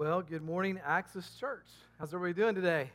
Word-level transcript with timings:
Well, 0.00 0.22
good 0.22 0.40
morning, 0.40 0.80
Access 0.82 1.30
Church. 1.38 1.66
How's 1.98 2.14
everybody 2.14 2.32
doing 2.32 2.54
today? 2.54 2.90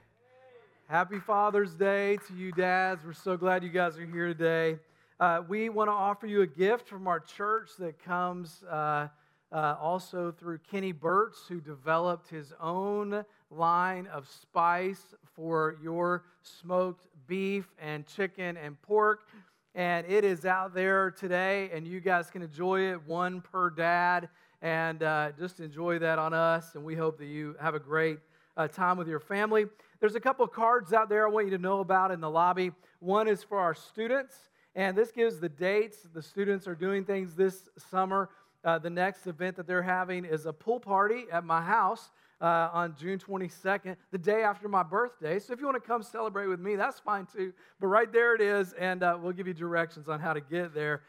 Happy 0.87 1.19
Father's 1.19 1.75
Day 1.75 2.17
to 2.27 2.33
you, 2.33 2.51
dads. 2.51 3.05
We're 3.05 3.13
so 3.13 3.37
glad 3.37 3.63
you 3.63 3.69
guys 3.69 3.95
are 3.99 4.05
here 4.07 4.29
today. 4.29 4.79
Uh, 5.19 5.43
we 5.47 5.69
want 5.69 5.87
to 5.87 5.91
offer 5.91 6.25
you 6.25 6.41
a 6.41 6.47
gift 6.47 6.87
from 6.87 7.05
our 7.05 7.19
church 7.19 7.69
that 7.77 8.03
comes 8.03 8.63
uh, 8.63 9.09
uh, 9.51 9.75
also 9.79 10.31
through 10.31 10.57
Kenny 10.71 10.93
Burtz, 10.93 11.47
who 11.47 11.61
developed 11.61 12.27
his 12.27 12.53
own 12.59 13.23
line 13.51 14.07
of 14.07 14.27
spice 14.27 15.13
for 15.35 15.77
your 15.83 16.23
smoked 16.41 17.05
beef 17.27 17.67
and 17.79 18.07
chicken 18.07 18.57
and 18.57 18.81
pork. 18.81 19.27
And 19.75 20.07
it 20.07 20.23
is 20.23 20.43
out 20.43 20.73
there 20.73 21.11
today, 21.11 21.69
and 21.71 21.85
you 21.85 21.99
guys 21.99 22.31
can 22.31 22.41
enjoy 22.41 22.93
it 22.93 23.05
one 23.05 23.41
per 23.41 23.69
dad 23.69 24.27
and 24.61 25.03
uh, 25.03 25.31
just 25.37 25.59
enjoy 25.59 25.99
that 25.99 26.19
on 26.19 26.33
us. 26.33 26.75
And 26.75 26.83
we 26.83 26.95
hope 26.95 27.17
that 27.19 27.27
you 27.27 27.55
have 27.59 27.75
a 27.75 27.79
great 27.79 28.19
uh, 28.57 28.67
time 28.67 28.97
with 28.97 29.07
your 29.07 29.19
family. 29.19 29.65
There's 29.99 30.15
a 30.15 30.19
couple 30.19 30.45
cards 30.47 30.93
out 30.93 31.09
there 31.09 31.25
I 31.25 31.29
want 31.29 31.47
you 31.47 31.51
to 31.51 31.61
know 31.61 31.79
about 31.79 32.11
in 32.11 32.21
the 32.21 32.29
lobby. 32.29 32.71
One 32.99 33.27
is 33.27 33.43
for 33.43 33.59
our 33.59 33.73
students, 33.73 34.35
and 34.75 34.97
this 34.97 35.11
gives 35.11 35.39
the 35.39 35.49
dates. 35.49 36.07
The 36.13 36.21
students 36.21 36.67
are 36.67 36.75
doing 36.75 37.05
things 37.05 37.35
this 37.35 37.69
summer. 37.89 38.29
Uh, 38.63 38.79
the 38.79 38.89
next 38.89 39.27
event 39.27 39.55
that 39.57 39.67
they're 39.67 39.83
having 39.83 40.25
is 40.25 40.45
a 40.45 40.53
pool 40.53 40.79
party 40.79 41.25
at 41.31 41.43
my 41.43 41.61
house. 41.61 42.11
Uh, 42.41 42.69
on 42.73 42.93
June 42.99 43.17
22nd, 43.17 43.95
the 44.11 44.17
day 44.17 44.43
after 44.43 44.67
my 44.67 44.83
birthday. 44.83 45.39
So 45.39 45.53
if 45.53 45.59
you 45.61 45.65
want 45.65 45.81
to 45.81 45.87
come 45.87 46.03
celebrate 46.03 46.47
with 46.47 46.59
me, 46.59 46.75
that's 46.75 46.99
fine 46.99 47.25
too. 47.25 47.53
But 47.79 47.87
right 47.87 48.11
there 48.11 48.35
it 48.35 48.41
is, 48.41 48.73
and 48.73 49.03
uh, 49.03 49.17
we'll 49.19 49.31
give 49.31 49.47
you 49.47 49.53
directions 49.53 50.09
on 50.09 50.19
how 50.19 50.33
to 50.33 50.41
get 50.41 50.75
there. 50.75 51.03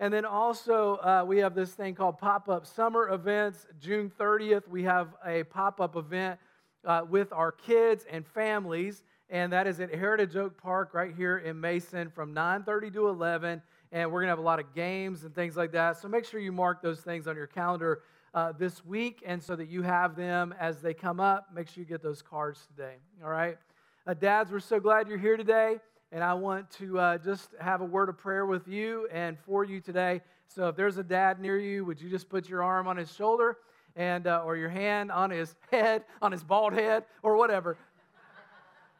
And 0.00 0.14
then 0.14 0.24
also, 0.24 0.96
uh, 0.96 1.24
we 1.26 1.38
have 1.38 1.56
this 1.56 1.72
thing 1.72 1.96
called 1.96 2.18
pop 2.18 2.48
up 2.48 2.66
summer 2.66 3.08
events. 3.08 3.66
June 3.80 4.12
30th, 4.16 4.68
we 4.68 4.84
have 4.84 5.08
a 5.26 5.42
pop 5.44 5.80
up 5.80 5.96
event 5.96 6.38
uh, 6.84 7.02
with 7.08 7.32
our 7.32 7.50
kids 7.50 8.06
and 8.08 8.24
families, 8.24 9.02
and 9.28 9.52
that 9.52 9.66
is 9.66 9.80
at 9.80 9.92
Heritage 9.92 10.36
Oak 10.36 10.56
Park 10.56 10.94
right 10.94 11.12
here 11.16 11.38
in 11.38 11.60
Mason 11.60 12.10
from 12.10 12.32
9:30 12.32 12.92
to 12.92 13.08
11. 13.08 13.60
And 13.90 14.12
we're 14.12 14.20
gonna 14.20 14.30
have 14.30 14.38
a 14.38 14.42
lot 14.42 14.60
of 14.60 14.72
games 14.72 15.24
and 15.24 15.34
things 15.34 15.56
like 15.56 15.72
that. 15.72 15.96
So 15.96 16.06
make 16.06 16.24
sure 16.24 16.38
you 16.38 16.52
mark 16.52 16.80
those 16.80 17.00
things 17.00 17.26
on 17.26 17.34
your 17.34 17.46
calendar 17.48 18.02
uh, 18.34 18.52
this 18.52 18.84
week, 18.84 19.24
and 19.26 19.42
so 19.42 19.56
that 19.56 19.68
you 19.68 19.82
have 19.82 20.14
them 20.14 20.54
as 20.60 20.80
they 20.80 20.94
come 20.94 21.18
up. 21.18 21.48
Make 21.52 21.68
sure 21.68 21.82
you 21.82 21.88
get 21.88 22.02
those 22.02 22.22
cards 22.22 22.68
today. 22.68 22.96
All 23.24 23.30
right, 23.30 23.58
uh, 24.06 24.14
dads, 24.14 24.52
we're 24.52 24.60
so 24.60 24.78
glad 24.78 25.08
you're 25.08 25.18
here 25.18 25.36
today 25.36 25.80
and 26.10 26.24
I 26.24 26.34
want 26.34 26.70
to 26.72 26.98
uh, 26.98 27.18
just 27.18 27.50
have 27.60 27.80
a 27.80 27.84
word 27.84 28.08
of 28.08 28.16
prayer 28.16 28.46
with 28.46 28.66
you 28.66 29.08
and 29.12 29.38
for 29.38 29.64
you 29.64 29.80
today. 29.80 30.22
So 30.46 30.68
if 30.68 30.76
there's 30.76 30.96
a 30.96 31.02
dad 31.02 31.40
near 31.40 31.58
you, 31.58 31.84
would 31.84 32.00
you 32.00 32.08
just 32.08 32.28
put 32.28 32.48
your 32.48 32.62
arm 32.62 32.88
on 32.88 32.96
his 32.96 33.12
shoulder 33.12 33.58
and 33.94 34.26
uh, 34.26 34.42
or 34.44 34.56
your 34.56 34.70
hand 34.70 35.12
on 35.12 35.30
his 35.30 35.54
head, 35.70 36.04
on 36.22 36.32
his 36.32 36.42
bald 36.42 36.72
head, 36.72 37.04
or 37.22 37.36
whatever, 37.36 37.76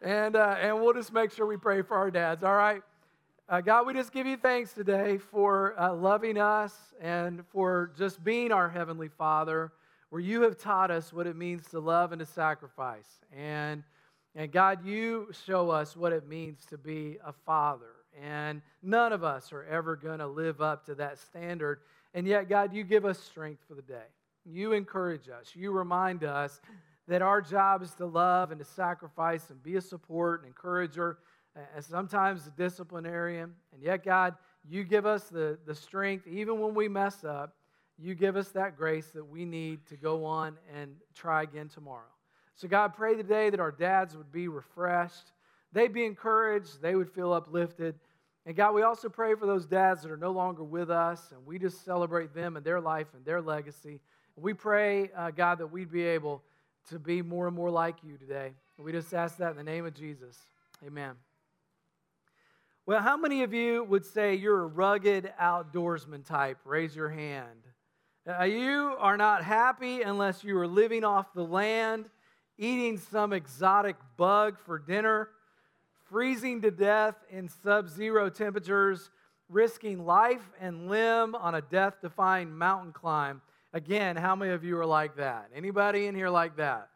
and 0.03 0.37
uh, 0.37 0.57
and 0.61 0.81
we'll 0.81 0.93
just 0.93 1.13
make 1.13 1.33
sure 1.33 1.47
we 1.47 1.57
pray 1.57 1.83
for 1.83 1.97
our 1.97 2.11
dads. 2.11 2.45
All 2.45 2.55
right. 2.55 2.83
Uh, 3.49 3.63
God, 3.63 3.87
we 3.87 3.95
just 3.95 4.13
give 4.13 4.27
you 4.27 4.37
thanks 4.37 4.75
today 4.75 5.17
for 5.17 5.75
uh, 5.81 5.95
loving 5.95 6.37
us 6.37 6.75
and 7.01 7.43
for 7.51 7.93
just 7.97 8.23
being 8.23 8.53
our 8.53 8.69
Heavenly 8.69 9.09
Father, 9.09 9.73
where 10.11 10.21
you 10.21 10.43
have 10.43 10.59
taught 10.59 10.91
us 10.91 11.15
what 11.15 11.27
it 11.27 11.35
means 11.35 11.67
to 11.69 11.81
love 11.81 12.13
and 12.13 12.21
to 12.21 12.27
sacrifice. 12.27 13.09
And 13.35 13.85
and 14.39 14.53
God, 14.53 14.87
you 14.87 15.33
show 15.47 15.69
us 15.69 15.97
what 15.97 16.13
it 16.13 16.29
means 16.29 16.65
to 16.67 16.79
be 16.79 17.19
a 17.27 17.33
father. 17.33 17.91
And 18.23 18.63
none 18.85 19.13
of 19.13 19.25
us 19.25 19.53
are 19.53 19.65
ever 19.65 19.97
going 19.97 20.21
to 20.21 20.29
live 20.29 20.61
up 20.61 20.87
to 20.87 20.95
that 20.95 21.19
standard. 21.19 21.81
And 22.15 22.25
yet, 22.25 22.49
God, 22.49 22.73
you 22.73 22.85
give 22.85 23.05
us 23.05 23.19
strength 23.19 23.65
for 23.67 23.75
the 23.75 23.83
day. 23.83 24.07
You 24.45 24.75
encourage 24.75 25.29
us. 25.29 25.57
You 25.57 25.73
remind 25.73 26.23
us 26.23 26.61
that 27.09 27.21
our 27.21 27.43
job 27.43 27.83
is 27.83 27.91
to 27.95 28.07
love 28.07 28.53
and 28.53 28.61
to 28.61 28.65
sacrifice 28.65 29.51
and 29.51 29.61
be 29.61 29.75
a 29.75 29.81
support 29.81 30.43
and 30.43 30.47
encourager, 30.47 31.19
and 31.75 31.85
sometimes 31.85 32.47
a 32.47 32.51
disciplinarian. 32.51 33.53
And 33.73 33.83
yet, 33.83 34.05
God, 34.05 34.37
you 34.69 34.85
give 34.85 35.05
us 35.05 35.25
the, 35.25 35.59
the 35.67 35.75
strength, 35.75 36.29
even 36.29 36.61
when 36.61 36.75
we 36.75 36.87
mess 36.87 37.25
up, 37.25 37.57
you 37.99 38.15
give 38.15 38.37
us 38.37 38.51
that 38.51 38.77
grace 38.77 39.09
that 39.09 39.25
we 39.25 39.45
need 39.45 39.85
to 39.87 39.97
go 39.97 40.25
on 40.25 40.57
and 40.79 40.95
try 41.13 41.43
again 41.43 41.69
tomorrow. 41.69 42.05
So, 42.59 42.67
God, 42.67 42.93
pray 42.95 43.15
today 43.15 43.51
that 43.51 43.61
our 43.61 43.71
dads 43.71 44.17
would 44.17 44.33
be 44.33 44.49
refreshed, 44.49 45.31
they'd 45.73 45.93
be 45.93 46.05
encouraged, 46.05 46.83
they 46.83 46.97
would 46.97 47.09
feel 47.09 47.33
uplifted. 47.33 47.95
And 48.47 48.57
God, 48.57 48.75
we 48.75 48.83
also 48.83 49.09
pray 49.09 49.37
for 49.37 49.47
those 49.47 49.65
dads 49.65 50.03
that 50.03 50.11
are 50.11 50.17
no 50.17 50.33
longer 50.33 50.65
with 50.65 50.91
us, 50.91 51.31
and 51.31 51.47
we 51.47 51.61
just 51.61 51.85
celebrate 51.85 52.35
them 52.35 52.57
and 52.57 52.67
their 52.67 52.81
life 52.81 53.07
and 53.15 53.25
their 53.25 53.41
legacy. 53.41 54.01
We 54.35 54.55
pray, 54.55 55.09
uh, 55.17 55.31
God, 55.31 55.59
that 55.59 55.69
we'd 55.69 55.93
be 55.93 56.03
able 56.03 56.43
to 56.91 56.99
be 56.99 57.23
more 57.23 57.47
and 57.47 57.55
more 57.55 57.71
like 57.71 57.99
you 58.03 58.17
today. 58.17 58.51
We 58.77 58.91
just 58.91 59.15
ask 59.15 59.37
that 59.37 59.53
in 59.53 59.57
the 59.57 59.63
name 59.63 59.87
of 59.87 59.95
Jesus. 59.95 60.37
Amen. 60.85 61.13
Well, 62.87 63.01
how 63.01 63.17
many 63.17 63.45
of 63.45 63.55
you 63.55 63.85
would 63.85 64.05
say 64.05 64.35
you're 64.35 64.63
a 64.63 64.67
rugged 64.67 65.33
outdoorsman 65.41 66.27
type? 66.27 66.59
Raise 66.65 66.97
your 66.97 67.11
hand. 67.11 67.69
Uh, 68.29 68.43
you 68.43 68.97
are 68.99 69.17
not 69.17 69.45
happy 69.45 70.03
unless 70.03 70.43
you 70.43 70.59
are 70.59 70.67
living 70.67 71.05
off 71.05 71.33
the 71.35 71.45
land 71.45 72.07
eating 72.59 72.99
some 72.99 73.33
exotic 73.33 73.97
bug 74.17 74.59
for 74.59 74.79
dinner, 74.79 75.31
freezing 76.11 76.61
to 76.63 76.71
death 76.71 77.15
in 77.31 77.49
sub 77.49 77.89
zero 77.89 78.29
temperatures, 78.29 79.11
risking 79.49 80.05
life 80.05 80.51
and 80.61 80.89
limb 80.89 81.35
on 81.35 81.55
a 81.55 81.63
death 81.63 81.95
defying 82.03 82.57
mountain 82.57 82.93
climb. 82.93 83.41
Again, 83.73 84.17
how 84.17 84.35
many 84.35 84.53
of 84.53 84.65
you 84.65 84.79
are 84.79 84.87
like 84.87 85.17
that? 85.17 85.51
Anybody 85.55 86.07
in 86.07 86.15
here 86.15 86.31
like 86.31 86.57
that? 86.57 86.89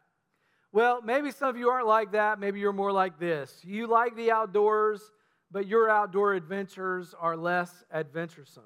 Well, 0.71 1.01
maybe 1.03 1.29
some 1.31 1.49
of 1.49 1.57
you 1.57 1.69
aren't 1.69 1.87
like 1.87 2.11
that. 2.13 2.39
Maybe 2.39 2.59
you're 2.59 2.73
more 2.73 2.91
like 2.91 3.19
this. 3.19 3.61
You 3.63 3.85
like 3.85 4.15
the 4.15 4.31
outdoors, 4.31 5.11
but 5.51 5.67
your 5.67 5.89
outdoor 5.89 6.33
adventures 6.33 7.13
are 7.19 7.37
less 7.37 7.83
adventuresome. 7.91 8.63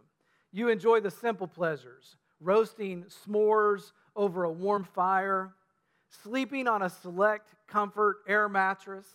You 0.53 0.69
enjoy 0.69 1.01
the 1.01 1.11
simple 1.11 1.47
pleasures, 1.47 2.15
roasting 2.39 3.05
s'mores 3.05 3.91
over 4.15 4.45
a 4.45 4.51
warm 4.51 4.85
fire, 4.85 5.53
sleeping 6.23 6.67
on 6.67 6.81
a 6.81 6.89
select 6.89 7.49
comfort 7.67 8.17
air 8.27 8.49
mattress 8.49 9.07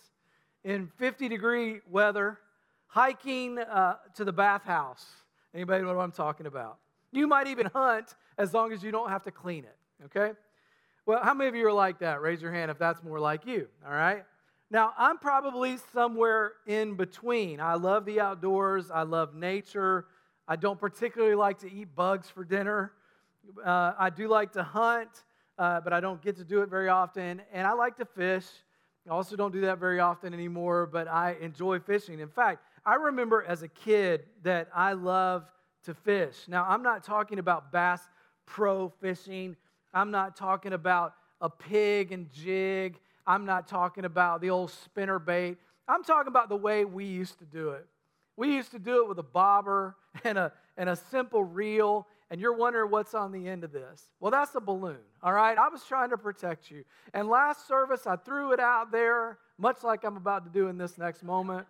in 0.63 0.87
50 0.97 1.27
degree 1.27 1.81
weather, 1.89 2.39
hiking 2.87 3.59
uh, 3.59 3.95
to 4.15 4.23
the 4.23 4.31
bathhouse. 4.31 5.05
Anybody 5.53 5.83
know 5.83 5.93
what 5.93 6.03
I'm 6.03 6.11
talking 6.11 6.45
about? 6.45 6.77
You 7.11 7.27
might 7.27 7.47
even 7.47 7.67
hunt 7.67 8.15
as 8.37 8.53
long 8.53 8.71
as 8.71 8.83
you 8.83 8.91
don't 8.91 9.09
have 9.09 9.23
to 9.23 9.31
clean 9.31 9.65
it, 9.65 9.75
okay? 10.05 10.33
Well, 11.05 11.21
how 11.21 11.33
many 11.33 11.49
of 11.49 11.55
you 11.55 11.67
are 11.67 11.73
like 11.73 11.99
that? 11.99 12.21
Raise 12.21 12.41
your 12.41 12.51
hand 12.51 12.71
if 12.71 12.79
that's 12.79 13.03
more 13.03 13.19
like 13.19 13.45
you, 13.45 13.67
all 13.85 13.93
right? 13.93 14.23
Now, 14.71 14.93
I'm 14.97 15.17
probably 15.17 15.77
somewhere 15.93 16.53
in 16.65 16.95
between. 16.95 17.59
I 17.59 17.75
love 17.75 18.05
the 18.05 18.19
outdoors, 18.19 18.89
I 18.89 19.03
love 19.03 19.35
nature. 19.35 20.05
I 20.47 20.55
don't 20.55 20.79
particularly 20.79 21.35
like 21.35 21.59
to 21.59 21.71
eat 21.71 21.95
bugs 21.95 22.29
for 22.29 22.43
dinner. 22.43 22.91
Uh, 23.63 23.93
I 23.97 24.09
do 24.09 24.27
like 24.27 24.53
to 24.53 24.63
hunt 24.63 25.09
uh, 25.57 25.81
but 25.81 25.93
I 25.93 25.99
don't 25.99 26.21
get 26.21 26.37
to 26.37 26.43
do 26.43 26.61
it 26.61 26.69
very 26.69 26.89
often. 26.89 27.41
And 27.51 27.67
I 27.67 27.73
like 27.73 27.97
to 27.97 28.05
fish. 28.05 28.45
I 29.07 29.11
also 29.11 29.35
don't 29.35 29.51
do 29.51 29.61
that 29.61 29.79
very 29.79 29.99
often 29.99 30.33
anymore, 30.33 30.85
but 30.85 31.07
I 31.07 31.35
enjoy 31.41 31.79
fishing. 31.79 32.19
In 32.19 32.29
fact, 32.29 32.63
I 32.85 32.95
remember 32.95 33.43
as 33.47 33.61
a 33.61 33.67
kid 33.67 34.23
that 34.43 34.69
I 34.73 34.93
love 34.93 35.45
to 35.83 35.93
fish. 35.93 36.35
Now, 36.47 36.65
I'm 36.67 36.83
not 36.83 37.03
talking 37.03 37.39
about 37.39 37.71
bass 37.71 38.01
pro 38.45 38.89
fishing. 39.01 39.55
I'm 39.93 40.11
not 40.11 40.35
talking 40.35 40.73
about 40.73 41.15
a 41.41 41.49
pig 41.49 42.11
and 42.11 42.31
jig. 42.31 42.99
I'm 43.27 43.45
not 43.45 43.67
talking 43.67 44.05
about 44.05 44.41
the 44.41 44.49
old 44.49 44.71
spinner 44.71 45.19
bait. 45.19 45.57
I'm 45.87 46.03
talking 46.03 46.29
about 46.29 46.49
the 46.49 46.55
way 46.55 46.85
we 46.85 47.05
used 47.05 47.39
to 47.39 47.45
do 47.45 47.69
it. 47.69 47.85
We 48.35 48.53
used 48.53 48.71
to 48.71 48.79
do 48.79 49.03
it 49.03 49.09
with 49.09 49.19
a 49.19 49.23
bobber 49.23 49.95
and 50.23 50.37
a, 50.37 50.51
and 50.77 50.89
a 50.89 50.95
simple 50.95 51.43
reel 51.43 52.07
and 52.33 52.41
you're 52.41 52.57
wondering 52.57 52.89
what's 52.89 53.13
on 53.13 53.31
the 53.31 53.47
end 53.47 53.63
of 53.63 53.71
this. 53.71 54.09
Well, 54.19 54.31
that's 54.31 54.55
a 54.55 54.59
balloon, 54.59 54.97
all 55.21 55.33
right? 55.33 55.55
I 55.55 55.69
was 55.69 55.83
trying 55.83 56.09
to 56.09 56.17
protect 56.17 56.71
you. 56.71 56.83
And 57.13 57.29
last 57.29 57.67
service, 57.67 58.07
I 58.07 58.15
threw 58.15 58.53
it 58.53 58.59
out 58.59 58.91
there, 58.91 59.37
much 59.59 59.83
like 59.83 60.03
I'm 60.03 60.17
about 60.17 60.43
to 60.45 60.49
do 60.49 60.67
in 60.67 60.75
this 60.75 60.97
next 60.97 61.21
moment, 61.21 61.67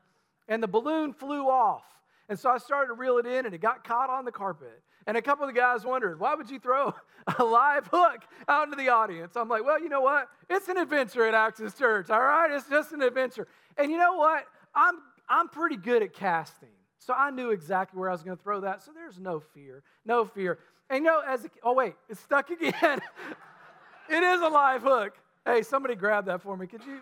and 0.48 0.64
the 0.64 0.68
balloon 0.70 1.12
flew 1.12 1.50
off. 1.50 1.84
And 2.30 2.40
so 2.40 2.50
I 2.50 2.60
started 2.60 2.88
to 2.88 2.94
reel 2.94 3.18
it 3.18 3.26
in, 3.26 3.46
and 3.46 3.54
it 3.54 3.60
got 3.60 3.84
caught 3.84 4.10
on 4.10 4.24
the 4.24 4.32
carpet. 4.32 4.82
And 5.06 5.18
a 5.18 5.22
couple 5.22 5.46
of 5.46 5.54
the 5.54 5.60
guys 5.60 5.84
wondered, 5.84 6.18
why 6.18 6.34
would 6.34 6.50
you 6.50 6.60
throw 6.60 6.96
a 7.38 7.44
live 7.44 7.90
hook 7.92 8.22
out 8.48 8.64
into 8.64 8.78
the 8.78 8.88
audience? 8.88 9.36
I'm 9.36 9.50
like, 9.50 9.66
well, 9.66 9.82
you 9.82 9.90
know 9.90 10.00
what? 10.00 10.30
It's 10.50 10.70
an 10.70 10.78
adventure 10.78 11.28
at 11.28 11.34
Access 11.34 11.78
Church, 11.78 12.10
all 12.10 12.22
right? 12.22 12.50
It's 12.50 12.70
just 12.70 12.94
an 12.94 13.02
adventure. 13.02 13.50
And 13.78 13.92
you 13.92 13.98
know 13.98 14.16
what? 14.16 14.46
I'm, 14.74 14.96
I'm 15.28 15.50
pretty 15.50 15.76
good 15.76 16.04
at 16.04 16.14
casting. 16.14 16.70
So 17.06 17.14
I 17.14 17.32
knew 17.32 17.52
exactly 17.52 18.00
where 18.00 18.10
I 18.10 18.14
was 18.14 18.24
going 18.24 18.38
to 18.38 18.44
throw 18.44 18.62
that. 18.62 18.82
So 18.82 18.92
there's 18.94 19.20
no 19.20 19.40
fear, 19.40 19.84
no 20.06 20.26
fear. 20.26 20.60
And 20.90 21.04
you 21.04 21.12
know, 21.12 21.22
as 21.28 21.44
a, 21.44 21.50
oh 21.64 21.74
wait, 21.74 21.96
it's 22.08 22.22
stuck 22.22 22.50
again. 22.50 22.74
it 24.10 24.24
is 24.24 24.42
a 24.42 24.48
live 24.48 24.84
hook. 24.84 25.14
Hey, 25.46 25.64
somebody 25.64 25.96
grab 25.96 26.26
that 26.28 26.42
for 26.42 26.56
me. 26.56 26.68
Could 26.68 26.84
you? 26.86 27.00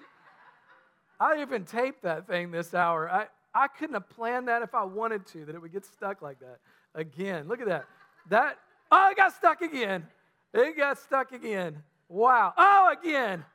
I 1.19 1.39
even 1.42 1.65
taped 1.65 2.01
that 2.01 2.25
thing 2.25 2.50
this 2.50 2.74
hour. 2.74 3.09
I, 3.09 3.27
I 3.53 3.68
couldn't 3.68 3.94
have 3.94 4.09
planned 4.09 4.48
that 4.48 4.63
if 4.63 4.74
I 4.74 4.83
wanted 4.83 5.27
to, 5.27 5.45
that 5.45 5.53
it 5.53 5.62
would 5.62 5.71
get 5.71 5.86
stuck 5.86 6.24
like 6.24 6.39
that. 6.39 6.57
Again, 6.95 7.48
look 7.48 7.62
at 7.62 7.68
that. 7.68 7.86
That, 8.30 8.57
oh, 8.92 9.09
it 9.12 9.18
got 9.18 9.36
stuck 9.36 9.62
again. 9.62 10.07
It 10.53 10.75
got 10.77 10.98
stuck 10.98 11.31
again. 11.31 11.83
Wow. 12.09 12.53
Oh, 12.57 12.94
again. 13.00 13.45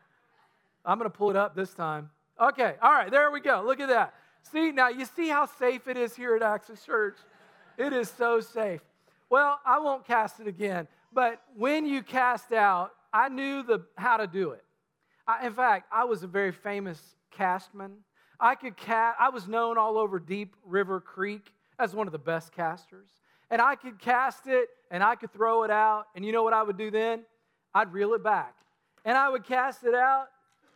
I'm 0.85 0.99
going 0.99 1.11
to 1.11 1.17
pull 1.17 1.31
it 1.31 1.37
up 1.37 1.57
this 1.57 1.75
time. 1.75 2.11
Okay. 2.41 2.75
All 2.81 2.93
right. 2.93 3.11
There 3.11 3.31
we 3.33 3.41
go. 3.41 3.65
Look 3.67 3.81
at 3.81 3.89
that. 3.89 4.15
See, 4.53 4.71
now 4.71 4.89
you 4.89 5.05
see 5.05 5.29
how 5.29 5.47
safe 5.47 5.89
it 5.89 5.97
is 5.97 6.15
here 6.15 6.37
at 6.37 6.43
Access 6.43 6.85
Church? 6.85 7.17
It 7.77 7.93
is 7.93 8.09
so 8.09 8.41
safe. 8.41 8.81
Well, 9.29 9.59
I 9.67 9.81
won't 9.81 10.07
cast 10.07 10.39
it 10.41 10.47
again, 10.47 10.87
but 11.13 11.43
when 11.57 11.85
you 11.85 12.03
cast 12.03 12.53
out, 12.53 12.93
I 13.13 13.29
knew 13.29 13.63
the, 13.63 13.85
how 13.97 14.19
to 14.19 14.27
do 14.27 14.51
it. 14.51 14.63
I, 15.27 15.47
in 15.47 15.53
fact, 15.53 15.89
I 15.93 16.05
was 16.05 16.23
a 16.23 16.29
very 16.29 16.53
famous 16.53 17.01
castman. 17.33 17.99
I 18.39 18.55
could 18.55 18.77
cast, 18.77 19.17
I 19.19 19.31
was 19.31 19.49
known 19.49 19.79
all 19.79 19.99
over 19.99 20.21
Deep 20.21 20.55
River 20.65 21.01
Creek 21.01 21.53
as 21.79 21.95
one 21.95 22.07
of 22.07 22.13
the 22.13 22.19
best 22.19 22.53
casters. 22.53 23.09
And 23.51 23.61
I 23.61 23.75
could 23.75 23.99
cast 23.99 24.47
it 24.47 24.69
and 24.91 25.03
I 25.03 25.17
could 25.17 25.33
throw 25.33 25.65
it 25.65 25.71
out. 25.71 26.07
And 26.15 26.25
you 26.25 26.33
know 26.33 26.43
what 26.43 26.53
I 26.53 26.63
would 26.63 26.77
do 26.77 26.91
then? 26.91 27.23
I'd 27.75 27.93
reel 27.93 28.15
it 28.15 28.23
back. 28.23 28.55
And 29.05 29.17
I 29.17 29.29
would 29.29 29.45
cast 29.45 29.85
it 29.85 29.95
out 29.95 30.27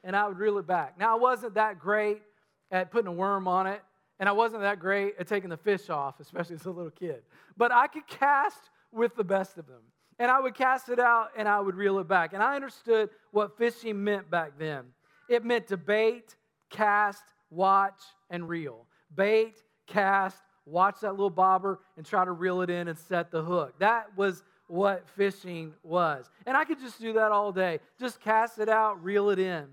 and 0.02 0.16
I 0.16 0.26
would 0.26 0.38
reel 0.38 0.58
it 0.58 0.66
back. 0.66 0.98
Now, 0.98 1.16
I 1.16 1.18
wasn't 1.20 1.54
that 1.54 1.78
great 1.78 2.22
at 2.70 2.90
putting 2.90 3.08
a 3.08 3.12
worm 3.12 3.48
on 3.48 3.66
it, 3.66 3.82
and 4.18 4.28
I 4.28 4.32
wasn't 4.32 4.62
that 4.62 4.78
great 4.78 5.14
at 5.18 5.26
taking 5.26 5.50
the 5.50 5.56
fish 5.56 5.88
off, 5.88 6.20
especially 6.20 6.56
as 6.56 6.66
a 6.66 6.70
little 6.70 6.90
kid. 6.90 7.22
But 7.56 7.72
I 7.72 7.86
could 7.86 8.06
cast 8.06 8.70
with 8.92 9.16
the 9.16 9.24
best 9.24 9.58
of 9.58 9.66
them. 9.66 9.82
And 10.18 10.30
I 10.30 10.38
would 10.38 10.54
cast 10.54 10.90
it 10.90 10.98
out 10.98 11.30
and 11.34 11.48
I 11.48 11.60
would 11.60 11.74
reel 11.74 11.98
it 11.98 12.06
back. 12.06 12.34
And 12.34 12.42
I 12.42 12.54
understood 12.54 13.08
what 13.30 13.56
fishing 13.56 14.04
meant 14.04 14.30
back 14.30 14.52
then 14.58 14.84
it 15.30 15.44
meant 15.44 15.68
to 15.68 15.76
bait, 15.76 16.34
cast, 16.70 17.22
watch, 17.50 18.00
and 18.28 18.48
reel. 18.48 18.84
Bait, 19.14 19.54
cast, 19.86 20.42
watch 20.66 21.00
that 21.00 21.12
little 21.12 21.30
bobber, 21.30 21.78
and 21.96 22.04
try 22.04 22.24
to 22.24 22.32
reel 22.32 22.62
it 22.62 22.68
in 22.68 22.88
and 22.88 22.98
set 22.98 23.30
the 23.30 23.40
hook. 23.40 23.74
That 23.78 24.08
was 24.16 24.42
what 24.66 25.08
fishing 25.10 25.72
was. 25.84 26.28
And 26.46 26.56
I 26.56 26.64
could 26.64 26.80
just 26.80 27.00
do 27.00 27.12
that 27.12 27.30
all 27.30 27.52
day. 27.52 27.78
Just 27.98 28.20
cast 28.20 28.58
it 28.58 28.68
out, 28.68 29.02
reel 29.04 29.30
it 29.30 29.38
in. 29.38 29.68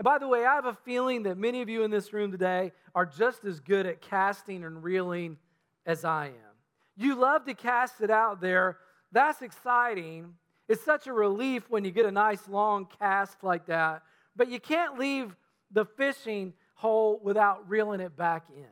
And 0.00 0.04
by 0.06 0.16
the 0.16 0.26
way, 0.26 0.46
I 0.46 0.54
have 0.54 0.64
a 0.64 0.72
feeling 0.72 1.24
that 1.24 1.36
many 1.36 1.60
of 1.60 1.68
you 1.68 1.84
in 1.84 1.90
this 1.90 2.14
room 2.14 2.32
today 2.32 2.72
are 2.94 3.04
just 3.04 3.44
as 3.44 3.60
good 3.60 3.84
at 3.84 4.00
casting 4.00 4.64
and 4.64 4.82
reeling 4.82 5.36
as 5.84 6.06
I 6.06 6.28
am. 6.28 6.56
You 6.96 7.16
love 7.16 7.44
to 7.44 7.52
cast 7.52 8.00
it 8.00 8.10
out 8.10 8.40
there. 8.40 8.78
That's 9.12 9.42
exciting. 9.42 10.32
It's 10.68 10.82
such 10.82 11.06
a 11.06 11.12
relief 11.12 11.68
when 11.68 11.84
you 11.84 11.90
get 11.90 12.06
a 12.06 12.10
nice 12.10 12.48
long 12.48 12.88
cast 12.98 13.44
like 13.44 13.66
that. 13.66 14.02
But 14.34 14.48
you 14.48 14.58
can't 14.58 14.98
leave 14.98 15.36
the 15.70 15.84
fishing 15.84 16.54
hole 16.76 17.20
without 17.22 17.68
reeling 17.68 18.00
it 18.00 18.16
back 18.16 18.46
in. 18.56 18.64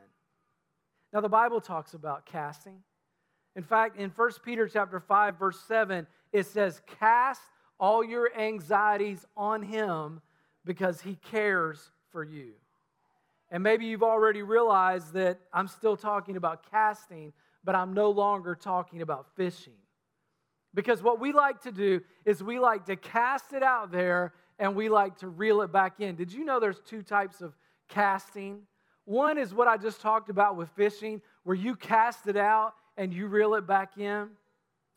Now 1.12 1.20
the 1.20 1.28
Bible 1.28 1.60
talks 1.60 1.92
about 1.92 2.24
casting. 2.24 2.78
In 3.54 3.64
fact, 3.64 3.98
in 3.98 4.08
1 4.08 4.30
Peter 4.42 4.66
chapter 4.66 4.98
5 4.98 5.38
verse 5.38 5.60
7, 5.60 6.06
it 6.32 6.46
says, 6.46 6.80
"Cast 6.86 7.42
all 7.78 8.02
your 8.02 8.34
anxieties 8.34 9.26
on 9.36 9.60
him 9.60 10.22
because 10.68 11.00
he 11.00 11.16
cares 11.30 11.90
for 12.12 12.22
you. 12.22 12.52
And 13.50 13.62
maybe 13.62 13.86
you've 13.86 14.02
already 14.02 14.42
realized 14.42 15.14
that 15.14 15.40
I'm 15.50 15.66
still 15.66 15.96
talking 15.96 16.36
about 16.36 16.70
casting, 16.70 17.32
but 17.64 17.74
I'm 17.74 17.94
no 17.94 18.10
longer 18.10 18.54
talking 18.54 19.00
about 19.00 19.34
fishing. 19.34 19.78
Because 20.74 21.02
what 21.02 21.20
we 21.20 21.32
like 21.32 21.62
to 21.62 21.72
do 21.72 22.02
is 22.26 22.42
we 22.42 22.58
like 22.58 22.84
to 22.84 22.96
cast 22.96 23.54
it 23.54 23.62
out 23.62 23.90
there 23.90 24.34
and 24.58 24.76
we 24.76 24.90
like 24.90 25.16
to 25.20 25.28
reel 25.28 25.62
it 25.62 25.72
back 25.72 26.00
in. 26.00 26.16
Did 26.16 26.34
you 26.34 26.44
know 26.44 26.60
there's 26.60 26.80
two 26.80 27.02
types 27.02 27.40
of 27.40 27.56
casting? 27.88 28.60
One 29.06 29.38
is 29.38 29.54
what 29.54 29.68
I 29.68 29.78
just 29.78 30.02
talked 30.02 30.28
about 30.28 30.54
with 30.56 30.68
fishing, 30.76 31.22
where 31.44 31.56
you 31.56 31.76
cast 31.76 32.26
it 32.26 32.36
out 32.36 32.74
and 32.98 33.14
you 33.14 33.26
reel 33.26 33.54
it 33.54 33.66
back 33.66 33.96
in. 33.96 34.28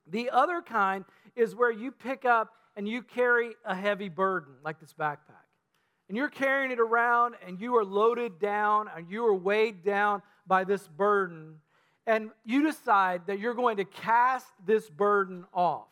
The 0.06 0.31
other 0.31 0.62
kind 0.62 1.06
is 1.38 1.56
where 1.56 1.71
you 1.71 1.94
pick 1.94 2.25
up 2.25 2.51
and 2.75 2.89
you 2.89 3.01
carry 3.03 3.51
a 3.63 3.74
heavy 3.74 4.09
burden, 4.09 4.56
like 4.65 4.81
this 4.81 4.94
backpack 4.94 5.40
and 6.12 6.18
you're 6.18 6.28
carrying 6.28 6.72
it 6.72 6.80
around 6.81 7.36
and 7.48 7.62
you 7.62 7.78
are 7.78 7.86
loaded 7.86 8.38
down 8.38 8.90
and 8.94 9.10
you 9.10 9.25
are 9.25 9.34
weighed 9.34 9.81
down 9.81 10.22
by 10.46 10.66
this 10.66 10.86
burden, 10.86 11.56
and 12.06 12.31
you 12.44 12.63
decide 12.63 13.22
that 13.28 13.40
you're 13.40 13.54
going 13.54 13.78
to 13.78 13.86
cast 13.86 14.48
this 14.66 14.90
burden 14.90 15.46
off. 15.54 15.88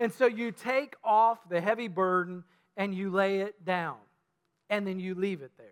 And 0.00 0.12
so 0.12 0.26
you 0.26 0.50
take 0.50 0.96
off 1.04 1.38
the 1.48 1.60
heavy 1.60 1.86
burden 1.86 2.42
and 2.76 2.92
you 2.92 3.10
lay 3.10 3.42
it 3.42 3.64
down, 3.64 3.98
and 4.70 4.84
then 4.84 4.98
you 4.98 5.14
leave 5.14 5.40
it 5.40 5.52
there. 5.56 5.68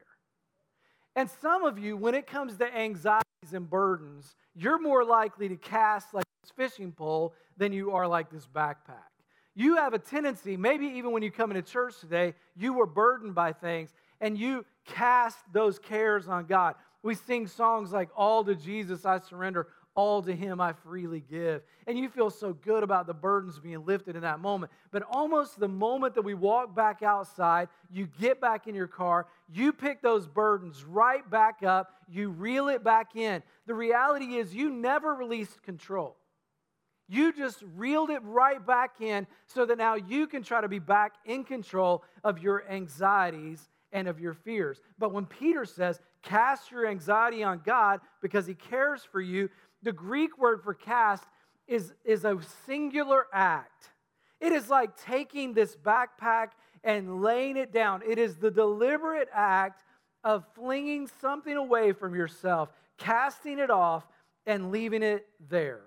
And 1.16 1.28
some 1.40 1.64
of 1.64 1.76
you, 1.76 1.96
when 1.96 2.14
it 2.14 2.28
comes 2.28 2.56
to 2.58 2.72
anxieties 2.72 3.52
and 3.52 3.68
burdens, 3.68 4.36
you're 4.54 4.78
more 4.78 5.04
likely 5.04 5.48
to 5.48 5.56
cast 5.56 6.14
like 6.14 6.24
this 6.44 6.52
fishing 6.54 6.92
pole 6.92 7.34
than 7.56 7.72
you 7.72 7.90
are 7.90 8.06
like 8.06 8.30
this 8.30 8.46
backpack. 8.46 9.11
You 9.54 9.76
have 9.76 9.92
a 9.92 9.98
tendency, 9.98 10.56
maybe 10.56 10.86
even 10.86 11.12
when 11.12 11.22
you 11.22 11.30
come 11.30 11.50
into 11.50 11.62
church 11.62 11.98
today, 12.00 12.34
you 12.56 12.72
were 12.72 12.86
burdened 12.86 13.34
by 13.34 13.52
things 13.52 13.92
and 14.20 14.38
you 14.38 14.64
cast 14.86 15.38
those 15.52 15.78
cares 15.78 16.26
on 16.28 16.46
God. 16.46 16.76
We 17.02 17.14
sing 17.14 17.46
songs 17.46 17.92
like, 17.92 18.08
All 18.16 18.44
to 18.44 18.54
Jesus 18.54 19.04
I 19.04 19.18
surrender, 19.18 19.68
all 19.94 20.22
to 20.22 20.34
Him 20.34 20.60
I 20.60 20.72
freely 20.72 21.20
give. 21.20 21.62
And 21.86 21.98
you 21.98 22.08
feel 22.08 22.30
so 22.30 22.54
good 22.54 22.82
about 22.82 23.06
the 23.06 23.14
burdens 23.14 23.58
being 23.58 23.84
lifted 23.84 24.16
in 24.16 24.22
that 24.22 24.40
moment. 24.40 24.72
But 24.90 25.02
almost 25.10 25.58
the 25.58 25.68
moment 25.68 26.14
that 26.14 26.22
we 26.22 26.34
walk 26.34 26.74
back 26.74 27.02
outside, 27.02 27.68
you 27.90 28.08
get 28.20 28.40
back 28.40 28.66
in 28.66 28.74
your 28.74 28.86
car, 28.86 29.26
you 29.52 29.72
pick 29.72 30.00
those 30.00 30.26
burdens 30.26 30.84
right 30.84 31.28
back 31.28 31.62
up, 31.62 31.92
you 32.08 32.30
reel 32.30 32.68
it 32.68 32.82
back 32.82 33.16
in. 33.16 33.42
The 33.66 33.74
reality 33.74 34.36
is, 34.36 34.54
you 34.54 34.70
never 34.70 35.14
released 35.14 35.62
control. 35.62 36.16
You 37.08 37.32
just 37.32 37.62
reeled 37.76 38.10
it 38.10 38.22
right 38.22 38.64
back 38.64 39.00
in 39.00 39.26
so 39.46 39.66
that 39.66 39.78
now 39.78 39.94
you 39.94 40.26
can 40.26 40.42
try 40.42 40.60
to 40.60 40.68
be 40.68 40.78
back 40.78 41.12
in 41.24 41.44
control 41.44 42.04
of 42.24 42.38
your 42.38 42.68
anxieties 42.70 43.68
and 43.92 44.08
of 44.08 44.18
your 44.18 44.32
fears. 44.32 44.80
But 44.98 45.12
when 45.12 45.26
Peter 45.26 45.64
says, 45.64 46.00
cast 46.22 46.70
your 46.70 46.86
anxiety 46.86 47.42
on 47.42 47.60
God 47.64 48.00
because 48.22 48.46
he 48.46 48.54
cares 48.54 49.02
for 49.04 49.20
you, 49.20 49.50
the 49.82 49.92
Greek 49.92 50.38
word 50.38 50.62
for 50.62 50.74
cast 50.74 51.24
is, 51.66 51.92
is 52.04 52.24
a 52.24 52.38
singular 52.66 53.26
act. 53.32 53.90
It 54.40 54.52
is 54.52 54.68
like 54.68 54.96
taking 54.96 55.54
this 55.54 55.76
backpack 55.76 56.48
and 56.82 57.22
laying 57.22 57.56
it 57.56 57.72
down. 57.72 58.02
It 58.08 58.18
is 58.18 58.36
the 58.36 58.50
deliberate 58.50 59.28
act 59.32 59.84
of 60.24 60.44
flinging 60.54 61.08
something 61.20 61.56
away 61.56 61.92
from 61.92 62.14
yourself, 62.14 62.70
casting 62.98 63.58
it 63.58 63.70
off, 63.70 64.06
and 64.46 64.70
leaving 64.72 65.02
it 65.02 65.26
there. 65.48 65.82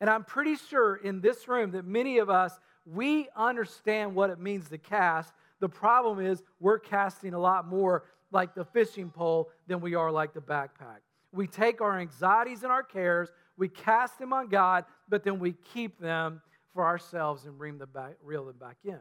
And 0.00 0.10
I'm 0.10 0.24
pretty 0.24 0.56
sure 0.56 0.96
in 0.96 1.20
this 1.20 1.48
room 1.48 1.70
that 1.72 1.84
many 1.84 2.18
of 2.18 2.28
us, 2.28 2.58
we 2.84 3.28
understand 3.36 4.14
what 4.14 4.30
it 4.30 4.38
means 4.38 4.68
to 4.70 4.78
cast. 4.78 5.32
The 5.60 5.68
problem 5.68 6.20
is 6.20 6.42
we're 6.60 6.78
casting 6.78 7.34
a 7.34 7.38
lot 7.38 7.66
more 7.66 8.04
like 8.30 8.54
the 8.54 8.64
fishing 8.64 9.10
pole 9.10 9.50
than 9.66 9.80
we 9.80 9.94
are 9.94 10.10
like 10.10 10.34
the 10.34 10.40
backpack. 10.40 10.98
We 11.32 11.46
take 11.46 11.80
our 11.80 11.98
anxieties 11.98 12.62
and 12.62 12.70
our 12.70 12.82
cares, 12.82 13.30
we 13.56 13.68
cast 13.68 14.18
them 14.18 14.32
on 14.32 14.48
God, 14.48 14.84
but 15.08 15.24
then 15.24 15.38
we 15.38 15.54
keep 15.72 15.98
them 15.98 16.42
for 16.72 16.84
ourselves 16.84 17.44
and 17.44 17.56
bring 17.56 17.78
them 17.78 17.90
back, 17.94 18.14
reel 18.22 18.44
them 18.44 18.56
back 18.58 18.76
in. 18.84 18.98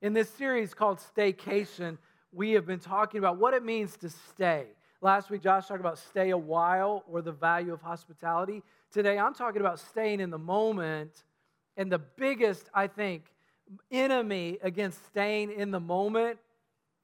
In 0.00 0.12
this 0.12 0.30
series 0.30 0.74
called 0.74 0.98
Staycation, 0.98 1.98
we 2.32 2.52
have 2.52 2.66
been 2.66 2.78
talking 2.78 3.18
about 3.18 3.36
what 3.38 3.54
it 3.54 3.64
means 3.64 3.96
to 3.98 4.10
stay. 4.10 4.66
Last 5.00 5.30
week, 5.30 5.42
Josh 5.42 5.68
talked 5.68 5.78
about 5.80 5.96
stay 5.98 6.30
a 6.30 6.38
while 6.38 7.04
or 7.08 7.22
the 7.22 7.30
value 7.30 7.72
of 7.72 7.80
hospitality. 7.80 8.64
Today, 8.90 9.16
I'm 9.16 9.32
talking 9.32 9.60
about 9.60 9.78
staying 9.78 10.18
in 10.18 10.30
the 10.30 10.38
moment. 10.38 11.24
And 11.76 11.92
the 11.92 12.00
biggest, 12.00 12.68
I 12.74 12.88
think, 12.88 13.32
enemy 13.92 14.58
against 14.60 15.06
staying 15.06 15.52
in 15.52 15.70
the 15.70 15.78
moment 15.78 16.40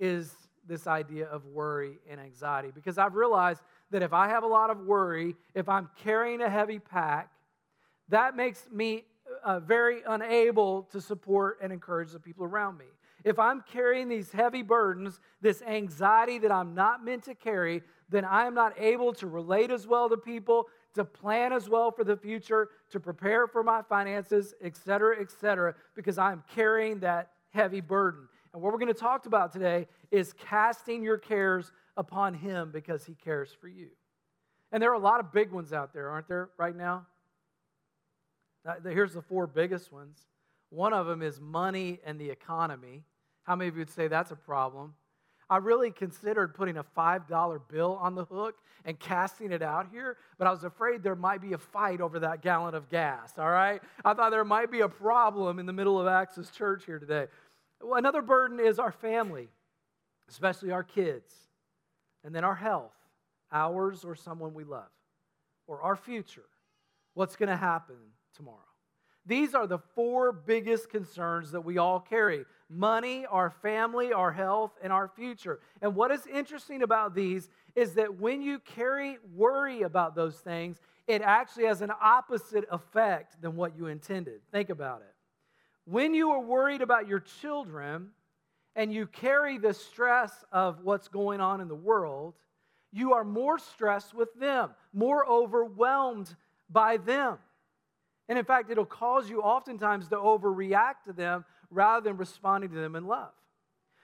is 0.01 0.35
this 0.67 0.89
idea 0.89 1.27
of 1.27 1.47
worry 1.47 1.99
and 2.11 2.19
anxiety. 2.21 2.73
Because 2.75 2.99
I've 2.99 3.15
realized 3.15 3.63
that 3.91 4.03
if 4.03 4.13
I 4.13 4.29
have 4.29 4.43
a 4.43 4.49
lot 4.49 4.71
of 4.71 4.81
worry, 4.81 5.37
if 5.55 5.69
I'm 5.69 5.89
carrying 5.97 6.41
a 6.41 6.51
heavy 6.51 6.81
pack, 6.81 7.31
that 8.09 8.35
makes 8.35 8.69
me 8.73 9.05
uh, 9.45 9.61
very 9.61 10.03
unable 10.05 10.83
to 10.85 11.01
support 11.01 11.59
and 11.63 11.73
encourage 11.73 12.11
the 12.11 12.19
people 12.19 12.45
around 12.45 12.77
me. 12.77 12.87
If 13.25 13.39
I'm 13.39 13.63
carrying 13.63 14.09
these 14.09 14.31
heavy 14.31 14.63
burdens, 14.63 15.19
this 15.41 15.63
anxiety 15.63 16.39
that 16.39 16.53
I'm 16.53 16.75
not 16.75 17.05
meant 17.05 17.25
to 17.25 17.35
carry, 17.35 17.83
then 18.11 18.25
I 18.25 18.45
am 18.45 18.55
not 18.55 18.79
able 18.79 19.15
to 19.15 19.27
relate 19.27 19.71
as 19.71 19.87
well 19.87 20.11
to 20.11 20.17
people, 20.19 20.69
to 20.95 21.05
plan 21.05 21.53
as 21.53 21.69
well 21.69 21.91
for 21.91 22.05
the 22.05 22.17
future, 22.17 22.69
to 22.91 23.01
prepare 23.01 23.47
for 23.47 23.63
my 23.63 23.81
finances, 23.83 24.55
et 24.63 24.77
cetera, 24.77 25.21
et 25.21 25.31
cetera, 25.31 25.75
because 25.97 26.19
I'm 26.19 26.45
carrying 26.55 27.01
that 27.01 27.31
heavy 27.51 27.81
burden. 27.81 28.29
And 28.53 28.63
what 28.63 28.73
we're 28.73 28.79
going 28.79 28.93
to 28.93 29.01
talk 29.01 29.25
about 29.25 29.53
today 29.53 29.89
is 30.11 30.35
casting 30.35 31.03
your 31.03 31.19
cares 31.19 31.73
upon 31.97 32.35
Him 32.35 32.71
because 32.73 33.07
He 33.07 33.15
cares 33.15 33.51
for 33.59 33.69
you. 33.69 33.89
And 34.71 34.83
there 34.83 34.91
are 34.91 34.95
a 34.95 34.99
lot 34.99 35.21
of 35.21 35.33
big 35.33 35.51
ones 35.51 35.73
out 35.73 35.95
there, 35.95 36.11
aren't 36.11 36.29
there, 36.29 36.51
right 36.59 36.77
now? 36.77 37.07
Uh, 38.67 38.75
here's 38.85 39.15
the 39.15 39.23
four 39.23 39.47
biggest 39.47 39.93
ones. 39.93 40.19
One 40.71 40.93
of 40.93 41.07
them 41.07 41.23
is 41.23 41.41
money 41.41 42.01
and 42.05 42.19
the 42.21 42.31
economy. 42.31 43.05
How 43.45 43.57
many 43.57 43.69
of 43.69 43.75
you 43.75 43.81
would 43.81 43.91
say 43.91 44.09
that's 44.09 44.31
a 44.31 44.37
problem? 44.37 44.95
I 45.49 45.59
really 45.59 45.91
considered 45.91 46.55
putting 46.55 46.79
a 46.79 46.85
$5 46.85 47.61
bill 47.71 47.99
on 48.01 48.15
the 48.15 48.25
hook 48.25 48.57
and 48.85 48.99
casting 48.99 49.53
it 49.53 49.63
out 49.63 49.89
here, 49.93 50.17
but 50.39 50.47
I 50.47 50.51
was 50.51 50.65
afraid 50.65 51.03
there 51.03 51.15
might 51.15 51.43
be 51.43 51.53
a 51.53 51.59
fight 51.59 52.01
over 52.01 52.19
that 52.21 52.43
gallon 52.43 52.75
of 52.75 52.89
gas, 52.89 53.35
all 53.39 53.51
right? 53.51 53.83
I 54.05 54.15
thought 54.15 54.31
there 54.31 54.45
might 54.45 54.71
be 54.71 54.81
a 54.81 54.89
problem 54.89 55.59
in 55.59 55.67
the 55.67 55.73
middle 55.73 56.01
of 56.01 56.07
Access 56.07 56.51
Church 56.51 56.85
here 56.87 56.99
today. 56.99 57.27
Another 57.83 58.23
burden 58.23 58.59
is 58.59 58.79
our 58.79 58.93
family, 58.93 59.49
especially 60.29 60.71
our 60.71 60.83
kids, 60.83 61.33
and 62.25 62.35
then 62.35 62.45
our 62.45 62.55
health, 62.55 62.95
ours 63.53 64.05
or 64.05 64.15
someone 64.15 64.55
we 64.55 64.65
love, 64.65 64.91
or 65.67 65.83
our 65.83 65.97
future, 65.97 66.49
what's 67.13 67.37
going 67.37 67.51
to 67.51 67.57
happen 67.57 67.97
tomorrow. 68.35 68.59
These 69.27 69.55
are 69.55 69.67
the 69.67 69.79
four 69.79 70.33
biggest 70.33 70.91
concerns 70.91 71.53
that 71.53 71.63
we 71.63 71.79
all 71.79 72.01
carry 72.01 72.45
money, 72.69 73.27
our 73.27 73.51
family, 73.51 74.13
our 74.13 74.33
health, 74.33 74.73
and 74.83 74.93
our 74.93 75.09
future. 75.09 75.61
And 75.83 75.95
what 75.95 76.11
is 76.11 76.27
interesting 76.27 76.83
about 76.83 77.15
these 77.15 77.49
is 77.75 77.95
that 77.95 78.21
when 78.21 78.43
you 78.43 78.59
carry 78.59 79.19
worry 79.35 79.83
about 79.83 80.15
those 80.15 80.37
things, 80.37 80.81
it 81.07 81.23
actually 81.23 81.67
has 81.67 81.83
an 81.83 81.93
opposite 82.03 82.65
effect 82.71 83.41
than 83.43 83.57
what 83.57 83.77
you 83.77 83.87
intended. 83.87 84.41
Think 84.51 84.71
about 84.71 85.03
it. 85.03 85.15
When 85.85 86.15
you 86.15 86.31
are 86.31 86.41
worried 86.41 86.81
about 86.81 87.07
your 87.07 87.21
children 87.21 88.09
and 88.75 88.93
you 88.93 89.07
carry 89.07 89.59
the 89.59 89.75
stress 89.75 90.33
of 90.51 90.81
what's 90.83 91.09
going 91.09 91.41
on 91.41 91.61
in 91.61 91.69
the 91.69 91.75
world, 91.75 92.35
you 92.91 93.13
are 93.13 93.25
more 93.25 93.59
stressed 93.59 94.15
with 94.15 94.33
them, 94.35 94.71
more 94.93 95.29
overwhelmed 95.29 96.35
by 96.71 96.97
them. 96.97 97.39
And 98.29 98.39
in 98.39 98.45
fact, 98.45 98.71
it'll 98.71 98.87
cause 98.87 99.29
you 99.29 99.43
oftentimes 99.43 100.09
to 100.09 100.17
overreact 100.17 101.03
to 101.07 101.13
them 101.13 101.45
rather 101.75 102.09
than 102.09 102.17
responding 102.17 102.71
to 102.71 102.77
them 102.77 102.97
in 102.97 103.07
love. 103.07 103.33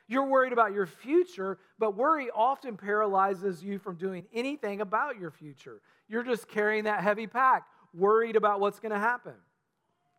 You're 0.08 0.26
worried 0.26 0.52
about 0.52 0.72
your 0.72 0.86
future, 0.86 1.58
but 1.78 1.96
worry 1.96 2.30
often 2.34 2.76
paralyzes 2.76 3.62
you 3.62 3.78
from 3.78 3.94
doing 3.94 4.26
anything 4.34 4.80
about 4.80 5.18
your 5.20 5.30
future. 5.30 5.80
You're 6.08 6.24
just 6.24 6.48
carrying 6.48 6.84
that 6.84 7.00
heavy 7.02 7.28
pack, 7.28 7.64
worried 7.94 8.34
about 8.34 8.58
what's 8.58 8.80
going 8.80 8.92
to 8.92 8.98
happen. 8.98 9.34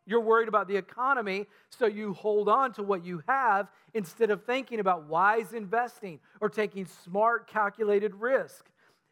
You're 0.05 0.21
worried 0.21 0.47
about 0.47 0.67
the 0.67 0.77
economy, 0.77 1.45
so 1.69 1.85
you 1.85 2.13
hold 2.13 2.49
on 2.49 2.71
to 2.73 2.83
what 2.83 3.05
you 3.05 3.21
have 3.27 3.67
instead 3.93 4.31
of 4.31 4.45
thinking 4.45 4.79
about 4.79 5.07
wise 5.07 5.53
investing 5.53 6.19
or 6.39 6.49
taking 6.49 6.85
smart, 6.85 7.47
calculated 7.47 8.15
risk. 8.15 8.65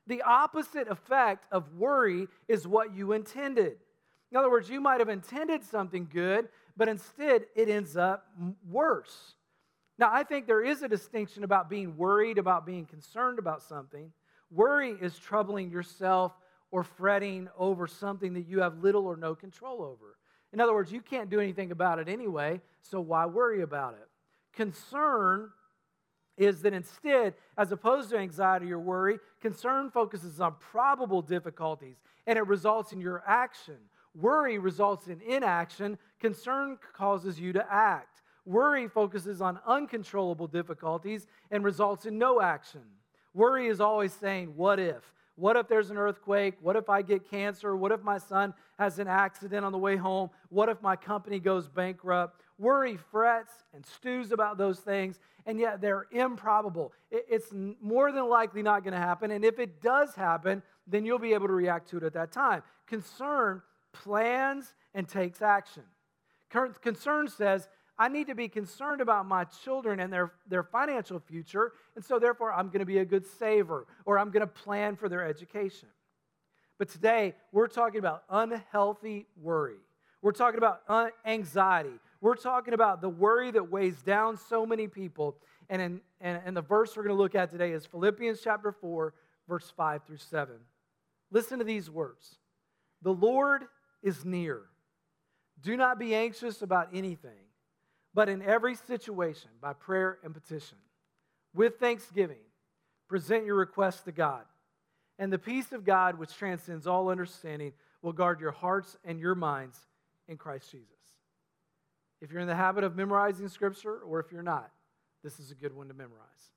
The 0.07 0.21
opposite 0.23 0.87
effect 0.87 1.45
of 1.51 1.73
worry 1.75 2.27
is 2.47 2.65
what 2.67 2.95
you 2.95 3.11
intended. 3.11 3.77
In 4.31 4.37
other 4.37 4.49
words, 4.49 4.69
you 4.69 4.79
might 4.81 4.99
have 4.99 5.09
intended 5.09 5.63
something 5.63 6.07
good, 6.11 6.47
but 6.79 6.87
instead 6.87 7.45
it 7.55 7.67
ends 7.67 7.97
up 7.97 8.25
worse. 8.67 9.35
Now, 9.99 10.09
I 10.13 10.23
think 10.23 10.47
there 10.47 10.63
is 10.63 10.81
a 10.81 10.87
distinction 10.87 11.43
about 11.43 11.69
being 11.69 11.97
worried, 11.97 12.37
about 12.37 12.65
being 12.65 12.85
concerned 12.85 13.37
about 13.37 13.61
something. 13.61 14.13
Worry 14.49 14.95
is 15.01 15.19
troubling 15.19 15.69
yourself 15.69 16.31
or 16.71 16.85
fretting 16.85 17.49
over 17.57 17.85
something 17.85 18.33
that 18.35 18.47
you 18.47 18.61
have 18.61 18.81
little 18.81 19.05
or 19.05 19.17
no 19.17 19.35
control 19.35 19.83
over. 19.83 20.15
In 20.53 20.61
other 20.61 20.73
words, 20.73 20.89
you 20.89 21.01
can't 21.01 21.29
do 21.29 21.41
anything 21.41 21.71
about 21.71 21.99
it 21.99 22.07
anyway, 22.07 22.61
so 22.81 23.01
why 23.01 23.25
worry 23.25 23.61
about 23.61 23.95
it? 23.95 24.07
Concern 24.55 25.49
is 26.37 26.61
that 26.61 26.73
instead, 26.73 27.33
as 27.57 27.73
opposed 27.73 28.09
to 28.11 28.17
anxiety 28.17 28.71
or 28.71 28.79
worry, 28.79 29.19
concern 29.41 29.91
focuses 29.91 30.39
on 30.39 30.55
probable 30.71 31.21
difficulties 31.21 31.97
and 32.25 32.37
it 32.37 32.47
results 32.47 32.93
in 32.93 33.01
your 33.01 33.21
action. 33.27 33.75
Worry 34.15 34.57
results 34.57 35.07
in 35.07 35.21
inaction. 35.21 35.97
Concern 36.19 36.77
causes 36.93 37.39
you 37.39 37.53
to 37.53 37.65
act. 37.71 38.21
Worry 38.45 38.87
focuses 38.87 39.41
on 39.41 39.59
uncontrollable 39.67 40.47
difficulties 40.47 41.27
and 41.51 41.63
results 41.63 42.05
in 42.05 42.17
no 42.17 42.41
action. 42.41 42.81
Worry 43.33 43.67
is 43.67 43.79
always 43.79 44.13
saying, 44.13 44.53
What 44.55 44.79
if? 44.79 45.13
What 45.35 45.55
if 45.55 45.69
there's 45.69 45.89
an 45.89 45.97
earthquake? 45.97 46.55
What 46.59 46.75
if 46.75 46.89
I 46.89 47.01
get 47.01 47.29
cancer? 47.29 47.75
What 47.77 47.93
if 47.93 48.03
my 48.03 48.17
son 48.17 48.53
has 48.77 48.99
an 48.99 49.07
accident 49.07 49.63
on 49.63 49.71
the 49.71 49.77
way 49.77 49.95
home? 49.95 50.29
What 50.49 50.67
if 50.67 50.81
my 50.81 50.97
company 50.97 51.39
goes 51.39 51.69
bankrupt? 51.69 52.41
Worry 52.57 52.97
frets 52.97 53.53
and 53.73 53.85
stews 53.85 54.33
about 54.33 54.57
those 54.57 54.79
things, 54.79 55.17
and 55.45 55.57
yet 55.57 55.79
they're 55.79 56.07
improbable. 56.11 56.91
It's 57.09 57.53
more 57.81 58.11
than 58.11 58.27
likely 58.27 58.61
not 58.61 58.83
going 58.83 58.91
to 58.93 58.99
happen. 58.99 59.31
And 59.31 59.45
if 59.45 59.59
it 59.59 59.81
does 59.81 60.13
happen, 60.13 60.61
then 60.85 61.05
you'll 61.05 61.19
be 61.19 61.33
able 61.33 61.47
to 61.47 61.53
react 61.53 61.89
to 61.91 61.97
it 61.97 62.03
at 62.03 62.13
that 62.15 62.33
time. 62.33 62.61
Concern 62.85 63.61
plans 63.91 64.73
and 64.93 65.07
takes 65.07 65.41
action. 65.41 65.83
Concern 66.81 67.27
says, 67.27 67.67
I 67.97 68.07
need 68.07 68.27
to 68.27 68.35
be 68.35 68.47
concerned 68.47 69.01
about 69.01 69.25
my 69.25 69.43
children 69.43 69.99
and 69.99 70.11
their, 70.11 70.31
their 70.47 70.63
financial 70.63 71.19
future, 71.19 71.73
and 71.95 72.03
so 72.03 72.17
therefore 72.17 72.53
I'm 72.53 72.67
going 72.67 72.79
to 72.79 72.85
be 72.85 72.99
a 72.99 73.05
good 73.05 73.25
saver 73.25 73.85
or 74.05 74.17
I'm 74.17 74.31
going 74.31 74.41
to 74.41 74.47
plan 74.47 74.95
for 74.95 75.09
their 75.09 75.27
education. 75.27 75.89
But 76.77 76.87
today 76.87 77.35
we're 77.51 77.67
talking 77.67 77.99
about 77.99 78.23
unhealthy 78.29 79.27
worry. 79.39 79.75
We're 80.21 80.31
talking 80.31 80.57
about 80.57 80.81
uh, 80.87 81.09
anxiety. 81.25 81.99
We're 82.21 82.35
talking 82.35 82.73
about 82.73 83.01
the 83.01 83.09
worry 83.09 83.51
that 83.51 83.69
weighs 83.69 84.01
down 84.01 84.37
so 84.37 84.65
many 84.65 84.87
people. 84.87 85.35
And, 85.69 85.81
in, 85.81 86.01
and, 86.19 86.41
and 86.45 86.57
the 86.57 86.61
verse 86.61 86.95
we're 86.95 87.03
going 87.03 87.15
to 87.15 87.21
look 87.21 87.35
at 87.35 87.51
today 87.51 87.71
is 87.71 87.85
Philippians 87.85 88.41
chapter 88.41 88.71
4, 88.71 89.13
verse 89.47 89.71
5 89.75 90.03
through 90.05 90.17
7. 90.17 90.55
Listen 91.31 91.59
to 91.59 91.65
these 91.65 91.89
words 91.89 92.37
The 93.01 93.13
Lord 93.13 93.63
is 94.01 94.25
near. 94.25 94.61
Do 95.61 95.75
not 95.75 95.99
be 95.99 96.15
anxious 96.15 96.61
about 96.61 96.89
anything, 96.93 97.45
but 98.13 98.29
in 98.29 98.41
every 98.41 98.75
situation, 98.75 99.51
by 99.61 99.73
prayer 99.73 100.19
and 100.23 100.33
petition, 100.33 100.77
with 101.53 101.79
thanksgiving, 101.79 102.37
present 103.07 103.45
your 103.45 103.55
requests 103.55 104.01
to 104.01 104.11
God. 104.11 104.43
And 105.17 105.33
the 105.33 105.39
peace 105.39 105.73
of 105.73 105.83
God, 105.83 106.17
which 106.17 106.35
transcends 106.35 106.87
all 106.87 107.09
understanding, 107.09 107.73
will 108.01 108.13
guard 108.13 108.39
your 108.39 108.51
hearts 108.51 108.95
and 109.03 109.19
your 109.19 109.35
minds 109.35 109.77
in 110.27 110.37
Christ 110.37 110.71
Jesus. 110.71 110.87
If 112.21 112.31
you're 112.31 112.41
in 112.41 112.47
the 112.47 112.55
habit 112.55 112.83
of 112.83 112.95
memorizing 112.95 113.49
scripture, 113.49 113.97
or 113.97 114.19
if 114.19 114.31
you're 114.31 114.43
not, 114.43 114.71
this 115.23 115.39
is 115.39 115.51
a 115.51 115.55
good 115.55 115.75
one 115.75 115.89
to 115.89 115.93
memorize. 115.93 116.53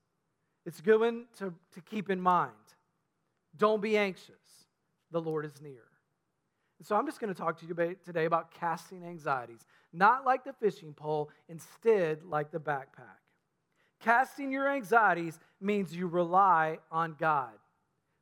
It's 0.64 0.78
a 0.78 0.82
good 0.82 1.00
one 1.00 1.26
to, 1.38 1.52
to 1.74 1.80
keep 1.80 2.10
in 2.10 2.20
mind. 2.20 2.52
Don't 3.56 3.82
be 3.82 3.96
anxious. 3.96 4.36
The 5.10 5.20
Lord 5.20 5.44
is 5.44 5.60
near. 5.60 5.82
So 6.82 6.96
I'm 6.96 7.06
just 7.06 7.20
going 7.20 7.32
to 7.32 7.40
talk 7.40 7.60
to 7.60 7.66
you 7.66 7.96
today 8.04 8.24
about 8.24 8.52
casting 8.52 9.04
anxieties, 9.04 9.60
not 9.92 10.24
like 10.24 10.44
the 10.44 10.52
fishing 10.52 10.92
pole, 10.92 11.30
instead, 11.48 12.24
like 12.24 12.50
the 12.50 12.58
backpack. 12.58 13.20
Casting 14.00 14.50
your 14.50 14.68
anxieties 14.68 15.38
means 15.60 15.94
you 15.94 16.08
rely 16.08 16.78
on 16.90 17.14
God. 17.18 17.52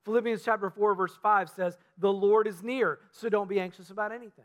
Philippians 0.05 0.43
chapter 0.45 0.69
4, 0.69 0.95
verse 0.95 1.17
5 1.23 1.49
says, 1.49 1.79
The 1.99 2.13
Lord 2.13 2.47
is 2.47 2.63
near, 2.63 2.99
so 3.13 3.29
don't 3.29 3.49
be 3.49 3.61
anxious 3.61 3.91
about 3.91 4.13
anything. 4.13 4.45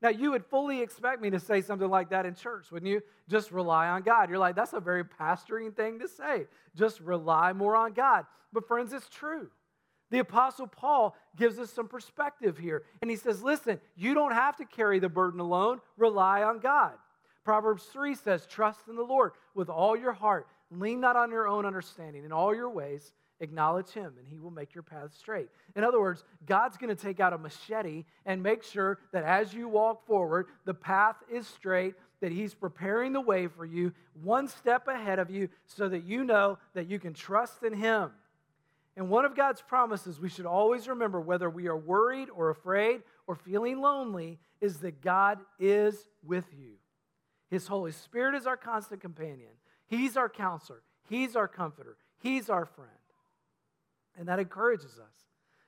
Now, 0.00 0.10
you 0.10 0.30
would 0.30 0.44
fully 0.44 0.80
expect 0.80 1.20
me 1.20 1.30
to 1.30 1.40
say 1.40 1.60
something 1.60 1.88
like 1.88 2.10
that 2.10 2.24
in 2.24 2.34
church, 2.34 2.70
wouldn't 2.70 2.90
you? 2.90 3.02
Just 3.28 3.50
rely 3.50 3.88
on 3.88 4.02
God. 4.02 4.30
You're 4.30 4.38
like, 4.38 4.54
that's 4.54 4.72
a 4.72 4.80
very 4.80 5.04
pastoring 5.04 5.74
thing 5.74 5.98
to 5.98 6.08
say. 6.08 6.46
Just 6.76 7.00
rely 7.00 7.52
more 7.52 7.74
on 7.74 7.94
God. 7.94 8.26
But, 8.52 8.68
friends, 8.68 8.92
it's 8.92 9.08
true. 9.08 9.50
The 10.10 10.20
Apostle 10.20 10.66
Paul 10.66 11.16
gives 11.36 11.58
us 11.58 11.70
some 11.70 11.88
perspective 11.88 12.58
here. 12.58 12.82
And 13.02 13.10
he 13.10 13.16
says, 13.16 13.42
listen, 13.42 13.80
you 13.96 14.14
don't 14.14 14.32
have 14.32 14.56
to 14.56 14.64
carry 14.64 14.98
the 14.98 15.08
burden 15.08 15.40
alone, 15.40 15.80
rely 15.96 16.42
on 16.42 16.60
God. 16.60 16.92
Proverbs 17.44 17.84
3 17.84 18.14
says, 18.14 18.46
Trust 18.46 18.80
in 18.88 18.96
the 18.96 19.02
Lord 19.02 19.32
with 19.54 19.70
all 19.70 19.96
your 19.96 20.12
heart. 20.12 20.48
Lean 20.70 21.00
not 21.00 21.16
on 21.16 21.30
your 21.30 21.48
own 21.48 21.64
understanding. 21.64 22.24
In 22.24 22.32
all 22.32 22.54
your 22.54 22.68
ways, 22.68 23.12
acknowledge 23.40 23.88
him, 23.90 24.12
and 24.18 24.28
he 24.28 24.38
will 24.38 24.50
make 24.50 24.74
your 24.74 24.82
path 24.82 25.14
straight. 25.16 25.48
In 25.74 25.84
other 25.84 26.00
words, 26.00 26.24
God's 26.44 26.76
going 26.76 26.94
to 26.94 27.02
take 27.02 27.20
out 27.20 27.32
a 27.32 27.38
machete 27.38 28.04
and 28.26 28.42
make 28.42 28.62
sure 28.62 28.98
that 29.12 29.24
as 29.24 29.54
you 29.54 29.68
walk 29.68 30.06
forward, 30.06 30.48
the 30.66 30.74
path 30.74 31.16
is 31.30 31.46
straight, 31.46 31.94
that 32.20 32.32
he's 32.32 32.54
preparing 32.54 33.12
the 33.12 33.20
way 33.20 33.46
for 33.46 33.64
you, 33.64 33.92
one 34.22 34.48
step 34.48 34.88
ahead 34.88 35.18
of 35.18 35.30
you, 35.30 35.48
so 35.66 35.88
that 35.88 36.04
you 36.04 36.24
know 36.24 36.58
that 36.74 36.86
you 36.88 36.98
can 36.98 37.14
trust 37.14 37.62
in 37.62 37.72
him. 37.72 38.10
And 38.98 39.08
one 39.08 39.24
of 39.24 39.36
God's 39.36 39.62
promises 39.62 40.18
we 40.18 40.28
should 40.28 40.44
always 40.44 40.88
remember, 40.88 41.20
whether 41.20 41.48
we 41.48 41.68
are 41.68 41.76
worried 41.76 42.30
or 42.34 42.50
afraid 42.50 43.02
or 43.28 43.36
feeling 43.36 43.80
lonely, 43.80 44.40
is 44.60 44.78
that 44.78 45.00
God 45.00 45.38
is 45.60 46.08
with 46.26 46.46
you. 46.52 46.72
His 47.48 47.68
Holy 47.68 47.92
Spirit 47.92 48.34
is 48.34 48.44
our 48.44 48.56
constant 48.56 49.00
companion. 49.00 49.52
He's 49.86 50.16
our 50.16 50.28
counselor. 50.28 50.82
He's 51.08 51.36
our 51.36 51.46
comforter. 51.46 51.96
He's 52.20 52.50
our 52.50 52.66
friend. 52.66 52.90
And 54.18 54.26
that 54.26 54.40
encourages 54.40 54.98
us. 54.98 55.14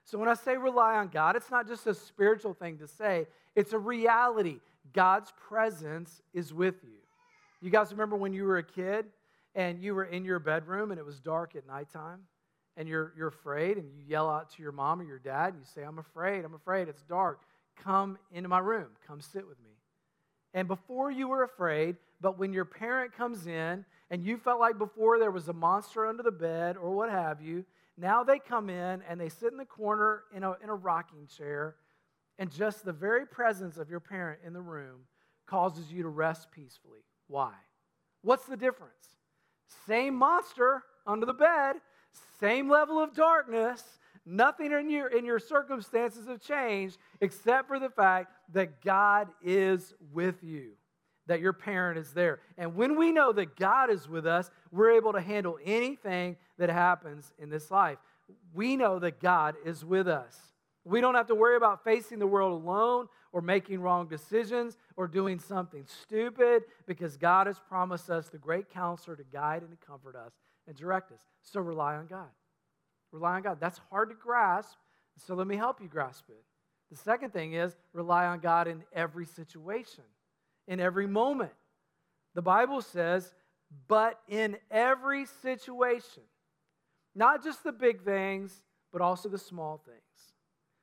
So 0.03 0.19
when 0.19 0.29
I 0.29 0.35
say 0.35 0.57
rely 0.57 0.97
on 0.97 1.07
God, 1.07 1.37
it's 1.37 1.53
not 1.53 1.69
just 1.69 1.87
a 1.87 1.95
spiritual 1.95 2.53
thing 2.53 2.79
to 2.79 2.89
say, 2.89 3.29
it's 3.55 3.73
a 3.73 3.79
reality. 3.79 4.59
God's 4.93 5.33
presence 5.49 6.21
is 6.35 6.53
with 6.53 6.83
you. 6.83 6.99
You 7.63 7.71
guys 7.71 7.93
remember 7.93 8.17
when 8.17 8.33
you 8.33 8.43
were 8.43 8.59
a 8.59 8.65
kid 8.65 9.07
and 9.55 9.79
you 9.79 9.95
were 9.95 10.03
in 10.03 10.25
your 10.25 10.41
bedroom 10.41 10.91
and 10.91 10.99
it 10.99 11.07
was 11.07 11.21
dark 11.21 11.55
at 11.55 11.65
nighttime? 11.65 12.23
And 12.77 12.89
you're, 12.89 13.13
you're 13.17 13.29
afraid 13.29 13.77
and 13.77 13.91
you 13.91 14.03
yell 14.07 14.29
out 14.29 14.51
to 14.55 14.63
your 14.63 14.73
mom 14.73 15.01
or 15.01 15.05
your 15.05 15.19
dad 15.19 15.55
and 15.55 15.59
you 15.63 15.67
say, 15.75 15.83
I'm 15.83 15.99
afraid, 15.99 16.45
I'm 16.45 16.55
afraid, 16.55 16.89
it's 16.89 17.03
dark. 17.03 17.41
Come 17.83 18.19
into 18.33 18.49
my 18.49 18.59
room, 18.59 18.89
come 19.07 19.21
sit 19.21 19.47
with 19.47 19.61
me. 19.63 19.71
And 20.53 20.67
before 20.67 21.11
you 21.11 21.29
were 21.29 21.45
afraid, 21.45 21.97
but 22.21 22.39
when 22.39 22.53
your 22.53 22.65
parent 22.65 23.13
comes 23.17 23.47
in 23.47 23.85
and 24.11 24.25
you 24.25 24.37
felt 24.37 24.61
like 24.61 24.79
before 24.79 25.19
there 25.19 25.31
was 25.31 25.49
a 25.49 25.53
monster 25.53 26.07
under 26.07 26.23
the 26.23 26.33
bed 26.33 26.77
or 26.77 26.91
what 26.91 27.11
have 27.11 27.41
you, 27.41 27.65
now 27.97 28.25
they 28.25 28.39
come 28.39 28.71
in 28.71 29.03
and 29.09 29.21
they 29.21 29.29
sit 29.29 29.53
in 29.53 29.59
the 29.59 29.65
corner 29.65 30.25
in 30.35 30.43
a, 30.43 30.53
in 30.63 30.69
a 30.69 30.75
rocking 30.75 31.27
chair, 31.27 31.77
and 32.39 32.51
just 32.51 32.85
the 32.85 32.93
very 32.93 33.27
presence 33.27 33.77
of 33.77 33.91
your 33.91 34.01
parent 34.01 34.41
in 34.45 34.53
the 34.53 34.61
room 34.61 35.01
causes 35.47 35.93
you 35.93 36.03
to 36.03 36.09
rest 36.09 36.51
peacefully. 36.51 37.01
Why? 37.29 37.53
What's 38.23 38.47
the 38.47 38.57
difference? 38.57 38.95
Same 39.87 40.15
monster 40.15 40.83
under 41.07 41.27
the 41.27 41.35
bed, 41.35 41.77
same 42.41 42.69
level 42.69 42.99
of 42.99 43.15
darkness. 43.15 43.83
Nothing 44.27 44.73
in 44.73 44.91
your, 44.91 45.09
in 45.09 45.25
your 45.25 45.39
circumstances 45.39 46.27
have 46.29 46.41
changed 46.41 46.99
except 47.21 47.69
for 47.69 47.79
the 47.79 47.89
fact 47.89 48.33
that 48.53 48.83
God 48.83 49.29
is 49.43 49.95
with 50.13 50.43
you, 50.43 50.73
that 51.27 51.41
your 51.41 51.53
parent 51.53 51.99
is 51.99 52.13
there. 52.13 52.41
And 52.59 52.77
when 52.77 52.97
we 52.97 53.13
know 53.13 53.33
that 53.33 53.57
God 53.57 53.91
is 53.91 54.09
with 54.09 54.27
us, 54.27 54.51
we're 54.71 54.93
able 54.93 55.13
to 55.15 55.21
handle 55.21 55.59
anything 55.65 56.37
that 56.59 56.71
happens 56.71 57.33
in 57.39 57.49
this 57.49 57.71
life. 57.71 57.99
We 58.53 58.77
know 58.77 58.99
that 58.99 59.21
God 59.21 59.57
is 59.65 59.85
with 59.85 60.07
us. 60.07 60.39
We 60.85 61.01
don't 61.01 61.15
have 61.15 61.27
to 61.29 61.35
worry 61.35 61.57
about 61.57 61.85
facing 61.85 62.19
the 62.19 62.27
world 62.27 62.63
alone 62.63 63.09
or 63.33 63.41
making 63.41 63.81
wrong 63.81 64.07
decisions 64.09 64.77
or 64.97 65.07
doing 65.09 65.39
something 65.39 65.85
stupid 65.87 66.65
because 66.87 67.17
God 67.17 67.47
has 67.47 67.59
promised 67.69 68.11
us 68.11 68.29
the 68.29 68.39
great 68.39 68.71
counselor 68.71 69.17
to 69.17 69.25
guide 69.25 69.63
and 69.63 69.71
to 69.71 69.87
comfort 69.87 70.17
us 70.17 70.33
and 70.71 70.79
direct 70.79 71.11
us. 71.11 71.21
So 71.43 71.61
rely 71.61 71.97
on 71.97 72.07
God. 72.07 72.29
Rely 73.11 73.35
on 73.35 73.43
God. 73.43 73.59
That's 73.61 73.81
hard 73.91 74.09
to 74.11 74.15
grasp, 74.15 74.77
so 75.19 75.35
let 75.35 75.49
me 75.49 75.57
help 75.57 75.83
you 75.83 75.89
grasp 75.89 76.27
it. 76.29 76.45
The 76.91 76.97
second 76.97 77.33
thing 77.33 77.55
is 77.55 77.77
rely 77.93 78.27
on 78.27 78.39
God 78.39 78.69
in 78.69 78.85
every 78.93 79.27
situation, 79.27 80.05
in 80.69 80.79
every 80.79 81.09
moment. 81.09 81.51
The 82.35 82.43
Bible 82.43 82.83
says, 82.83 83.35
but 83.89 84.21
in 84.29 84.57
every 84.71 85.27
situation, 85.43 86.23
not 87.17 87.43
just 87.43 87.65
the 87.65 87.73
big 87.73 88.03
things, 88.03 88.63
but 88.93 89.03
also 89.03 89.29
the 89.29 89.39
small 89.39 89.83
things. 89.85 89.99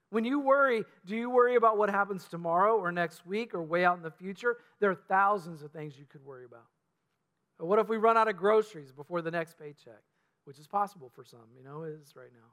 When 0.10 0.26
you 0.26 0.40
worry, 0.40 0.84
do 1.06 1.16
you 1.16 1.30
worry 1.30 1.56
about 1.56 1.78
what 1.78 1.90
happens 1.90 2.26
tomorrow 2.26 2.78
or 2.78 2.92
next 2.92 3.26
week 3.26 3.54
or 3.54 3.64
way 3.64 3.86
out 3.86 3.96
in 3.96 4.04
the 4.04 4.12
future? 4.12 4.58
There 4.82 4.92
are 4.92 5.00
thousands 5.08 5.64
of 5.64 5.72
things 5.72 5.98
you 5.98 6.06
could 6.06 6.26
worry 6.26 6.46
about. 6.46 6.66
What 7.60 7.80
if 7.80 7.90
we 7.90 7.98
run 7.98 8.18
out 8.18 8.28
of 8.28 8.38
groceries 8.38 8.92
before 8.92 9.22
the 9.22 9.32
next 9.32 9.58
paycheck? 9.58 10.02
Which 10.46 10.60
is 10.60 10.68
possible 10.68 11.12
for 11.14 11.24
some, 11.24 11.48
you 11.58 11.64
know, 11.64 11.84
is 11.84 12.16
right 12.16 12.32
now. 12.32 12.50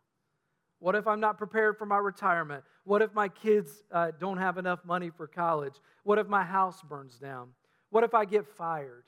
What 0.80 0.94
if 0.94 1.06
I'm 1.06 1.20
not 1.20 1.38
prepared 1.38 1.78
for 1.78 1.86
my 1.86 1.98
retirement? 1.98 2.64
What 2.84 3.02
if 3.02 3.14
my 3.14 3.28
kids 3.28 3.84
uh, 3.92 4.10
don't 4.18 4.38
have 4.38 4.58
enough 4.58 4.84
money 4.84 5.10
for 5.10 5.26
college? 5.26 5.74
What 6.02 6.18
if 6.18 6.26
my 6.26 6.42
house 6.42 6.82
burns 6.82 7.18
down? 7.18 7.50
What 7.90 8.04
if 8.04 8.14
I 8.14 8.24
get 8.24 8.46
fired? 8.46 9.04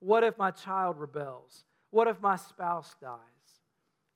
What 0.00 0.24
if 0.24 0.38
my 0.38 0.50
child 0.50 0.98
rebels? 0.98 1.64
What 1.90 2.08
if 2.08 2.20
my 2.20 2.36
spouse 2.36 2.94
dies? 3.00 3.18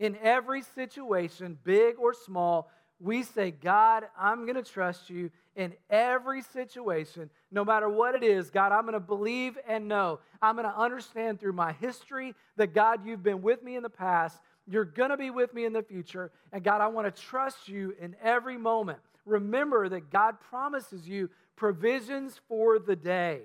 In 0.00 0.16
every 0.22 0.62
situation, 0.62 1.58
big 1.62 1.96
or 1.98 2.14
small, 2.14 2.70
we 2.98 3.22
say, 3.22 3.50
God, 3.50 4.04
I'm 4.18 4.46
going 4.46 4.56
to 4.56 4.62
trust 4.62 5.10
you 5.10 5.30
in 5.56 5.74
every 5.88 6.42
situation, 6.42 7.30
no 7.50 7.64
matter 7.64 7.88
what 7.88 8.14
it 8.14 8.22
is. 8.22 8.50
God, 8.50 8.72
I'm 8.72 8.82
going 8.82 8.94
to 8.94 9.00
believe 9.00 9.56
and 9.68 9.86
know. 9.88 10.20
I'm 10.42 10.56
going 10.56 10.68
to 10.68 10.76
understand 10.76 11.40
through 11.40 11.52
my 11.52 11.72
history 11.72 12.34
that, 12.56 12.74
God, 12.74 13.06
you've 13.06 13.22
been 13.22 13.42
with 13.42 13.62
me 13.62 13.76
in 13.76 13.82
the 13.82 13.90
past. 13.90 14.40
You're 14.66 14.84
going 14.84 15.10
to 15.10 15.16
be 15.16 15.30
with 15.30 15.54
me 15.54 15.64
in 15.64 15.72
the 15.72 15.82
future. 15.82 16.32
And 16.52 16.64
God, 16.64 16.80
I 16.80 16.88
want 16.88 17.14
to 17.14 17.22
trust 17.22 17.68
you 17.68 17.94
in 18.00 18.16
every 18.22 18.56
moment. 18.56 18.98
Remember 19.24 19.88
that 19.88 20.10
God 20.10 20.40
promises 20.40 21.08
you 21.08 21.30
provisions 21.56 22.40
for 22.48 22.78
the 22.78 22.96
day. 22.96 23.40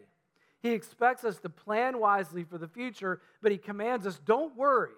He 0.61 0.71
expects 0.71 1.23
us 1.23 1.39
to 1.39 1.49
plan 1.49 1.99
wisely 1.99 2.43
for 2.43 2.57
the 2.57 2.67
future, 2.67 3.21
but 3.41 3.51
He 3.51 3.57
commands 3.57 4.05
us 4.05 4.19
don't 4.25 4.57
worry 4.57 4.91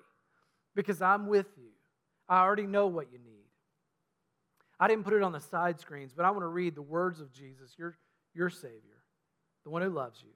because 0.75 1.01
I'm 1.01 1.27
with 1.27 1.48
you. 1.58 1.70
I 2.27 2.39
already 2.41 2.65
know 2.65 2.88
what 2.88 3.12
you 3.12 3.20
need. 3.20 3.41
I 4.82 4.88
didn't 4.88 5.04
put 5.04 5.14
it 5.14 5.22
on 5.22 5.32
the 5.32 5.40
side 5.40 5.80
screens, 5.80 6.12
but 6.12 6.26
I 6.26 6.32
want 6.32 6.42
to 6.42 6.48
read 6.48 6.74
the 6.74 6.82
words 6.82 7.22
of 7.22 7.32
Jesus, 7.32 7.76
your, 7.78 7.96
your 8.34 8.50
Savior, 8.50 9.04
the 9.64 9.70
one 9.70 9.84
who 9.84 9.90
loves 9.90 10.24
you. 10.24 10.32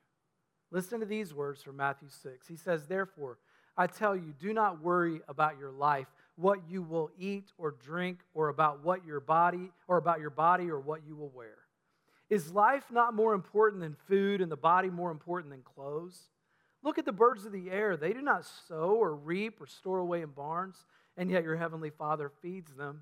Listen 0.70 1.00
to 1.00 1.06
these 1.08 1.34
words 1.34 1.64
from 1.64 1.78
Matthew 1.78 2.10
6. 2.10 2.48
He 2.48 2.56
says, 2.56 2.86
Therefore, 2.86 3.40
I 3.76 3.88
tell 3.88 4.16
you, 4.16 4.36
do 4.40 4.54
not 4.54 4.84
worry 4.84 5.22
about 5.28 5.58
your 5.58 5.72
life, 5.72 6.06
what 6.36 6.60
you 6.70 6.84
will 6.84 7.10
eat 7.18 7.52
or 7.58 7.72
drink, 7.72 8.20
or 8.36 8.50
about 8.50 8.84
what 8.84 9.04
your 9.04 9.20
body, 9.20 9.72
or 9.88 9.98
about 9.98 10.20
your 10.20 10.30
body 10.30 10.70
or 10.70 10.80
what 10.80 11.02
you 11.08 11.16
will 11.16 11.32
wear. 11.34 11.56
Is 12.30 12.52
life 12.52 12.86
not 12.92 13.16
more 13.16 13.34
important 13.34 13.82
than 13.82 13.96
food 14.08 14.42
and 14.42 14.52
the 14.52 14.56
body 14.56 14.92
more 14.92 15.10
important 15.10 15.52
than 15.52 15.64
clothes? 15.64 16.20
Look 16.84 17.00
at 17.00 17.06
the 17.06 17.12
birds 17.12 17.48
of 17.48 17.52
the 17.52 17.72
air. 17.72 17.98
They 17.98 18.14
do 18.14 18.22
not 18.22 18.46
sow 18.68 18.96
or 19.00 19.16
reap 19.16 19.60
or 19.60 19.66
store 19.66 20.00
away 20.00 20.22
in 20.22 20.30
barns, 20.30 20.86
and 21.18 21.32
yet 21.32 21.44
your 21.44 21.56
heavenly 21.56 21.90
Father 21.90 22.32
feeds 22.44 22.72
them. 22.74 23.02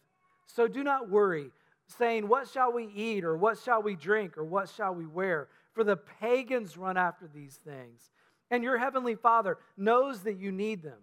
So 0.55 0.67
do 0.67 0.83
not 0.83 1.09
worry, 1.09 1.51
saying, 1.87 2.27
What 2.27 2.47
shall 2.47 2.73
we 2.73 2.85
eat, 2.85 3.23
or 3.23 3.37
what 3.37 3.57
shall 3.57 3.81
we 3.81 3.95
drink, 3.95 4.37
or 4.37 4.43
what 4.43 4.69
shall 4.69 4.93
we 4.93 5.05
wear? 5.05 5.47
For 5.73 5.83
the 5.83 5.97
pagans 5.97 6.77
run 6.77 6.97
after 6.97 7.27
these 7.27 7.59
things. 7.65 8.11
And 8.49 8.63
your 8.63 8.77
heavenly 8.77 9.15
Father 9.15 9.57
knows 9.77 10.23
that 10.23 10.37
you 10.37 10.51
need 10.51 10.83
them. 10.83 10.99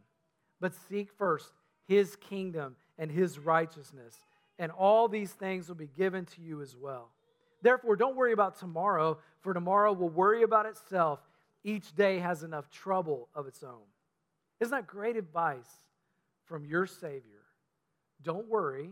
But 0.60 0.74
seek 0.88 1.10
first 1.16 1.52
his 1.86 2.16
kingdom 2.16 2.76
and 2.98 3.10
his 3.10 3.38
righteousness, 3.38 4.20
and 4.58 4.70
all 4.70 5.08
these 5.08 5.32
things 5.32 5.68
will 5.68 5.76
be 5.76 5.88
given 5.96 6.26
to 6.26 6.42
you 6.42 6.60
as 6.60 6.76
well. 6.76 7.10
Therefore, 7.62 7.96
don't 7.96 8.16
worry 8.16 8.32
about 8.32 8.58
tomorrow, 8.58 9.18
for 9.40 9.54
tomorrow 9.54 9.92
will 9.92 10.10
worry 10.10 10.42
about 10.42 10.66
itself. 10.66 11.20
Each 11.64 11.94
day 11.94 12.18
has 12.18 12.42
enough 12.42 12.70
trouble 12.70 13.28
of 13.34 13.46
its 13.46 13.62
own. 13.62 13.86
Isn't 14.60 14.72
that 14.72 14.86
great 14.86 15.16
advice 15.16 15.70
from 16.44 16.66
your 16.66 16.86
Savior? 16.86 17.44
Don't 18.22 18.48
worry 18.48 18.90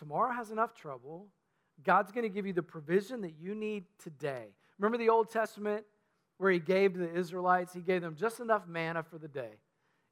Tomorrow 0.00 0.32
has 0.32 0.50
enough 0.50 0.74
trouble. 0.74 1.26
God's 1.84 2.10
going 2.10 2.22
to 2.22 2.30
give 2.30 2.46
you 2.46 2.54
the 2.54 2.62
provision 2.62 3.20
that 3.20 3.34
you 3.38 3.54
need 3.54 3.84
today. 4.02 4.46
Remember 4.78 4.96
the 4.96 5.10
Old 5.10 5.30
Testament 5.30 5.84
where 6.38 6.50
He 6.50 6.58
gave 6.58 6.94
to 6.94 7.00
the 7.00 7.14
Israelites? 7.14 7.74
He 7.74 7.82
gave 7.82 8.00
them 8.00 8.16
just 8.16 8.40
enough 8.40 8.66
manna 8.66 9.02
for 9.02 9.18
the 9.18 9.28
day. 9.28 9.58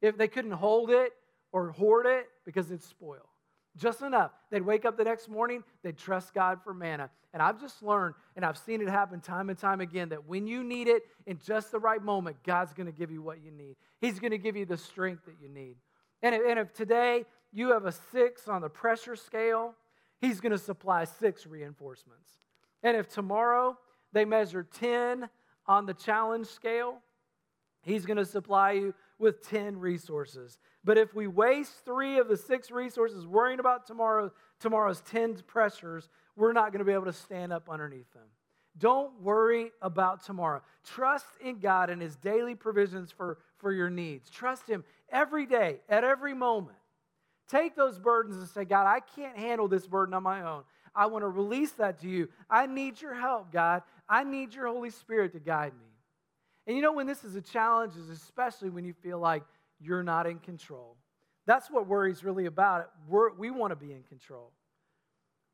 If 0.02 0.18
they 0.18 0.28
couldn't 0.28 0.52
hold 0.52 0.90
it 0.90 1.12
or 1.52 1.70
hoard 1.70 2.04
it 2.04 2.26
because 2.44 2.66
it'd 2.66 2.82
spoil, 2.82 3.30
just 3.78 4.02
enough. 4.02 4.32
They'd 4.50 4.60
wake 4.60 4.84
up 4.84 4.98
the 4.98 5.04
next 5.04 5.26
morning, 5.26 5.64
they'd 5.82 5.96
trust 5.96 6.34
God 6.34 6.58
for 6.62 6.74
manna. 6.74 7.08
And 7.32 7.42
I've 7.42 7.58
just 7.58 7.82
learned, 7.82 8.14
and 8.36 8.44
I've 8.44 8.58
seen 8.58 8.82
it 8.82 8.88
happen 8.88 9.20
time 9.20 9.48
and 9.48 9.58
time 9.58 9.80
again, 9.80 10.10
that 10.10 10.26
when 10.26 10.46
you 10.46 10.62
need 10.64 10.88
it 10.88 11.04
in 11.26 11.38
just 11.38 11.72
the 11.72 11.78
right 11.78 12.02
moment, 12.02 12.36
God's 12.44 12.74
going 12.74 12.86
to 12.86 12.92
give 12.92 13.10
you 13.10 13.22
what 13.22 13.42
you 13.42 13.50
need. 13.50 13.76
He's 14.02 14.18
going 14.18 14.32
to 14.32 14.38
give 14.38 14.54
you 14.54 14.66
the 14.66 14.76
strength 14.76 15.24
that 15.24 15.36
you 15.40 15.48
need. 15.48 15.76
And 16.22 16.34
if, 16.34 16.42
and 16.46 16.58
if 16.58 16.74
today 16.74 17.24
you 17.52 17.72
have 17.72 17.86
a 17.86 17.92
six 17.92 18.48
on 18.48 18.62
the 18.62 18.68
pressure 18.68 19.16
scale, 19.16 19.74
he's 20.20 20.40
going 20.40 20.52
to 20.52 20.58
supply 20.58 21.04
six 21.04 21.46
reinforcements. 21.46 22.30
And 22.82 22.96
if 22.96 23.08
tomorrow 23.08 23.76
they 24.12 24.24
measure 24.24 24.62
10 24.62 25.28
on 25.66 25.86
the 25.86 25.94
challenge 25.94 26.46
scale, 26.46 26.98
he's 27.82 28.06
going 28.06 28.16
to 28.16 28.24
supply 28.24 28.72
you 28.72 28.94
with 29.18 29.46
10 29.48 29.78
resources. 29.78 30.58
But 30.84 30.98
if 30.98 31.14
we 31.14 31.26
waste 31.26 31.84
three 31.84 32.18
of 32.18 32.28
the 32.28 32.36
six 32.36 32.70
resources 32.70 33.26
worrying 33.26 33.60
about 33.60 33.86
tomorrow, 33.86 34.32
tomorrow's 34.60 35.00
10 35.02 35.42
pressures, 35.46 36.08
we're 36.36 36.52
not 36.52 36.72
going 36.72 36.78
to 36.78 36.84
be 36.84 36.92
able 36.92 37.06
to 37.06 37.12
stand 37.12 37.52
up 37.52 37.68
underneath 37.68 38.12
them. 38.12 38.26
Don't 38.78 39.20
worry 39.20 39.72
about 39.82 40.24
tomorrow. 40.24 40.62
Trust 40.84 41.26
in 41.40 41.58
God 41.58 41.90
and 41.90 42.00
His 42.00 42.14
daily 42.16 42.54
provisions 42.54 43.10
for, 43.10 43.38
for 43.56 43.72
your 43.72 43.90
needs. 43.90 44.30
Trust 44.30 44.68
Him 44.68 44.84
every 45.10 45.46
day, 45.46 45.80
at 45.88 46.04
every 46.04 46.32
moment. 46.32 46.78
Take 47.48 47.74
those 47.74 47.98
burdens 47.98 48.36
and 48.36 48.48
say, 48.48 48.64
God, 48.64 48.86
I 48.86 49.00
can't 49.00 49.36
handle 49.36 49.68
this 49.68 49.86
burden 49.86 50.14
on 50.14 50.22
my 50.22 50.42
own. 50.42 50.64
I 50.94 51.06
want 51.06 51.22
to 51.22 51.28
release 51.28 51.72
that 51.72 52.00
to 52.00 52.08
you. 52.08 52.28
I 52.50 52.66
need 52.66 53.00
your 53.00 53.14
help, 53.14 53.52
God. 53.52 53.82
I 54.08 54.24
need 54.24 54.54
your 54.54 54.66
Holy 54.66 54.90
Spirit 54.90 55.32
to 55.32 55.38
guide 55.38 55.72
me. 55.72 55.86
And 56.66 56.76
you 56.76 56.82
know, 56.82 56.92
when 56.92 57.06
this 57.06 57.24
is 57.24 57.34
a 57.34 57.40
challenge, 57.40 57.96
is 57.96 58.10
especially 58.10 58.68
when 58.68 58.84
you 58.84 58.92
feel 58.92 59.18
like 59.18 59.42
you're 59.80 60.02
not 60.02 60.26
in 60.26 60.38
control. 60.38 60.96
That's 61.46 61.70
what 61.70 61.86
worry 61.86 62.12
is 62.12 62.22
really 62.22 62.44
about. 62.44 62.90
We're, 63.08 63.32
we 63.32 63.50
want 63.50 63.70
to 63.70 63.76
be 63.76 63.92
in 63.92 64.02
control. 64.02 64.52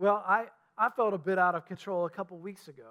Well, 0.01 0.25
I, 0.27 0.47
I 0.77 0.89
felt 0.91 1.15
a 1.15 1.19
bit 1.19 1.39
out 1.39 1.55
of 1.55 1.67
control 1.67 2.07
a 2.07 2.11
couple 2.11 2.37
weeks 2.39 2.67
ago. 2.67 2.89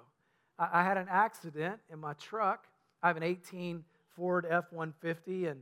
I, 0.58 0.80
I 0.80 0.82
had 0.84 0.96
an 0.96 1.08
accident 1.10 1.80
in 1.92 1.98
my 1.98 2.14
truck. 2.14 2.66
I 3.02 3.08
have 3.08 3.18
an 3.18 3.22
18 3.22 3.84
Ford 4.16 4.46
F 4.48 4.72
150, 4.72 5.46
and 5.48 5.60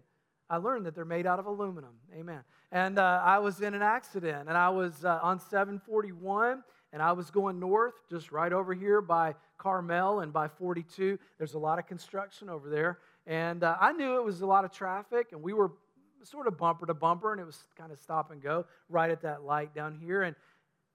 I 0.53 0.59
learned 0.59 0.85
that 0.85 0.95
they're 0.95 1.07
made 1.07 1.27
out 1.27 1.38
of 1.38 1.47
aluminum. 1.47 1.95
Amen. 2.15 2.41
And 2.73 2.99
uh, 2.99 3.23
I 3.25 3.38
was 3.38 3.62
in 3.62 3.73
an 3.73 3.81
accident, 3.81 4.51
and 4.51 4.59
I 4.59 4.69
was 4.69 5.03
uh, 5.03 5.19
on 5.23 5.41
741, 5.41 6.62
and 6.93 7.01
I 7.03 7.12
was 7.12 7.31
going 7.31 7.59
north, 7.59 7.95
just 8.11 8.31
right 8.33 8.53
over 8.53 8.75
here 8.75 9.01
by 9.01 9.35
Carmel 9.57 10.21
and 10.21 10.31
by 10.31 10.49
42. 10.49 11.19
There's 11.38 11.55
a 11.55 11.59
lot 11.59 11.79
of 11.79 11.87
construction 11.87 12.51
over 12.51 12.69
there. 12.69 12.99
And 13.27 13.65
uh, 13.65 13.79
I 13.81 13.93
knew 13.93 14.19
it 14.19 14.25
was 14.25 14.43
a 14.43 14.47
lot 14.47 14.67
of 14.67 14.73
traffic, 14.73 15.29
and 15.33 15.43
we 15.43 15.55
were 15.55 15.73
sort 16.23 16.47
of 16.47 16.59
bumper 16.59 16.85
to 16.85 16.93
bumper, 16.93 17.33
and 17.33 17.41
it 17.41 17.47
was 17.47 17.65
kind 17.79 17.91
of 17.91 17.99
stop 17.99 18.31
and 18.31 18.43
go 18.43 18.67
right 18.91 19.11
at 19.11 19.23
that 19.23 19.45
light 19.45 19.75
down 19.75 19.95
here. 19.95 20.21
And 20.21 20.37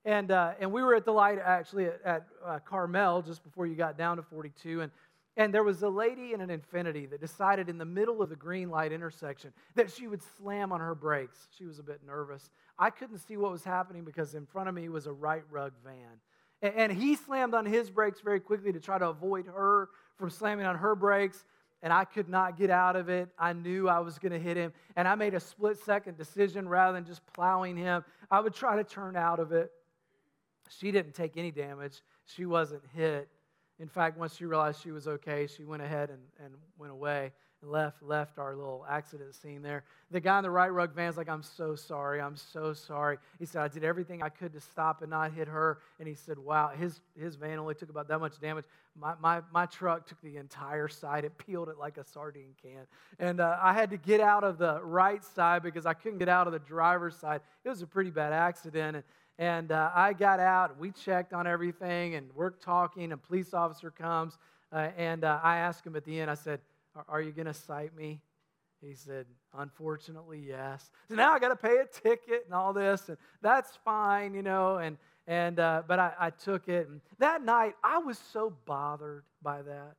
and 0.05 0.29
uh, 0.29 0.53
and 0.59 0.71
we 0.71 0.83
were 0.83 0.93
at 0.93 1.03
the 1.03 1.11
light 1.11 1.39
actually 1.43 1.85
at, 1.85 1.99
at 2.05 2.27
uh, 2.45 2.59
Carmel 2.59 3.23
just 3.23 3.43
before 3.43 3.65
you 3.65 3.75
got 3.75 3.97
down 3.97 4.17
to 4.17 4.23
42, 4.23 4.81
and 4.81 4.91
and 5.37 5.53
there 5.53 5.63
was 5.63 5.83
a 5.83 5.89
lady 5.89 6.33
in 6.33 6.41
an 6.41 6.49
Infiniti 6.49 7.07
that 7.11 7.21
decided 7.21 7.69
in 7.69 7.77
the 7.77 7.85
middle 7.85 8.23
of 8.23 8.29
the 8.29 8.35
green 8.35 8.71
light 8.71 8.91
intersection 8.91 9.53
that 9.75 9.91
she 9.91 10.07
would 10.07 10.21
slam 10.37 10.71
on 10.71 10.79
her 10.79 10.95
brakes. 10.95 11.47
She 11.55 11.65
was 11.65 11.77
a 11.77 11.83
bit 11.83 12.01
nervous. 12.05 12.49
I 12.77 12.89
couldn't 12.89 13.19
see 13.19 13.37
what 13.37 13.51
was 13.51 13.63
happening 13.63 14.03
because 14.03 14.33
in 14.33 14.47
front 14.47 14.67
of 14.67 14.73
me 14.73 14.89
was 14.89 15.05
a 15.05 15.13
Rite 15.13 15.45
Rug 15.51 15.73
van. 15.85 16.73
And 16.75 16.91
he 16.91 17.15
slammed 17.15 17.53
on 17.53 17.67
his 17.67 17.91
brakes 17.91 18.19
very 18.19 18.39
quickly 18.39 18.73
to 18.73 18.79
try 18.79 18.97
to 18.97 19.09
avoid 19.09 19.45
her 19.45 19.89
from 20.17 20.31
slamming 20.31 20.65
on 20.65 20.75
her 20.75 20.95
brakes. 20.95 21.45
And 21.83 21.93
I 21.93 22.05
could 22.05 22.27
not 22.27 22.57
get 22.57 22.71
out 22.71 22.95
of 22.95 23.07
it. 23.07 23.29
I 23.37 23.53
knew 23.53 23.87
I 23.87 23.99
was 23.99 24.17
going 24.17 24.31
to 24.31 24.39
hit 24.39 24.57
him. 24.57 24.73
And 24.95 25.07
I 25.07 25.13
made 25.13 25.35
a 25.35 25.39
split 25.39 25.77
second 25.85 26.17
decision 26.17 26.67
rather 26.67 26.93
than 26.93 27.05
just 27.05 27.21
plowing 27.27 27.77
him. 27.77 28.03
I 28.31 28.39
would 28.39 28.55
try 28.55 28.75
to 28.75 28.83
turn 28.83 29.15
out 29.15 29.39
of 29.39 29.51
it. 29.51 29.71
She 30.69 30.91
didn't 30.91 31.13
take 31.13 31.37
any 31.37 31.51
damage, 31.51 32.01
she 32.25 32.47
wasn't 32.47 32.81
hit. 32.95 33.29
In 33.79 33.87
fact, 33.87 34.17
once 34.17 34.35
she 34.35 34.45
realized 34.45 34.81
she 34.81 34.91
was 34.91 35.07
okay, 35.07 35.47
she 35.47 35.63
went 35.63 35.83
ahead 35.83 36.09
and, 36.09 36.19
and 36.43 36.53
went 36.79 36.91
away 36.91 37.31
and 37.61 37.71
left, 37.71 38.01
left 38.01 38.39
our 38.39 38.55
little 38.55 38.85
accident 38.89 39.35
scene 39.35 39.61
there. 39.61 39.83
The 40.11 40.19
guy 40.19 40.37
in 40.39 40.43
the 40.43 40.49
Rite 40.49 40.73
Rug 40.73 40.93
van's 40.95 41.17
like, 41.17 41.29
I'm 41.29 41.43
so 41.43 41.75
sorry. 41.75 42.19
I'm 42.19 42.35
so 42.35 42.73
sorry. 42.73 43.17
He 43.39 43.45
said, 43.45 43.61
I 43.61 43.67
did 43.67 43.83
everything 43.83 44.23
I 44.23 44.29
could 44.29 44.53
to 44.53 44.59
stop 44.59 45.01
and 45.01 45.11
not 45.11 45.31
hit 45.31 45.47
her. 45.47 45.79
And 45.99 46.07
he 46.07 46.15
said, 46.15 46.39
Wow, 46.39 46.71
his, 46.77 47.01
his 47.19 47.35
van 47.35 47.59
only 47.59 47.75
took 47.75 47.89
about 47.89 48.07
that 48.07 48.19
much 48.19 48.39
damage. 48.39 48.65
My, 48.99 49.13
my, 49.21 49.41
my 49.51 49.67
truck 49.67 50.07
took 50.07 50.19
the 50.21 50.37
entire 50.37 50.87
side, 50.87 51.23
it 51.23 51.37
peeled 51.37 51.69
it 51.69 51.77
like 51.77 51.97
a 51.97 52.03
sardine 52.03 52.55
can. 52.61 52.87
And 53.19 53.39
uh, 53.39 53.57
I 53.61 53.73
had 53.73 53.91
to 53.91 53.97
get 53.97 54.21
out 54.21 54.43
of 54.43 54.57
the 54.57 54.81
right 54.83 55.23
side 55.23 55.61
because 55.61 55.85
I 55.85 55.93
couldn't 55.93 56.17
get 56.17 56.29
out 56.29 56.47
of 56.47 56.53
the 56.53 56.59
driver's 56.59 57.15
side. 57.15 57.41
It 57.63 57.69
was 57.69 57.83
a 57.83 57.87
pretty 57.87 58.09
bad 58.09 58.33
accident. 58.33 58.95
And, 58.95 59.03
and 59.39 59.71
uh, 59.71 59.91
I 59.93 60.13
got 60.13 60.39
out, 60.39 60.79
we 60.79 60.91
checked 60.91 61.31
on 61.31 61.45
everything, 61.45 62.15
and 62.15 62.29
we're 62.35 62.49
talking. 62.49 63.11
A 63.11 63.17
police 63.17 63.53
officer 63.53 63.91
comes, 63.91 64.37
uh, 64.71 64.89
and 64.97 65.23
uh, 65.23 65.39
I 65.43 65.57
asked 65.57 65.85
him 65.85 65.95
at 65.95 66.05
the 66.05 66.19
end, 66.19 66.31
I 66.31 66.35
said, 66.35 66.59
Are 67.07 67.21
you 67.21 67.31
going 67.31 67.45
to 67.45 67.53
cite 67.53 67.95
me? 67.95 68.19
He 68.81 68.95
said, 68.95 69.27
Unfortunately, 69.55 70.43
yes. 70.47 70.89
So 71.09 71.15
now 71.15 71.33
I 71.33 71.39
got 71.39 71.49
to 71.49 71.55
pay 71.55 71.77
a 71.77 71.85
ticket 71.85 72.45
and 72.45 72.53
all 72.53 72.73
this, 72.73 73.09
and 73.09 73.17
that's 73.41 73.77
fine, 73.85 74.33
you 74.33 74.41
know. 74.41 74.77
And, 74.77 74.97
and 75.27 75.59
uh, 75.59 75.83
but 75.87 75.99
I, 75.99 76.13
I 76.19 76.29
took 76.31 76.67
it. 76.67 76.87
And 76.87 77.01
that 77.19 77.43
night, 77.43 77.75
I 77.83 77.99
was 77.99 78.17
so 78.17 78.53
bothered 78.65 79.23
by 79.43 79.61
that. 79.61 79.95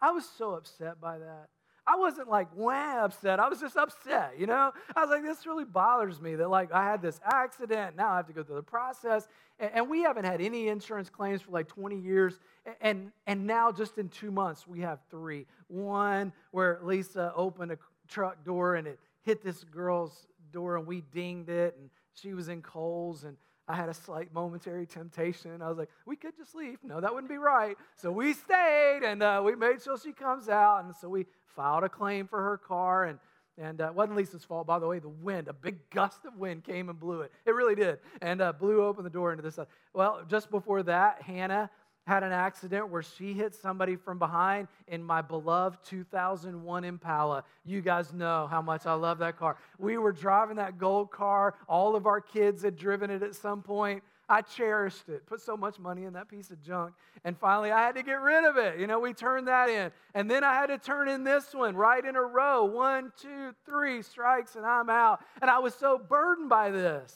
I 0.00 0.10
was 0.10 0.28
so 0.36 0.54
upset 0.54 1.00
by 1.00 1.18
that. 1.18 1.48
I 1.90 1.96
wasn't 1.96 2.28
like 2.28 2.48
wham 2.54 3.04
upset. 3.04 3.40
I 3.40 3.48
was 3.48 3.58
just 3.58 3.76
upset, 3.76 4.34
you 4.38 4.46
know? 4.46 4.70
I 4.94 5.00
was 5.00 5.10
like, 5.10 5.24
this 5.24 5.44
really 5.44 5.64
bothers 5.64 6.20
me 6.20 6.36
that 6.36 6.48
like 6.48 6.70
I 6.72 6.84
had 6.84 7.02
this 7.02 7.18
accident. 7.24 7.96
Now 7.96 8.12
I 8.12 8.16
have 8.16 8.28
to 8.28 8.32
go 8.32 8.44
through 8.44 8.56
the 8.56 8.62
process. 8.62 9.26
And, 9.58 9.70
and 9.74 9.90
we 9.90 10.02
haven't 10.02 10.24
had 10.24 10.40
any 10.40 10.68
insurance 10.68 11.10
claims 11.10 11.42
for 11.42 11.50
like 11.50 11.66
20 11.66 11.98
years. 11.98 12.38
And, 12.80 13.10
and 13.26 13.44
now 13.44 13.72
just 13.72 13.98
in 13.98 14.08
two 14.08 14.30
months, 14.30 14.68
we 14.68 14.80
have 14.82 15.00
three. 15.10 15.46
One 15.66 16.32
where 16.52 16.78
Lisa 16.80 17.32
opened 17.34 17.72
a 17.72 17.78
truck 18.06 18.44
door 18.44 18.76
and 18.76 18.86
it 18.86 19.00
hit 19.22 19.42
this 19.42 19.64
girl's 19.64 20.28
door 20.52 20.76
and 20.76 20.86
we 20.86 21.00
dinged 21.12 21.48
it 21.48 21.76
and 21.76 21.90
she 22.14 22.34
was 22.34 22.48
in 22.48 22.62
Kohl's 22.62 23.24
and 23.24 23.36
I 23.70 23.76
had 23.76 23.88
a 23.88 23.94
slight 23.94 24.34
momentary 24.34 24.84
temptation. 24.84 25.62
I 25.62 25.68
was 25.68 25.78
like, 25.78 25.90
we 26.04 26.16
could 26.16 26.36
just 26.36 26.56
leave. 26.56 26.78
No, 26.82 27.00
that 27.00 27.14
wouldn't 27.14 27.30
be 27.30 27.38
right. 27.38 27.76
So 27.94 28.10
we 28.10 28.32
stayed 28.32 29.02
and 29.04 29.22
uh, 29.22 29.40
we 29.44 29.54
made 29.54 29.80
sure 29.80 29.96
she 29.96 30.10
comes 30.10 30.48
out. 30.48 30.84
And 30.84 30.94
so 30.96 31.08
we 31.08 31.26
filed 31.54 31.84
a 31.84 31.88
claim 31.88 32.26
for 32.26 32.42
her 32.42 32.58
car. 32.58 33.04
And, 33.04 33.20
and 33.56 33.80
uh, 33.80 33.92
wasn't 33.94 34.16
Lisa's 34.16 34.42
fault, 34.42 34.66
by 34.66 34.80
the 34.80 34.88
way. 34.88 34.98
The 34.98 35.08
wind, 35.08 35.46
a 35.46 35.52
big 35.52 35.88
gust 35.90 36.24
of 36.24 36.36
wind 36.36 36.64
came 36.64 36.88
and 36.88 36.98
blew 36.98 37.20
it. 37.20 37.30
It 37.46 37.54
really 37.54 37.76
did. 37.76 38.00
And 38.20 38.40
uh, 38.40 38.52
blew 38.52 38.82
open 38.82 39.04
the 39.04 39.10
door 39.10 39.30
into 39.30 39.44
this. 39.44 39.56
Well, 39.94 40.22
just 40.28 40.50
before 40.50 40.82
that, 40.82 41.22
Hannah 41.22 41.70
had 42.06 42.22
an 42.22 42.32
accident 42.32 42.88
where 42.90 43.02
she 43.02 43.32
hit 43.32 43.54
somebody 43.54 43.96
from 43.96 44.18
behind 44.18 44.68
in 44.88 45.02
my 45.02 45.22
beloved 45.22 45.78
2001 45.84 46.84
Impala. 46.84 47.44
You 47.64 47.80
guys 47.80 48.12
know 48.12 48.48
how 48.50 48.62
much 48.62 48.86
I 48.86 48.94
love 48.94 49.18
that 49.18 49.38
car. 49.38 49.56
We 49.78 49.98
were 49.98 50.12
driving 50.12 50.56
that 50.56 50.78
gold 50.78 51.10
car. 51.10 51.54
All 51.68 51.94
of 51.94 52.06
our 52.06 52.20
kids 52.20 52.62
had 52.62 52.76
driven 52.76 53.10
it 53.10 53.22
at 53.22 53.34
some 53.34 53.62
point. 53.62 54.02
I 54.30 54.42
cherished 54.42 55.08
it, 55.08 55.26
put 55.26 55.40
so 55.40 55.56
much 55.56 55.80
money 55.80 56.04
in 56.04 56.12
that 56.12 56.28
piece 56.28 56.50
of 56.50 56.62
junk. 56.62 56.94
And 57.24 57.36
finally, 57.36 57.72
I 57.72 57.80
had 57.80 57.96
to 57.96 58.02
get 58.04 58.20
rid 58.20 58.44
of 58.44 58.56
it. 58.56 58.78
You 58.78 58.86
know, 58.86 59.00
we 59.00 59.12
turned 59.12 59.48
that 59.48 59.68
in. 59.68 59.90
And 60.14 60.30
then 60.30 60.44
I 60.44 60.54
had 60.54 60.68
to 60.68 60.78
turn 60.78 61.08
in 61.08 61.24
this 61.24 61.52
one 61.52 61.74
right 61.74 62.04
in 62.04 62.14
a 62.14 62.22
row 62.22 62.64
one, 62.64 63.12
two, 63.20 63.52
three 63.66 64.02
strikes, 64.02 64.54
and 64.54 64.64
I'm 64.64 64.88
out. 64.88 65.20
And 65.42 65.50
I 65.50 65.58
was 65.58 65.74
so 65.74 65.98
burdened 65.98 66.48
by 66.48 66.70
this. 66.70 67.12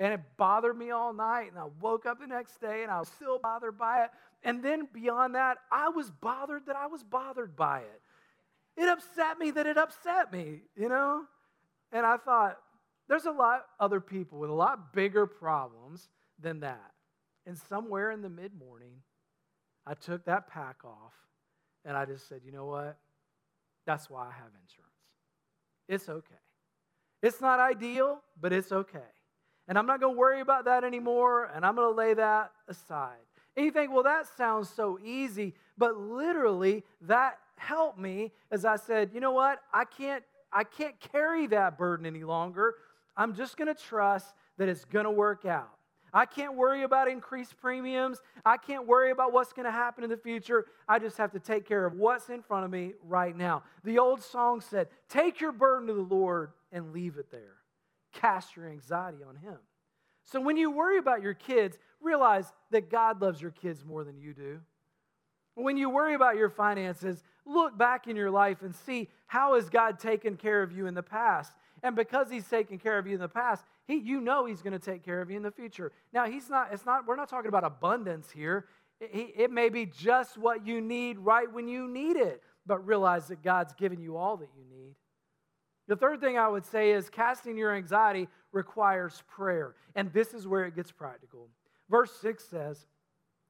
And 0.00 0.14
it 0.14 0.20
bothered 0.38 0.76
me 0.76 0.90
all 0.90 1.12
night. 1.12 1.50
And 1.50 1.58
I 1.58 1.66
woke 1.80 2.06
up 2.06 2.18
the 2.18 2.26
next 2.26 2.60
day 2.60 2.82
and 2.82 2.90
I 2.90 2.98
was 2.98 3.08
still 3.08 3.38
bothered 3.38 3.78
by 3.78 4.04
it. 4.04 4.10
And 4.42 4.64
then 4.64 4.88
beyond 4.92 5.34
that, 5.34 5.58
I 5.70 5.90
was 5.90 6.10
bothered 6.10 6.66
that 6.66 6.74
I 6.74 6.86
was 6.86 7.04
bothered 7.04 7.54
by 7.54 7.80
it. 7.80 8.00
It 8.78 8.88
upset 8.88 9.38
me 9.38 9.50
that 9.50 9.66
it 9.66 9.76
upset 9.76 10.32
me, 10.32 10.62
you 10.74 10.88
know? 10.88 11.24
And 11.92 12.06
I 12.06 12.16
thought, 12.16 12.58
there's 13.08 13.26
a 13.26 13.30
lot 13.30 13.66
other 13.78 14.00
people 14.00 14.38
with 14.38 14.50
a 14.50 14.54
lot 14.54 14.94
bigger 14.94 15.26
problems 15.26 16.08
than 16.40 16.60
that. 16.60 16.92
And 17.44 17.58
somewhere 17.58 18.10
in 18.10 18.22
the 18.22 18.30
mid 18.30 18.52
morning, 18.54 19.02
I 19.86 19.94
took 19.94 20.24
that 20.24 20.48
pack 20.48 20.84
off 20.84 21.12
and 21.84 21.96
I 21.96 22.06
just 22.06 22.26
said, 22.26 22.40
you 22.44 22.52
know 22.52 22.66
what? 22.66 22.96
That's 23.84 24.08
why 24.08 24.22
I 24.22 24.32
have 24.32 24.52
insurance. 24.62 24.90
It's 25.88 26.08
okay. 26.08 26.34
It's 27.22 27.40
not 27.40 27.60
ideal, 27.60 28.20
but 28.40 28.52
it's 28.52 28.72
okay. 28.72 29.00
And 29.70 29.78
I'm 29.78 29.86
not 29.86 30.00
going 30.00 30.14
to 30.14 30.18
worry 30.18 30.40
about 30.40 30.64
that 30.64 30.82
anymore, 30.82 31.48
and 31.54 31.64
I'm 31.64 31.76
going 31.76 31.88
to 31.88 31.96
lay 31.96 32.12
that 32.14 32.50
aside. 32.66 33.20
And 33.56 33.64
you 33.64 33.70
think, 33.70 33.92
well, 33.92 34.02
that 34.02 34.26
sounds 34.36 34.68
so 34.68 34.98
easy, 35.02 35.54
but 35.78 35.96
literally 35.96 36.82
that 37.02 37.38
helped 37.56 37.96
me 37.96 38.32
as 38.50 38.64
I 38.64 38.74
said, 38.76 39.10
you 39.14 39.20
know 39.20 39.30
what? 39.30 39.60
I 39.72 39.84
can't 39.84 40.24
I 40.52 40.64
can't 40.64 40.98
carry 40.98 41.46
that 41.48 41.78
burden 41.78 42.04
any 42.04 42.24
longer. 42.24 42.74
I'm 43.16 43.36
just 43.36 43.56
going 43.56 43.72
to 43.72 43.80
trust 43.80 44.34
that 44.58 44.68
it's 44.68 44.84
going 44.84 45.04
to 45.04 45.10
work 45.12 45.44
out. 45.44 45.70
I 46.12 46.26
can't 46.26 46.56
worry 46.56 46.82
about 46.82 47.06
increased 47.06 47.56
premiums. 47.60 48.20
I 48.44 48.56
can't 48.56 48.88
worry 48.88 49.12
about 49.12 49.32
what's 49.32 49.52
going 49.52 49.66
to 49.66 49.70
happen 49.70 50.02
in 50.02 50.10
the 50.10 50.16
future. 50.16 50.66
I 50.88 50.98
just 50.98 51.16
have 51.18 51.30
to 51.32 51.38
take 51.38 51.68
care 51.68 51.86
of 51.86 51.94
what's 51.94 52.28
in 52.28 52.42
front 52.42 52.64
of 52.64 52.72
me 52.72 52.94
right 53.04 53.36
now. 53.36 53.62
The 53.84 54.00
old 54.00 54.20
song 54.20 54.60
said, 54.60 54.88
Take 55.08 55.40
your 55.40 55.52
burden 55.52 55.86
to 55.86 55.94
the 55.94 56.00
Lord 56.00 56.50
and 56.72 56.92
leave 56.92 57.16
it 57.16 57.30
there. 57.30 57.59
Cast 58.12 58.56
your 58.56 58.68
anxiety 58.68 59.18
on 59.26 59.36
Him. 59.36 59.56
So 60.24 60.40
when 60.40 60.56
you 60.56 60.70
worry 60.70 60.98
about 60.98 61.22
your 61.22 61.34
kids, 61.34 61.78
realize 62.00 62.52
that 62.70 62.90
God 62.90 63.20
loves 63.20 63.40
your 63.40 63.50
kids 63.50 63.84
more 63.84 64.04
than 64.04 64.18
you 64.18 64.32
do. 64.32 64.60
When 65.54 65.76
you 65.76 65.90
worry 65.90 66.14
about 66.14 66.36
your 66.36 66.48
finances, 66.48 67.22
look 67.44 67.76
back 67.76 68.06
in 68.06 68.16
your 68.16 68.30
life 68.30 68.62
and 68.62 68.74
see 68.74 69.08
how 69.26 69.54
has 69.54 69.68
God 69.68 69.98
taken 69.98 70.36
care 70.36 70.62
of 70.62 70.72
you 70.72 70.86
in 70.86 70.94
the 70.94 71.02
past. 71.02 71.52
And 71.82 71.96
because 71.96 72.30
he's 72.30 72.48
taken 72.48 72.78
care 72.78 72.98
of 72.98 73.06
you 73.06 73.14
in 73.14 73.20
the 73.20 73.28
past, 73.28 73.64
he, 73.86 73.96
you 73.96 74.20
know 74.20 74.46
he's 74.46 74.62
going 74.62 74.72
to 74.72 74.78
take 74.78 75.04
care 75.04 75.20
of 75.20 75.30
you 75.30 75.36
in 75.36 75.42
the 75.42 75.50
future. 75.50 75.92
Now, 76.12 76.26
he's 76.26 76.48
not, 76.48 76.68
it's 76.72 76.86
not, 76.86 77.06
we're 77.06 77.16
not 77.16 77.28
talking 77.28 77.48
about 77.48 77.64
abundance 77.64 78.30
here. 78.30 78.66
It, 79.00 79.34
it 79.36 79.50
may 79.50 79.68
be 79.68 79.86
just 79.86 80.38
what 80.38 80.66
you 80.66 80.80
need 80.80 81.18
right 81.18 81.50
when 81.52 81.66
you 81.66 81.88
need 81.88 82.16
it, 82.16 82.42
but 82.66 82.86
realize 82.86 83.28
that 83.28 83.42
God's 83.42 83.72
given 83.74 84.00
you 84.00 84.16
all 84.16 84.36
that 84.36 84.50
you 84.56 84.64
need. 84.70 84.94
The 85.90 85.96
third 85.96 86.20
thing 86.20 86.38
I 86.38 86.46
would 86.46 86.64
say 86.64 86.92
is 86.92 87.10
casting 87.10 87.58
your 87.58 87.74
anxiety 87.74 88.28
requires 88.52 89.24
prayer. 89.26 89.74
And 89.96 90.12
this 90.12 90.34
is 90.34 90.46
where 90.46 90.64
it 90.64 90.76
gets 90.76 90.92
practical. 90.92 91.48
Verse 91.90 92.12
6 92.22 92.44
says, 92.44 92.86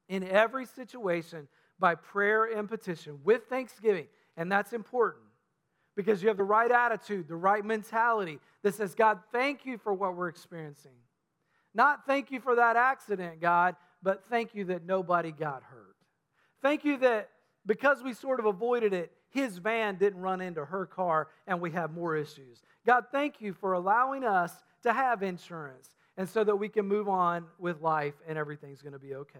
In 0.09 0.23
every 0.23 0.65
situation, 0.65 1.47
by 1.77 1.93
prayer 1.93 2.45
and 2.45 2.67
petition, 2.67 3.19
with 3.23 3.43
thanksgiving. 3.43 4.07
And 4.37 4.51
that's 4.51 4.73
important 4.73 5.23
because 5.95 6.23
you 6.23 6.29
have 6.29 6.37
the 6.37 6.43
right 6.43 6.71
attitude, 6.71 7.27
the 7.27 7.35
right 7.35 7.63
mentality 7.63 8.39
that 8.63 8.73
says, 8.73 8.95
God, 8.95 9.19
thank 9.31 9.63
you 9.67 9.77
for 9.77 9.93
what 9.93 10.15
we're 10.15 10.27
experiencing. 10.27 10.97
Not 11.75 12.07
thank 12.07 12.31
you 12.31 12.39
for 12.39 12.55
that 12.55 12.75
accident, 12.75 13.39
God, 13.39 13.75
but 14.01 14.23
thank 14.31 14.55
you 14.55 14.65
that 14.65 14.83
nobody 14.83 15.31
got 15.31 15.61
hurt. 15.61 15.95
Thank 16.63 16.85
you 16.85 16.97
that 16.97 17.29
because 17.67 18.01
we 18.01 18.15
sort 18.15 18.39
of 18.39 18.47
avoided 18.47 18.93
it, 18.93 19.11
his 19.31 19.57
van 19.57 19.95
didn't 19.95 20.21
run 20.21 20.41
into 20.41 20.63
her 20.63 20.85
car 20.85 21.29
and 21.47 21.59
we 21.59 21.71
have 21.71 21.93
more 21.93 22.15
issues. 22.15 22.61
God, 22.85 23.05
thank 23.11 23.41
you 23.41 23.53
for 23.53 23.73
allowing 23.73 24.23
us 24.23 24.53
to 24.83 24.93
have 24.93 25.23
insurance 25.23 25.89
and 26.17 26.27
so 26.27 26.43
that 26.43 26.55
we 26.55 26.69
can 26.69 26.87
move 26.87 27.09
on 27.09 27.45
with 27.57 27.81
life 27.81 28.13
and 28.27 28.37
everything's 28.37 28.81
going 28.81 28.93
to 28.93 28.99
be 28.99 29.15
okay. 29.15 29.39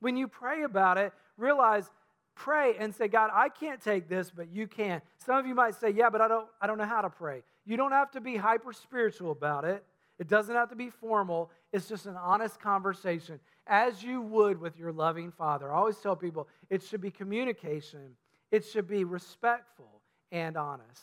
When 0.00 0.16
you 0.16 0.28
pray 0.28 0.62
about 0.62 0.98
it, 0.98 1.12
realize 1.36 1.90
pray 2.34 2.74
and 2.78 2.94
say, 2.94 3.08
God, 3.08 3.30
I 3.32 3.48
can't 3.48 3.80
take 3.80 4.08
this, 4.08 4.30
but 4.30 4.48
you 4.52 4.66
can. 4.66 5.00
Some 5.18 5.36
of 5.36 5.46
you 5.46 5.54
might 5.54 5.74
say, 5.74 5.90
Yeah, 5.90 6.10
but 6.10 6.20
I 6.20 6.28
don't, 6.28 6.46
I 6.60 6.66
don't 6.66 6.78
know 6.78 6.84
how 6.84 7.00
to 7.00 7.10
pray. 7.10 7.42
You 7.64 7.76
don't 7.76 7.92
have 7.92 8.10
to 8.12 8.20
be 8.20 8.36
hyper 8.36 8.72
spiritual 8.72 9.30
about 9.30 9.64
it. 9.64 9.84
It 10.18 10.28
doesn't 10.28 10.54
have 10.54 10.68
to 10.70 10.76
be 10.76 10.90
formal. 10.90 11.50
It's 11.72 11.88
just 11.88 12.06
an 12.06 12.16
honest 12.16 12.60
conversation, 12.60 13.40
as 13.66 14.02
you 14.02 14.20
would 14.22 14.60
with 14.60 14.78
your 14.78 14.92
loving 14.92 15.32
Father. 15.32 15.72
I 15.72 15.76
always 15.76 15.96
tell 15.98 16.14
people 16.14 16.48
it 16.70 16.82
should 16.82 17.00
be 17.00 17.10
communication, 17.10 18.14
it 18.54 18.64
should 18.64 18.86
be 18.86 19.02
respectful, 19.02 20.00
and 20.30 20.56
honest. 20.56 21.02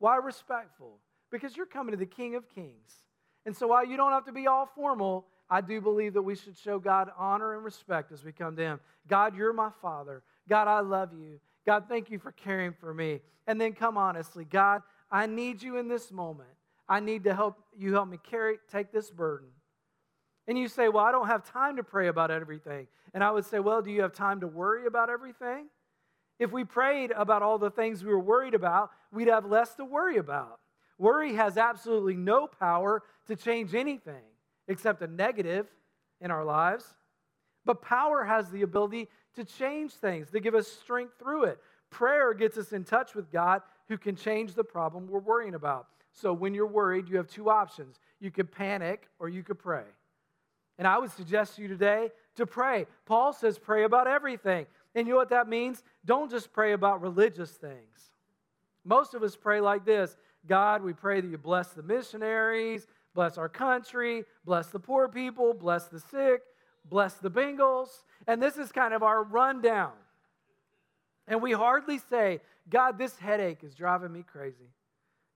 Why 0.00 0.16
respectful? 0.16 0.98
Because 1.32 1.56
you're 1.56 1.64
coming 1.64 1.92
to 1.92 1.96
the 1.96 2.04
King 2.04 2.34
of 2.34 2.46
Kings. 2.54 2.92
And 3.46 3.56
so 3.56 3.68
while 3.68 3.86
you 3.86 3.96
don't 3.96 4.12
have 4.12 4.26
to 4.26 4.32
be 4.32 4.46
all 4.46 4.66
formal, 4.66 5.24
I 5.48 5.62
do 5.62 5.80
believe 5.80 6.12
that 6.12 6.20
we 6.20 6.34
should 6.34 6.58
show 6.58 6.78
God 6.78 7.10
honor 7.16 7.54
and 7.54 7.64
respect 7.64 8.12
as 8.12 8.22
we 8.22 8.32
come 8.32 8.54
to 8.56 8.62
Him. 8.62 8.80
God, 9.08 9.34
you're 9.34 9.54
my 9.54 9.70
Father. 9.80 10.22
God, 10.46 10.68
I 10.68 10.80
love 10.80 11.14
you. 11.18 11.40
God, 11.64 11.84
thank 11.88 12.10
you 12.10 12.18
for 12.18 12.32
caring 12.32 12.74
for 12.74 12.92
me. 12.92 13.20
And 13.46 13.58
then 13.58 13.72
come 13.72 13.96
honestly, 13.96 14.44
God, 14.44 14.82
I 15.10 15.24
need 15.24 15.62
you 15.62 15.78
in 15.78 15.88
this 15.88 16.12
moment. 16.12 16.50
I 16.86 17.00
need 17.00 17.24
to 17.24 17.34
help 17.34 17.56
you 17.78 17.94
help 17.94 18.10
me 18.10 18.18
carry, 18.22 18.58
take 18.70 18.92
this 18.92 19.10
burden. 19.10 19.48
And 20.46 20.58
you 20.58 20.68
say, 20.68 20.90
Well, 20.90 21.02
I 21.04 21.12
don't 21.12 21.28
have 21.28 21.50
time 21.50 21.76
to 21.76 21.82
pray 21.82 22.08
about 22.08 22.30
everything. 22.30 22.88
And 23.14 23.24
I 23.24 23.30
would 23.30 23.46
say, 23.46 23.58
Well, 23.58 23.80
do 23.80 23.90
you 23.90 24.02
have 24.02 24.12
time 24.12 24.40
to 24.40 24.46
worry 24.46 24.84
about 24.84 25.08
everything? 25.08 25.68
If 26.40 26.50
we 26.50 26.64
prayed 26.64 27.12
about 27.12 27.42
all 27.42 27.58
the 27.58 27.70
things 27.70 28.02
we 28.02 28.10
were 28.10 28.18
worried 28.18 28.54
about, 28.54 28.90
we'd 29.12 29.28
have 29.28 29.44
less 29.44 29.74
to 29.74 29.84
worry 29.84 30.16
about. 30.16 30.58
Worry 30.98 31.34
has 31.34 31.58
absolutely 31.58 32.16
no 32.16 32.46
power 32.46 33.02
to 33.26 33.36
change 33.36 33.74
anything 33.74 34.24
except 34.66 35.02
a 35.02 35.06
negative 35.06 35.66
in 36.20 36.30
our 36.30 36.44
lives. 36.44 36.84
But 37.66 37.82
power 37.82 38.24
has 38.24 38.50
the 38.50 38.62
ability 38.62 39.08
to 39.36 39.44
change 39.44 39.92
things, 39.92 40.30
to 40.30 40.40
give 40.40 40.54
us 40.54 40.66
strength 40.66 41.12
through 41.18 41.44
it. 41.44 41.58
Prayer 41.90 42.32
gets 42.32 42.56
us 42.56 42.72
in 42.72 42.84
touch 42.84 43.14
with 43.14 43.30
God 43.30 43.60
who 43.88 43.98
can 43.98 44.16
change 44.16 44.54
the 44.54 44.64
problem 44.64 45.08
we're 45.08 45.18
worrying 45.18 45.54
about. 45.54 45.88
So 46.12 46.32
when 46.32 46.54
you're 46.54 46.66
worried, 46.66 47.08
you 47.08 47.18
have 47.18 47.28
two 47.28 47.50
options. 47.50 48.00
You 48.18 48.30
could 48.30 48.50
panic 48.50 49.08
or 49.18 49.28
you 49.28 49.42
could 49.42 49.58
pray. 49.58 49.84
And 50.78 50.88
I 50.88 50.96
would 50.96 51.10
suggest 51.10 51.56
to 51.56 51.62
you 51.62 51.68
today 51.68 52.10
to 52.36 52.46
pray. 52.46 52.86
Paul 53.04 53.34
says 53.34 53.58
pray 53.58 53.84
about 53.84 54.06
everything. 54.06 54.64
And 54.94 55.06
you 55.06 55.14
know 55.14 55.18
what 55.18 55.30
that 55.30 55.48
means? 55.48 55.82
Don't 56.04 56.30
just 56.30 56.52
pray 56.52 56.72
about 56.72 57.00
religious 57.00 57.50
things. 57.52 58.10
Most 58.84 59.14
of 59.14 59.22
us 59.22 59.36
pray 59.36 59.60
like 59.60 59.84
this 59.84 60.16
God, 60.46 60.82
we 60.82 60.92
pray 60.92 61.20
that 61.20 61.28
you 61.28 61.38
bless 61.38 61.68
the 61.68 61.82
missionaries, 61.82 62.86
bless 63.14 63.38
our 63.38 63.48
country, 63.48 64.24
bless 64.44 64.68
the 64.68 64.80
poor 64.80 65.08
people, 65.08 65.54
bless 65.54 65.86
the 65.86 66.00
sick, 66.00 66.42
bless 66.88 67.14
the 67.14 67.30
Bengals. 67.30 67.88
And 68.26 68.42
this 68.42 68.56
is 68.56 68.72
kind 68.72 68.94
of 68.94 69.02
our 69.02 69.22
rundown. 69.22 69.92
And 71.28 71.42
we 71.42 71.52
hardly 71.52 71.98
say, 71.98 72.40
God, 72.68 72.98
this 72.98 73.16
headache 73.18 73.62
is 73.62 73.74
driving 73.74 74.12
me 74.12 74.24
crazy. 74.26 74.72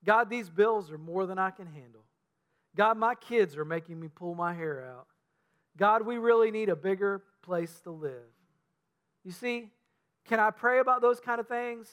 God, 0.04 0.28
these 0.28 0.50
bills 0.50 0.90
are 0.90 0.98
more 0.98 1.26
than 1.26 1.38
I 1.38 1.50
can 1.50 1.66
handle. 1.66 2.04
God, 2.76 2.98
my 2.98 3.14
kids 3.14 3.56
are 3.56 3.64
making 3.64 4.00
me 4.00 4.08
pull 4.08 4.34
my 4.34 4.52
hair 4.52 4.84
out. 4.84 5.06
God, 5.76 6.04
we 6.06 6.18
really 6.18 6.50
need 6.50 6.68
a 6.68 6.76
bigger 6.76 7.22
place 7.42 7.80
to 7.84 7.90
live. 7.90 8.33
You 9.24 9.32
see, 9.32 9.70
can 10.26 10.38
I 10.38 10.50
pray 10.50 10.80
about 10.80 11.00
those 11.00 11.20
kind 11.20 11.40
of 11.40 11.48
things? 11.48 11.88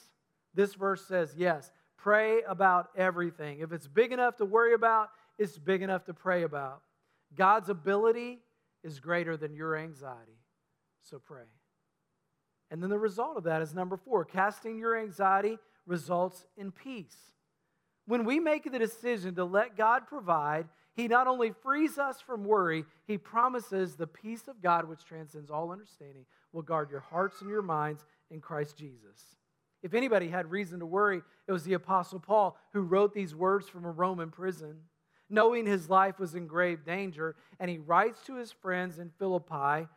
This 0.54 0.74
verse 0.74 1.04
says, 1.06 1.34
yes, 1.36 1.70
pray 1.96 2.42
about 2.42 2.90
everything. 2.96 3.60
If 3.60 3.72
it's 3.72 3.86
big 3.86 4.12
enough 4.12 4.36
to 4.36 4.44
worry 4.44 4.74
about, 4.74 5.08
it's 5.38 5.58
big 5.58 5.82
enough 5.82 6.04
to 6.04 6.14
pray 6.14 6.42
about. 6.42 6.82
God's 7.34 7.68
ability 7.68 8.40
is 8.84 9.00
greater 9.00 9.36
than 9.36 9.54
your 9.54 9.76
anxiety. 9.76 10.38
So 11.00 11.18
pray. 11.18 11.44
And 12.70 12.82
then 12.82 12.90
the 12.90 12.98
result 12.98 13.36
of 13.36 13.44
that 13.44 13.62
is 13.62 13.74
number 13.74 13.96
four 13.96 14.24
casting 14.24 14.78
your 14.78 14.98
anxiety 14.98 15.58
results 15.86 16.46
in 16.56 16.70
peace. 16.70 17.16
When 18.06 18.24
we 18.24 18.40
make 18.40 18.70
the 18.70 18.78
decision 18.78 19.34
to 19.36 19.44
let 19.44 19.76
God 19.76 20.06
provide, 20.06 20.66
He 20.94 21.08
not 21.08 21.26
only 21.26 21.52
frees 21.62 21.98
us 21.98 22.20
from 22.20 22.44
worry, 22.44 22.84
He 23.06 23.18
promises 23.18 23.94
the 23.94 24.06
peace 24.06 24.48
of 24.48 24.60
God, 24.60 24.88
which 24.88 25.04
transcends 25.04 25.50
all 25.50 25.72
understanding, 25.72 26.26
will 26.52 26.62
guard 26.62 26.90
your 26.90 27.00
hearts 27.00 27.40
and 27.40 27.48
your 27.48 27.62
minds 27.62 28.04
in 28.30 28.40
Christ 28.40 28.76
Jesus. 28.76 29.36
If 29.82 29.94
anybody 29.94 30.28
had 30.28 30.50
reason 30.50 30.80
to 30.80 30.86
worry, 30.86 31.22
it 31.48 31.52
was 31.52 31.64
the 31.64 31.72
Apostle 31.72 32.20
Paul 32.20 32.56
who 32.72 32.82
wrote 32.82 33.14
these 33.14 33.34
words 33.34 33.68
from 33.68 33.84
a 33.84 33.90
Roman 33.90 34.30
prison 34.30 34.76
knowing 35.32 35.64
his 35.64 35.88
life 35.88 36.18
was 36.18 36.34
in 36.34 36.46
grave 36.46 36.84
danger, 36.84 37.34
and 37.58 37.70
he 37.70 37.78
writes 37.78 38.20
to 38.26 38.36
his 38.36 38.52
friends 38.52 38.98
in 38.98 39.10
Philippi 39.18 39.88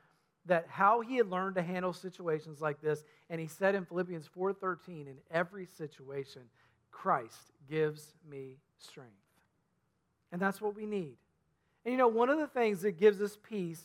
that 0.45 0.65
how 0.69 1.01
he 1.01 1.17
had 1.17 1.29
learned 1.29 1.55
to 1.55 1.62
handle 1.62 1.91
situations 1.91 2.62
like 2.62 2.81
this, 2.81 3.03
and 3.29 3.41
he 3.41 3.47
said 3.47 3.75
in 3.75 3.86
Philippians 3.86 4.27
4:13, 4.27 5.08
in 5.08 5.17
every 5.29 5.65
situation, 5.65 6.49
Christ 6.89 7.51
gives 7.67 8.13
me 8.27 8.60
strength. 8.77 9.25
And 10.36 10.41
that's 10.41 10.60
what 10.60 10.76
we 10.76 10.86
need. 10.86 11.15
And 11.86 11.93
you 11.93 11.98
know, 11.98 12.10
one 12.10 12.30
of 12.30 12.38
the 12.38 12.48
things 12.48 12.82
that 12.82 13.00
gives 13.00 13.21
us 13.21 13.38
peace 13.41 13.82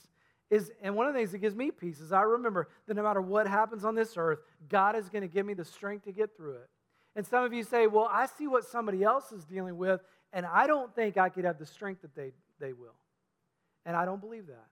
is, 0.51 0.73
and 0.83 0.97
one 0.97 1.07
of 1.07 1.15
the 1.15 1.21
things 1.21 1.31
that 1.31 1.39
gives 1.39 1.55
me 1.55 1.71
peace 1.71 2.01
is 2.01 2.11
I 2.11 2.23
remember 2.23 2.67
that 2.89 2.95
no 2.95 3.05
matter 3.05 3.21
what 3.21 3.47
happens 3.47 3.85
on 3.85 3.95
this 3.95 4.15
earth, 4.17 4.41
God 4.69 4.97
is 4.97 5.09
going 5.09 5.23
to 5.23 5.29
give 5.29 5.47
me 5.47 5.55
the 5.55 5.65
strength 5.65 6.07
to 6.07 6.13
get 6.13 6.37
through 6.37 6.55
it. 6.55 6.69
And 7.15 7.25
some 7.25 7.45
of 7.45 7.53
you 7.53 7.63
say, 7.63 7.87
well, 7.87 8.11
I 8.11 8.27
see 8.27 8.49
what 8.49 8.65
somebody 8.65 9.05
else 9.05 9.31
is 9.31 9.45
dealing 9.45 9.79
with, 9.79 10.01
and 10.33 10.45
I 10.45 10.67
don't 10.67 10.93
think 10.93 11.17
I 11.17 11.29
could 11.29 11.45
have 11.45 11.61
the 11.61 11.67
strength 11.67 12.03
that 12.03 12.17
they, 12.17 12.33
they 12.59 12.73
will. 12.73 12.97
And 13.87 13.95
I 13.95 14.05
don't 14.05 14.21
believe 14.21 14.49
that. 14.49 14.67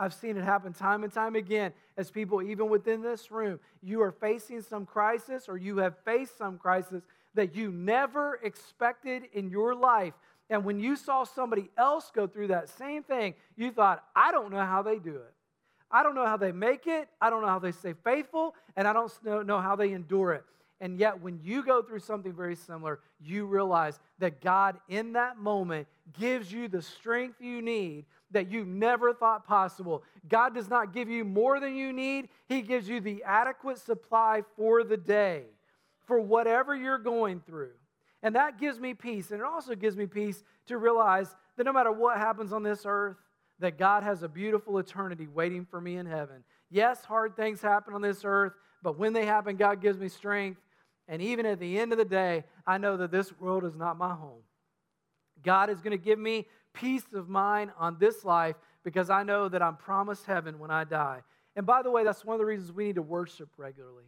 I've 0.00 0.12
seen 0.12 0.36
it 0.36 0.42
happen 0.42 0.72
time 0.72 1.04
and 1.04 1.12
time 1.12 1.36
again 1.36 1.72
as 1.96 2.10
people, 2.10 2.42
even 2.42 2.68
within 2.68 3.00
this 3.00 3.30
room, 3.30 3.60
you 3.80 4.02
are 4.02 4.10
facing 4.10 4.60
some 4.60 4.86
crisis 4.86 5.48
or 5.48 5.56
you 5.56 5.76
have 5.76 5.94
faced 6.04 6.36
some 6.36 6.58
crisis 6.58 7.04
that 7.34 7.54
you 7.54 7.70
never 7.70 8.40
expected 8.42 9.22
in 9.32 9.50
your 9.50 9.72
life. 9.72 10.14
And 10.48 10.64
when 10.64 10.78
you 10.78 10.96
saw 10.96 11.24
somebody 11.24 11.70
else 11.76 12.10
go 12.14 12.26
through 12.26 12.48
that 12.48 12.68
same 12.68 13.02
thing, 13.02 13.34
you 13.56 13.70
thought, 13.70 14.04
I 14.14 14.30
don't 14.30 14.50
know 14.50 14.64
how 14.64 14.82
they 14.82 14.98
do 14.98 15.16
it. 15.16 15.32
I 15.90 16.02
don't 16.02 16.14
know 16.14 16.26
how 16.26 16.36
they 16.36 16.52
make 16.52 16.86
it. 16.86 17.08
I 17.20 17.30
don't 17.30 17.42
know 17.42 17.48
how 17.48 17.58
they 17.58 17.72
stay 17.72 17.94
faithful. 18.04 18.54
And 18.76 18.86
I 18.86 18.92
don't 18.92 19.46
know 19.46 19.60
how 19.60 19.76
they 19.76 19.92
endure 19.92 20.34
it. 20.34 20.44
And 20.80 20.98
yet, 20.98 21.22
when 21.22 21.40
you 21.42 21.64
go 21.64 21.80
through 21.80 22.00
something 22.00 22.34
very 22.34 22.54
similar, 22.54 23.00
you 23.18 23.46
realize 23.46 23.98
that 24.18 24.42
God, 24.42 24.76
in 24.88 25.14
that 25.14 25.38
moment, 25.38 25.88
gives 26.18 26.52
you 26.52 26.68
the 26.68 26.82
strength 26.82 27.40
you 27.40 27.62
need 27.62 28.04
that 28.32 28.50
you 28.50 28.64
never 28.64 29.14
thought 29.14 29.46
possible. 29.46 30.02
God 30.28 30.54
does 30.54 30.68
not 30.68 30.92
give 30.92 31.08
you 31.08 31.24
more 31.24 31.60
than 31.60 31.76
you 31.76 31.92
need, 31.92 32.28
He 32.46 32.60
gives 32.60 32.88
you 32.88 33.00
the 33.00 33.22
adequate 33.24 33.78
supply 33.78 34.42
for 34.56 34.84
the 34.84 34.98
day, 34.98 35.44
for 36.04 36.20
whatever 36.20 36.76
you're 36.76 36.98
going 36.98 37.40
through. 37.46 37.70
And 38.22 38.34
that 38.34 38.58
gives 38.58 38.80
me 38.80 38.94
peace. 38.94 39.30
And 39.30 39.40
it 39.40 39.46
also 39.46 39.74
gives 39.74 39.96
me 39.96 40.06
peace 40.06 40.42
to 40.66 40.78
realize 40.78 41.34
that 41.56 41.64
no 41.64 41.72
matter 41.72 41.92
what 41.92 42.18
happens 42.18 42.52
on 42.52 42.62
this 42.62 42.82
earth, 42.84 43.16
that 43.58 43.78
God 43.78 44.02
has 44.02 44.22
a 44.22 44.28
beautiful 44.28 44.78
eternity 44.78 45.26
waiting 45.26 45.64
for 45.64 45.80
me 45.80 45.96
in 45.96 46.06
heaven. 46.06 46.44
Yes, 46.70 47.04
hard 47.04 47.36
things 47.36 47.62
happen 47.62 47.94
on 47.94 48.02
this 48.02 48.22
earth, 48.24 48.52
but 48.82 48.98
when 48.98 49.12
they 49.12 49.24
happen, 49.24 49.56
God 49.56 49.80
gives 49.80 49.98
me 49.98 50.08
strength 50.08 50.60
and 51.08 51.22
even 51.22 51.46
at 51.46 51.60
the 51.60 51.78
end 51.78 51.92
of 51.92 51.98
the 51.98 52.04
day, 52.04 52.44
I 52.66 52.78
know 52.78 52.96
that 52.96 53.10
this 53.10 53.38
world 53.38 53.64
is 53.64 53.76
not 53.76 53.96
my 53.96 54.14
home. 54.14 54.42
God 55.42 55.70
is 55.70 55.80
going 55.80 55.96
to 55.96 56.02
give 56.02 56.18
me 56.18 56.46
peace 56.72 57.04
of 57.14 57.28
mind 57.28 57.70
on 57.78 57.96
this 57.98 58.24
life 58.24 58.56
because 58.82 59.10
I 59.10 59.22
know 59.22 59.48
that 59.48 59.62
I'm 59.62 59.76
promised 59.76 60.26
heaven 60.26 60.58
when 60.58 60.70
I 60.70 60.84
die. 60.84 61.22
And 61.54 61.64
by 61.64 61.82
the 61.82 61.90
way, 61.90 62.04
that's 62.04 62.24
one 62.24 62.34
of 62.34 62.40
the 62.40 62.46
reasons 62.46 62.72
we 62.72 62.86
need 62.86 62.96
to 62.96 63.02
worship 63.02 63.48
regularly. 63.56 64.04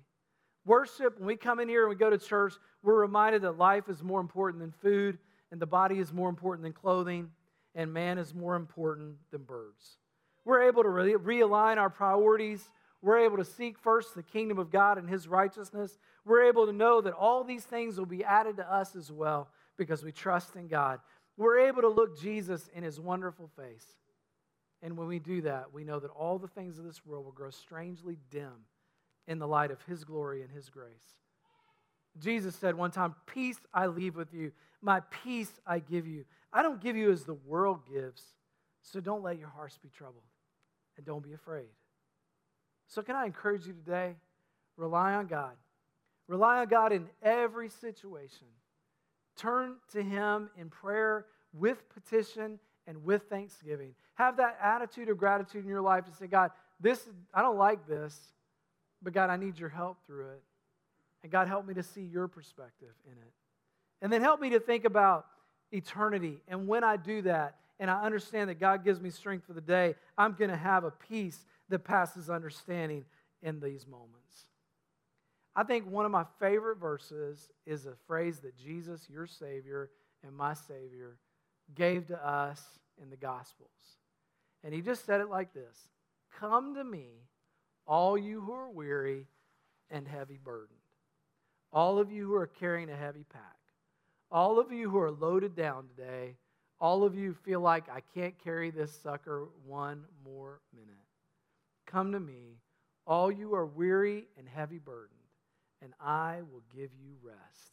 Worship, 0.68 1.18
when 1.18 1.26
we 1.26 1.34
come 1.34 1.58
in 1.58 1.68
here 1.68 1.82
and 1.82 1.90
we 1.90 1.96
go 1.96 2.10
to 2.10 2.18
church, 2.18 2.54
we're 2.84 3.00
reminded 3.00 3.42
that 3.42 3.58
life 3.58 3.88
is 3.88 4.02
more 4.02 4.20
important 4.20 4.60
than 4.60 4.70
food, 4.70 5.18
and 5.50 5.60
the 5.60 5.66
body 5.66 5.98
is 5.98 6.12
more 6.12 6.28
important 6.28 6.62
than 6.62 6.72
clothing, 6.72 7.30
and 7.74 7.92
man 7.92 8.18
is 8.18 8.32
more 8.32 8.54
important 8.54 9.16
than 9.32 9.42
birds. 9.42 9.96
We're 10.44 10.68
able 10.68 10.84
to 10.84 10.88
re- 10.88 11.14
realign 11.14 11.78
our 11.78 11.90
priorities 11.90 12.62
we're 13.00 13.18
able 13.18 13.36
to 13.36 13.44
seek 13.44 13.78
first 13.78 14.14
the 14.14 14.22
kingdom 14.22 14.58
of 14.58 14.70
God 14.70 14.98
and 14.98 15.08
his 15.08 15.28
righteousness. 15.28 15.98
We're 16.24 16.48
able 16.48 16.66
to 16.66 16.72
know 16.72 17.00
that 17.00 17.12
all 17.12 17.44
these 17.44 17.64
things 17.64 17.96
will 17.96 18.06
be 18.06 18.24
added 18.24 18.56
to 18.56 18.72
us 18.72 18.96
as 18.96 19.12
well 19.12 19.48
because 19.76 20.02
we 20.02 20.10
trust 20.10 20.56
in 20.56 20.66
God. 20.66 20.98
We're 21.36 21.68
able 21.68 21.82
to 21.82 21.88
look 21.88 22.20
Jesus 22.20 22.68
in 22.74 22.82
his 22.82 22.98
wonderful 22.98 23.50
face. 23.56 23.86
And 24.82 24.96
when 24.96 25.06
we 25.06 25.20
do 25.20 25.42
that, 25.42 25.72
we 25.72 25.84
know 25.84 26.00
that 26.00 26.10
all 26.10 26.38
the 26.38 26.48
things 26.48 26.78
of 26.78 26.84
this 26.84 27.06
world 27.06 27.24
will 27.24 27.32
grow 27.32 27.50
strangely 27.50 28.18
dim 28.30 28.52
in 29.28 29.38
the 29.38 29.46
light 29.46 29.70
of 29.70 29.80
his 29.82 30.02
glory 30.02 30.42
and 30.42 30.50
his 30.50 30.68
grace. 30.68 31.14
Jesus 32.18 32.56
said 32.56 32.74
one 32.74 32.90
time, 32.90 33.14
Peace 33.26 33.60
I 33.72 33.86
leave 33.86 34.16
with 34.16 34.34
you, 34.34 34.50
my 34.82 35.00
peace 35.22 35.52
I 35.64 35.78
give 35.78 36.06
you. 36.06 36.24
I 36.52 36.62
don't 36.62 36.80
give 36.80 36.96
you 36.96 37.12
as 37.12 37.24
the 37.24 37.34
world 37.34 37.80
gives, 37.88 38.22
so 38.82 38.98
don't 38.98 39.22
let 39.22 39.38
your 39.38 39.48
hearts 39.48 39.78
be 39.78 39.90
troubled 39.90 40.24
and 40.96 41.06
don't 41.06 41.22
be 41.22 41.34
afraid. 41.34 41.68
So, 42.88 43.02
can 43.02 43.14
I 43.14 43.26
encourage 43.26 43.66
you 43.66 43.74
today? 43.74 44.14
Rely 44.76 45.14
on 45.14 45.26
God. 45.26 45.52
Rely 46.26 46.60
on 46.60 46.68
God 46.68 46.92
in 46.92 47.06
every 47.22 47.68
situation. 47.68 48.46
Turn 49.36 49.76
to 49.92 50.02
Him 50.02 50.48
in 50.58 50.70
prayer 50.70 51.26
with 51.52 51.88
petition 51.90 52.58
and 52.86 53.04
with 53.04 53.24
thanksgiving. 53.28 53.94
Have 54.14 54.38
that 54.38 54.58
attitude 54.62 55.10
of 55.10 55.18
gratitude 55.18 55.64
in 55.64 55.68
your 55.68 55.82
life 55.82 56.04
to 56.06 56.12
say, 56.12 56.26
God, 56.26 56.50
this 56.80 57.08
I 57.34 57.42
don't 57.42 57.58
like 57.58 57.86
this, 57.86 58.18
but 59.02 59.12
God, 59.12 59.30
I 59.30 59.36
need 59.36 59.58
your 59.58 59.68
help 59.68 59.98
through 60.06 60.30
it. 60.30 60.42
And 61.22 61.32
God, 61.32 61.48
help 61.48 61.66
me 61.66 61.74
to 61.74 61.82
see 61.82 62.02
your 62.02 62.28
perspective 62.28 62.94
in 63.06 63.12
it. 63.12 63.32
And 64.00 64.12
then 64.12 64.22
help 64.22 64.40
me 64.40 64.50
to 64.50 64.60
think 64.60 64.84
about 64.84 65.26
eternity. 65.72 66.40
And 66.46 66.68
when 66.68 66.84
I 66.84 66.96
do 66.96 67.22
that, 67.22 67.56
and 67.80 67.90
I 67.90 68.02
understand 68.02 68.50
that 68.50 68.58
God 68.58 68.84
gives 68.84 69.00
me 69.00 69.10
strength 69.10 69.46
for 69.46 69.52
the 69.52 69.60
day, 69.60 69.94
I'm 70.16 70.34
going 70.34 70.50
to 70.50 70.56
have 70.56 70.84
a 70.84 70.90
peace 70.90 71.44
that 71.68 71.80
passes 71.80 72.28
understanding 72.28 73.04
in 73.42 73.60
these 73.60 73.86
moments. 73.86 74.48
I 75.54 75.64
think 75.64 75.90
one 75.90 76.04
of 76.04 76.10
my 76.10 76.24
favorite 76.38 76.78
verses 76.78 77.50
is 77.66 77.86
a 77.86 77.94
phrase 78.06 78.40
that 78.40 78.56
Jesus, 78.56 79.08
your 79.10 79.26
Savior, 79.26 79.90
and 80.24 80.36
my 80.36 80.54
Savior 80.54 81.18
gave 81.74 82.06
to 82.08 82.26
us 82.26 82.62
in 83.00 83.10
the 83.10 83.16
Gospels. 83.16 83.68
And 84.64 84.74
he 84.74 84.80
just 84.80 85.04
said 85.04 85.20
it 85.20 85.28
like 85.28 85.52
this 85.52 85.88
Come 86.38 86.74
to 86.74 86.84
me, 86.84 87.06
all 87.88 88.18
you 88.18 88.42
who 88.42 88.52
are 88.52 88.68
weary 88.68 89.26
and 89.90 90.06
heavy 90.06 90.38
burdened, 90.42 90.78
all 91.72 91.98
of 91.98 92.12
you 92.12 92.26
who 92.26 92.34
are 92.34 92.46
carrying 92.46 92.90
a 92.90 92.96
heavy 92.96 93.24
pack, 93.32 93.56
all 94.30 94.60
of 94.60 94.70
you 94.70 94.90
who 94.90 94.98
are 94.98 95.10
loaded 95.10 95.56
down 95.56 95.88
today, 95.88 96.36
all 96.78 97.02
of 97.02 97.16
you 97.16 97.34
feel 97.34 97.60
like 97.60 97.88
I 97.88 98.02
can't 98.14 98.38
carry 98.38 98.70
this 98.70 98.92
sucker 99.02 99.48
one 99.66 100.04
more 100.22 100.60
minute. 100.72 100.94
Come 101.86 102.12
to 102.12 102.20
me, 102.20 102.58
all 103.06 103.32
you 103.32 103.54
are 103.54 103.66
weary 103.66 104.26
and 104.36 104.46
heavy 104.46 104.78
burdened, 104.78 105.18
and 105.82 105.94
I 105.98 106.42
will 106.52 106.62
give 106.76 106.90
you 107.02 107.16
rest. 107.22 107.72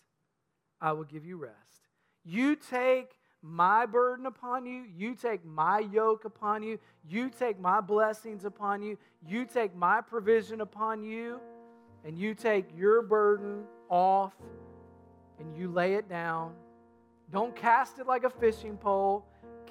I 0.79 0.93
will 0.93 1.03
give 1.03 1.25
you 1.25 1.37
rest. 1.37 1.89
You 2.23 2.55
take 2.55 3.11
my 3.45 3.85
burden 3.85 4.25
upon 4.25 4.65
you. 4.65 4.85
You 4.97 5.13
take 5.13 5.45
my 5.45 5.79
yoke 5.79 6.25
upon 6.25 6.63
you. 6.63 6.79
You 7.07 7.29
take 7.29 7.59
my 7.59 7.79
blessings 7.79 8.43
upon 8.43 8.81
you. 8.81 8.97
You 9.27 9.45
take 9.45 9.75
my 9.75 10.01
provision 10.01 10.61
upon 10.61 11.03
you. 11.03 11.39
And 12.03 12.17
you 12.17 12.33
take 12.33 12.65
your 12.75 13.03
burden 13.03 13.63
off 13.89 14.33
and 15.39 15.55
you 15.55 15.71
lay 15.71 15.93
it 15.93 16.09
down. 16.09 16.53
Don't 17.31 17.55
cast 17.55 17.99
it 17.99 18.07
like 18.07 18.23
a 18.23 18.29
fishing 18.29 18.77
pole, 18.77 19.25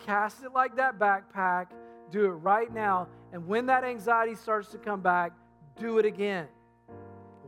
cast 0.04 0.42
it 0.42 0.52
like 0.52 0.76
that 0.76 0.98
backpack. 0.98 1.66
Do 2.10 2.26
it 2.26 2.30
right 2.30 2.72
now. 2.72 3.08
And 3.32 3.46
when 3.46 3.66
that 3.66 3.84
anxiety 3.84 4.34
starts 4.34 4.70
to 4.70 4.78
come 4.78 5.00
back, 5.00 5.32
do 5.78 5.98
it 5.98 6.04
again. 6.04 6.46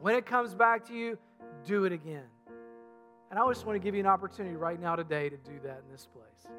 When 0.00 0.14
it 0.14 0.26
comes 0.26 0.54
back 0.54 0.86
to 0.88 0.94
you, 0.94 1.18
do 1.64 1.84
it 1.84 1.92
again. 1.92 2.24
And 3.30 3.38
I 3.38 3.48
just 3.48 3.66
want 3.66 3.76
to 3.76 3.84
give 3.84 3.94
you 3.94 4.00
an 4.00 4.06
opportunity 4.06 4.56
right 4.56 4.80
now 4.80 4.96
today 4.96 5.28
to 5.28 5.36
do 5.36 5.58
that 5.64 5.82
in 5.84 5.92
this 5.92 6.06
place. 6.06 6.52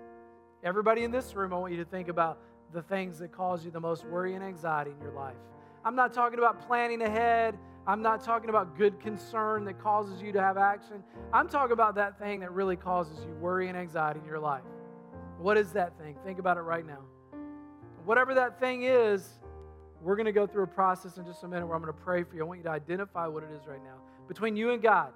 Everybody 0.63 1.03
in 1.03 1.11
this 1.11 1.35
room, 1.35 1.53
I 1.53 1.57
want 1.57 1.71
you 1.71 1.83
to 1.83 1.89
think 1.89 2.09
about 2.09 2.39
the 2.73 2.81
things 2.81 3.19
that 3.19 3.31
cause 3.31 3.63
you 3.63 3.71
the 3.71 3.79
most 3.79 4.05
worry 4.05 4.35
and 4.35 4.43
anxiety 4.43 4.91
in 4.91 5.01
your 5.01 5.13
life. 5.13 5.37
I'm 5.85 5.95
not 5.95 6.13
talking 6.13 6.39
about 6.39 6.67
planning 6.67 7.01
ahead. 7.01 7.57
I'm 7.85 8.01
not 8.01 8.21
talking 8.21 8.49
about 8.49 8.77
good 8.77 8.99
concern 8.99 9.63
that 9.65 9.79
causes 9.79 10.21
you 10.21 10.33
to 10.33 10.41
have 10.41 10.57
action. 10.57 11.01
I'm 11.31 11.47
talking 11.47 11.71
about 11.71 11.95
that 11.95 12.19
thing 12.19 12.41
that 12.41 12.51
really 12.51 12.75
causes 12.75 13.17
you 13.23 13.31
worry 13.35 13.69
and 13.69 13.77
anxiety 13.77 14.19
in 14.19 14.25
your 14.25 14.39
life. 14.39 14.63
What 15.37 15.57
is 15.57 15.71
that 15.71 15.97
thing? 15.97 16.17
Think 16.25 16.39
about 16.39 16.57
it 16.57 16.61
right 16.61 16.85
now. 16.85 16.99
Whatever 18.03 18.33
that 18.33 18.59
thing 18.59 18.83
is, 18.83 19.39
we're 20.01 20.17
going 20.17 20.25
to 20.25 20.33
go 20.33 20.45
through 20.45 20.63
a 20.63 20.67
process 20.67 21.17
in 21.17 21.25
just 21.25 21.43
a 21.43 21.47
minute 21.47 21.65
where 21.65 21.75
I'm 21.77 21.81
going 21.81 21.93
to 21.93 21.99
pray 21.99 22.23
for 22.23 22.35
you. 22.35 22.41
I 22.41 22.45
want 22.45 22.59
you 22.59 22.63
to 22.65 22.71
identify 22.71 23.25
what 23.27 23.43
it 23.43 23.49
is 23.51 23.65
right 23.67 23.83
now. 23.83 23.95
Between 24.27 24.57
you 24.57 24.71
and 24.71 24.81
God, 24.81 25.13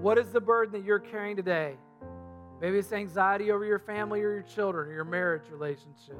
what 0.00 0.18
is 0.18 0.30
the 0.30 0.40
burden 0.40 0.72
that 0.72 0.84
you're 0.84 0.98
carrying 0.98 1.36
today? 1.36 1.76
Maybe 2.60 2.78
it's 2.78 2.92
anxiety 2.92 3.50
over 3.50 3.64
your 3.64 3.78
family 3.78 4.20
or 4.22 4.32
your 4.32 4.42
children 4.42 4.88
or 4.88 4.92
your 4.92 5.04
marriage 5.04 5.42
relationship. 5.50 6.16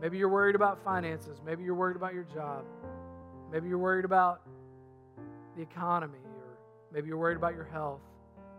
Maybe 0.00 0.18
you're 0.18 0.28
worried 0.28 0.54
about 0.54 0.82
finances. 0.84 1.40
Maybe 1.44 1.62
you're 1.64 1.74
worried 1.74 1.96
about 1.96 2.14
your 2.14 2.24
job. 2.24 2.64
Maybe 3.50 3.68
you're 3.68 3.78
worried 3.78 4.04
about 4.04 4.42
the 5.56 5.62
economy, 5.62 6.18
or 6.18 6.58
maybe 6.92 7.08
you're 7.08 7.16
worried 7.16 7.36
about 7.36 7.54
your 7.54 7.64
health. 7.64 8.00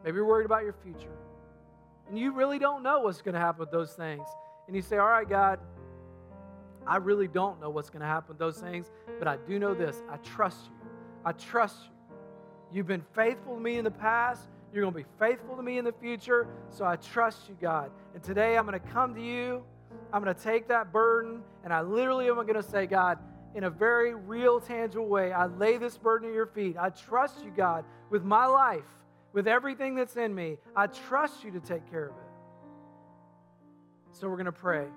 Maybe 0.04 0.16
you're 0.16 0.26
worried 0.26 0.46
about 0.46 0.64
your 0.64 0.76
future. 0.84 1.18
And 2.08 2.18
you 2.18 2.32
really 2.32 2.60
don't 2.60 2.84
know 2.84 3.02
what's 3.02 3.22
going 3.22 3.34
to 3.34 3.40
happen 3.40 3.60
with 3.60 3.72
those 3.72 3.94
things. 3.94 4.28
And 4.68 4.76
you 4.76 4.82
say, 4.82 4.98
All 4.98 5.08
right, 5.08 5.28
God, 5.28 5.60
I 6.88 6.98
really 6.98 7.28
don't 7.28 7.60
know 7.60 7.70
what's 7.70 7.90
going 7.90 8.02
to 8.02 8.08
happen 8.08 8.30
with 8.30 8.38
those 8.38 8.60
things, 8.60 8.92
but 9.20 9.28
I 9.28 9.38
do 9.48 9.60
know 9.60 9.74
this 9.74 10.02
I 10.10 10.18
trust 10.18 10.66
you. 10.66 10.90
I 11.26 11.32
trust 11.32 11.78
you. 11.86 11.95
You've 12.72 12.88
been 12.88 13.06
faithful 13.14 13.56
to 13.56 13.62
me 13.62 13.78
in 13.78 13.84
the 13.84 13.92
past. 13.92 14.48
You're 14.74 14.84
going 14.84 14.94
to 14.94 15.10
be 15.10 15.16
faithful 15.20 15.56
to 15.56 15.64
me 15.64 15.78
in 15.78 15.86
the 15.86 15.94
future. 15.94 16.48
So 16.70 16.86
I 16.86 16.98
trust 16.98 17.48
you, 17.48 17.56
God. 17.62 17.92
And 18.14 18.22
today 18.22 18.58
I'm 18.58 18.66
going 18.66 18.80
to 18.80 18.88
come 18.88 19.16
to 19.16 19.22
you. 19.22 19.64
I'm 20.12 20.24
going 20.24 20.36
to 20.36 20.42
take 20.42 20.68
that 20.68 20.92
burden 20.92 21.42
and 21.64 21.74
I 21.74 21.82
literally 21.82 22.28
am 22.28 22.36
going 22.36 22.54
to 22.56 22.64
say, 22.64 22.86
God, 22.86 23.18
in 23.56 23.64
a 23.64 23.70
very 23.70 24.14
real, 24.14 24.60
tangible 24.60 25.08
way, 25.08 25.32
I 25.32 25.46
lay 25.46 25.78
this 25.78 25.98
burden 25.98 26.30
at 26.30 26.36
your 26.36 26.46
feet. 26.46 26.76
I 26.78 26.90
trust 26.90 27.44
you, 27.44 27.52
God, 27.56 27.86
with 28.10 28.24
my 28.24 28.46
life, 28.46 28.84
with 29.32 29.48
everything 29.48 29.96
that's 29.96 30.18
in 30.18 30.36
me. 30.36 30.58
I 30.76 30.88
trust 30.88 31.44
you 31.44 31.52
to 31.52 31.62
take 31.62 31.90
care 31.90 32.08
of 32.08 32.12
it. 32.12 32.24
So 34.12 34.28
we're 34.28 34.36
going 34.36 34.46
to 34.46 34.52
pray. 34.52 34.88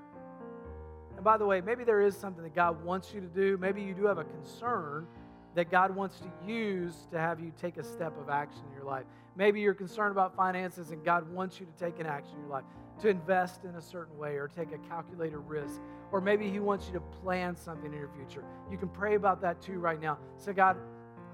And 1.15 1.25
by 1.25 1.37
the 1.37 1.47
way, 1.47 1.61
maybe 1.61 1.85
there 1.85 2.01
is 2.01 2.17
something 2.17 2.43
that 2.43 2.55
God 2.55 2.85
wants 2.85 3.15
you 3.15 3.21
to 3.21 3.27
do. 3.27 3.57
Maybe 3.59 3.81
you 3.81 3.95
do 3.95 4.05
have 4.07 4.19
a 4.19 4.25
concern 4.25 5.07
that 5.55 5.71
God 5.71 5.95
wants 5.95 6.21
to 6.21 6.31
use 6.47 6.95
to 7.11 7.19
have 7.19 7.41
you 7.41 7.53
take 7.61 7.77
a 7.77 7.85
step 7.85 8.17
of 8.21 8.29
action 8.29 8.63
in 8.69 8.75
your 8.75 8.85
life. 8.85 9.05
Maybe 9.37 9.61
you're 9.61 9.75
concerned 9.75 10.13
about 10.13 10.35
finances 10.37 10.91
and 10.91 11.05
God 11.05 11.31
wants 11.33 11.61
you 11.61 11.67
to 11.67 11.73
take 11.85 12.01
an 12.01 12.07
action 12.07 12.35
in 12.35 12.41
your 12.43 12.51
life, 12.51 12.65
to 13.01 13.09
invest 13.09 13.65
in 13.65 13.75
a 13.77 13.81
certain 13.81 14.17
way 14.19 14.37
or 14.37 14.49
take 14.49 14.73
a 14.73 14.79
calculated 14.89 15.39
risk. 15.39 15.81
Or 16.13 16.21
maybe 16.21 16.51
He 16.51 16.61
wants 16.61 16.87
you 16.87 16.95
to 16.95 17.01
plan 17.01 17.57
something 17.57 17.93
in 17.93 17.99
your 17.99 18.11
future. 18.17 18.45
You 18.71 18.79
can 18.79 18.89
pray 18.89 19.15
about 19.15 19.41
that 19.43 19.61
too 19.61 19.79
right 19.79 20.01
now. 20.01 20.19
Say, 20.37 20.53
God, 20.53 20.77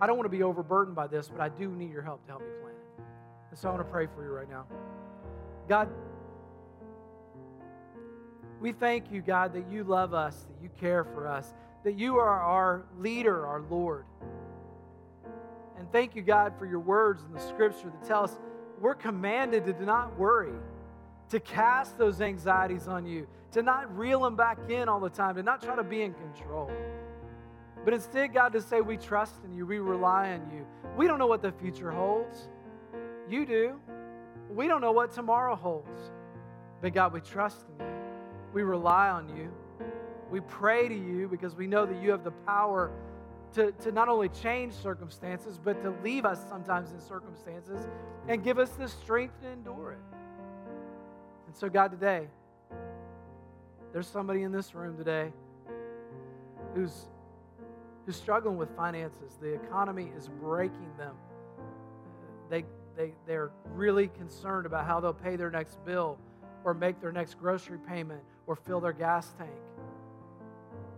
I 0.00 0.06
don't 0.06 0.16
want 0.16 0.26
to 0.26 0.36
be 0.36 0.42
overburdened 0.42 0.96
by 0.96 1.06
this, 1.06 1.28
but 1.28 1.40
I 1.40 1.48
do 1.48 1.70
need 1.70 1.92
your 1.92 2.02
help 2.02 2.24
to 2.26 2.32
help 2.32 2.42
me 2.42 2.48
plan 2.60 2.74
it. 2.74 3.04
And 3.50 3.58
so 3.58 3.68
I 3.68 3.72
want 3.72 3.86
to 3.86 3.90
pray 3.90 4.06
for 4.06 4.24
you 4.24 4.30
right 4.30 4.50
now. 4.50 4.66
God, 5.68 5.88
we 8.60 8.72
thank 8.72 9.12
you, 9.12 9.20
God, 9.20 9.52
that 9.54 9.70
you 9.70 9.84
love 9.84 10.14
us, 10.14 10.46
that 10.48 10.62
you 10.62 10.70
care 10.80 11.04
for 11.04 11.28
us, 11.28 11.54
that 11.84 11.98
you 11.98 12.16
are 12.16 12.40
our 12.40 12.84
leader, 12.98 13.46
our 13.46 13.60
Lord. 13.70 14.04
And 15.78 15.90
thank 15.92 16.16
you, 16.16 16.22
God, 16.22 16.54
for 16.58 16.66
your 16.66 16.80
words 16.80 17.22
in 17.24 17.32
the 17.32 17.40
scripture 17.40 17.90
that 17.90 18.08
tell 18.08 18.24
us 18.24 18.36
we're 18.80 18.94
commanded 18.94 19.66
to 19.66 19.84
not 19.84 20.18
worry, 20.18 20.54
to 21.28 21.38
cast 21.40 21.96
those 21.98 22.20
anxieties 22.20 22.88
on 22.88 23.06
you, 23.06 23.26
to 23.52 23.62
not 23.62 23.96
reel 23.96 24.20
them 24.22 24.34
back 24.34 24.58
in 24.68 24.88
all 24.88 25.00
the 25.00 25.10
time, 25.10 25.36
to 25.36 25.42
not 25.42 25.62
try 25.62 25.76
to 25.76 25.84
be 25.84 26.02
in 26.02 26.14
control. 26.14 26.70
But 27.84 27.92
instead, 27.92 28.32
God, 28.32 28.52
to 28.54 28.62
say 28.62 28.80
we 28.80 28.96
trust 28.96 29.34
in 29.44 29.52
you, 29.52 29.66
we 29.66 29.78
rely 29.78 30.32
on 30.32 30.50
you. 30.50 30.66
We 30.96 31.06
don't 31.06 31.18
know 31.18 31.26
what 31.26 31.42
the 31.42 31.52
future 31.52 31.90
holds. 31.90 32.48
You 33.28 33.44
do. 33.44 33.78
We 34.50 34.66
don't 34.66 34.80
know 34.80 34.92
what 34.92 35.12
tomorrow 35.12 35.54
holds. 35.54 36.10
But 36.80 36.94
God, 36.94 37.12
we 37.12 37.20
trust 37.20 37.66
in 37.78 37.84
you. 37.84 37.92
We 38.54 38.62
rely 38.62 39.10
on 39.10 39.28
you. 39.36 39.52
We 40.30 40.40
pray 40.40 40.88
to 40.88 40.94
you 40.94 41.28
because 41.28 41.54
we 41.54 41.66
know 41.66 41.86
that 41.86 42.02
you 42.02 42.10
have 42.10 42.24
the 42.24 42.30
power 42.30 42.90
to, 43.54 43.72
to 43.72 43.92
not 43.92 44.08
only 44.08 44.28
change 44.28 44.72
circumstances, 44.74 45.60
but 45.62 45.80
to 45.82 45.94
leave 46.02 46.24
us 46.24 46.44
sometimes 46.48 46.90
in 46.90 47.00
circumstances 47.00 47.86
and 48.28 48.42
give 48.42 48.58
us 48.58 48.70
the 48.70 48.88
strength 48.88 49.40
to 49.42 49.48
endure 49.48 49.92
it. 49.92 49.98
And 51.46 51.56
so, 51.56 51.68
God, 51.68 51.92
today, 51.92 52.26
there's 53.92 54.08
somebody 54.08 54.42
in 54.42 54.50
this 54.50 54.74
room 54.74 54.96
today 54.96 55.32
who's, 56.74 57.06
who's 58.04 58.16
struggling 58.16 58.56
with 58.56 58.74
finances. 58.76 59.38
The 59.40 59.54
economy 59.54 60.10
is 60.16 60.28
breaking 60.40 60.90
them. 60.98 61.14
They, 62.50 62.64
they, 62.96 63.12
they're 63.24 63.52
really 63.74 64.08
concerned 64.08 64.66
about 64.66 64.84
how 64.84 64.98
they'll 64.98 65.12
pay 65.12 65.36
their 65.36 65.50
next 65.50 65.84
bill 65.84 66.18
or 66.64 66.74
make 66.74 67.00
their 67.00 67.12
next 67.12 67.38
grocery 67.38 67.78
payment 67.86 68.22
or 68.48 68.56
fill 68.56 68.80
their 68.80 68.92
gas 68.92 69.32
tank. 69.38 69.50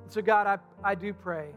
So, 0.08 0.22
God, 0.22 0.46
I, 0.46 0.58
I 0.90 0.94
do 0.94 1.12
pray. 1.12 1.48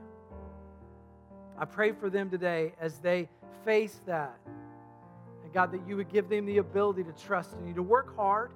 I 1.57 1.65
pray 1.65 1.91
for 1.91 2.09
them 2.09 2.29
today 2.29 2.73
as 2.79 2.97
they 2.99 3.29
face 3.65 3.99
that. 4.05 4.37
And 5.43 5.53
God, 5.53 5.71
that 5.71 5.87
you 5.87 5.95
would 5.97 6.09
give 6.09 6.29
them 6.29 6.45
the 6.45 6.57
ability 6.57 7.03
to 7.03 7.11
trust 7.11 7.53
in 7.59 7.67
you, 7.67 7.73
to 7.75 7.83
work 7.83 8.15
hard, 8.15 8.51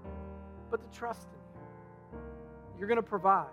but 0.72 0.80
to 0.82 0.98
trust 0.98 1.28
in 1.28 2.18
you. 2.18 2.20
You're 2.80 2.88
going 2.88 2.98
to 2.98 3.04
provide. 3.04 3.48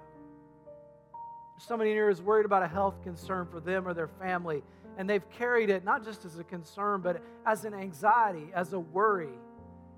Somebody 1.59 1.91
here 1.91 2.09
is 2.09 2.23
worried 2.23 2.47
about 2.47 2.63
a 2.63 2.69
health 2.69 3.03
concern 3.03 3.47
for 3.47 3.61
them 3.61 3.87
or 3.87 3.93
their 3.93 4.09
family, 4.09 4.63
and 4.97 5.09
they've 5.09 5.29
carried 5.31 5.69
it 5.69 5.85
not 5.85 6.03
just 6.03 6.25
as 6.25 6.39
a 6.39 6.45
concern, 6.45 7.03
but 7.03 7.21
as 7.45 7.67
an 7.67 7.75
anxiety, 7.75 8.51
as 8.55 8.73
a 8.73 8.81
worry, 8.81 9.35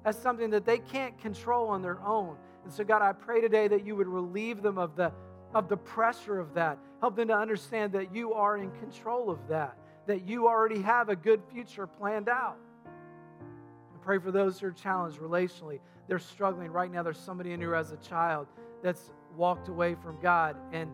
as 0.05 0.19
something 0.19 0.51
that 0.51 0.67
they 0.67 0.79
can't 0.79 1.17
control 1.21 1.69
on 1.69 1.81
their 1.81 2.01
own. 2.03 2.37
And 2.65 2.73
so, 2.73 2.83
God, 2.83 3.01
I 3.01 3.13
pray 3.13 3.41
today 3.41 3.69
that 3.69 3.87
you 3.87 3.95
would 3.95 4.09
relieve 4.09 4.61
them 4.61 4.77
of 4.77 4.97
the 4.97 5.13
of 5.55 5.69
the 5.69 5.77
pressure 5.77 6.39
of 6.39 6.55
that. 6.55 6.79
Help 7.01 7.17
them 7.17 7.29
to 7.29 7.37
understand 7.37 7.93
that 7.93 8.15
you 8.15 8.33
are 8.33 8.57
in 8.57 8.71
control 8.73 9.31
of 9.31 9.39
that, 9.49 9.77
that 10.07 10.27
you 10.27 10.49
already 10.49 10.81
have 10.83 11.09
a 11.09 11.17
good 11.17 11.43
future 11.53 11.87
planned 11.87 12.29
out. 12.29 12.59
I 12.87 14.05
pray 14.05 14.19
for 14.19 14.31
those 14.31 14.59
who 14.59 14.69
are 14.69 14.73
challenged 14.73 15.19
relationally. 15.19 15.81
They're 16.09 16.19
struggling 16.19 16.71
right 16.71 16.91
now. 16.91 17.03
There's 17.03 17.19
somebody 17.19 17.53
in 17.53 17.61
here 17.61 17.75
as 17.75 17.93
a 17.93 17.97
child 17.99 18.47
that's 18.83 19.11
walked 19.37 19.69
away 19.69 19.95
from 20.03 20.21
God 20.21 20.57
and 20.73 20.91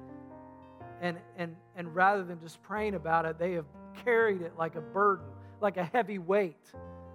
and 1.01 1.17
and 1.37 1.57
and 1.77 1.95
rather 1.95 2.25
than 2.25 2.41
just 2.41 2.63
praying 2.63 2.95
about 2.95 3.25
it, 3.25 3.39
they 3.39 3.53
have 3.53 3.67
carried 4.05 4.43
it 4.43 4.53
like 4.59 4.75
a 4.75 4.81
burden, 4.81 5.27
like 5.61 5.77
a 5.77 5.85
heavy 5.85 6.19
weight. 6.19 6.73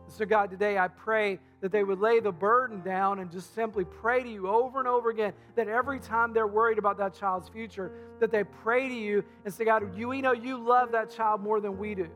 So, 0.07 0.25
God, 0.25 0.51
today 0.51 0.77
I 0.77 0.89
pray 0.89 1.39
that 1.61 1.71
they 1.71 1.83
would 1.83 1.99
lay 1.99 2.19
the 2.19 2.31
burden 2.31 2.81
down 2.81 3.19
and 3.19 3.31
just 3.31 3.55
simply 3.55 3.85
pray 3.85 4.21
to 4.21 4.29
you 4.29 4.47
over 4.47 4.79
and 4.79 4.87
over 4.87 5.09
again. 5.09 5.33
That 5.55 5.67
every 5.67 5.99
time 5.99 6.33
they're 6.33 6.47
worried 6.47 6.77
about 6.77 6.97
that 6.97 7.13
child's 7.13 7.49
future, 7.49 7.91
that 8.19 8.31
they 8.31 8.43
pray 8.43 8.87
to 8.87 8.93
you 8.93 9.23
and 9.45 9.53
say, 9.53 9.65
God, 9.65 9.97
you, 9.97 10.09
we 10.09 10.21
know 10.21 10.33
you 10.33 10.57
love 10.57 10.91
that 10.91 11.09
child 11.09 11.41
more 11.41 11.59
than 11.59 11.77
we 11.77 11.95
do. 11.95 12.09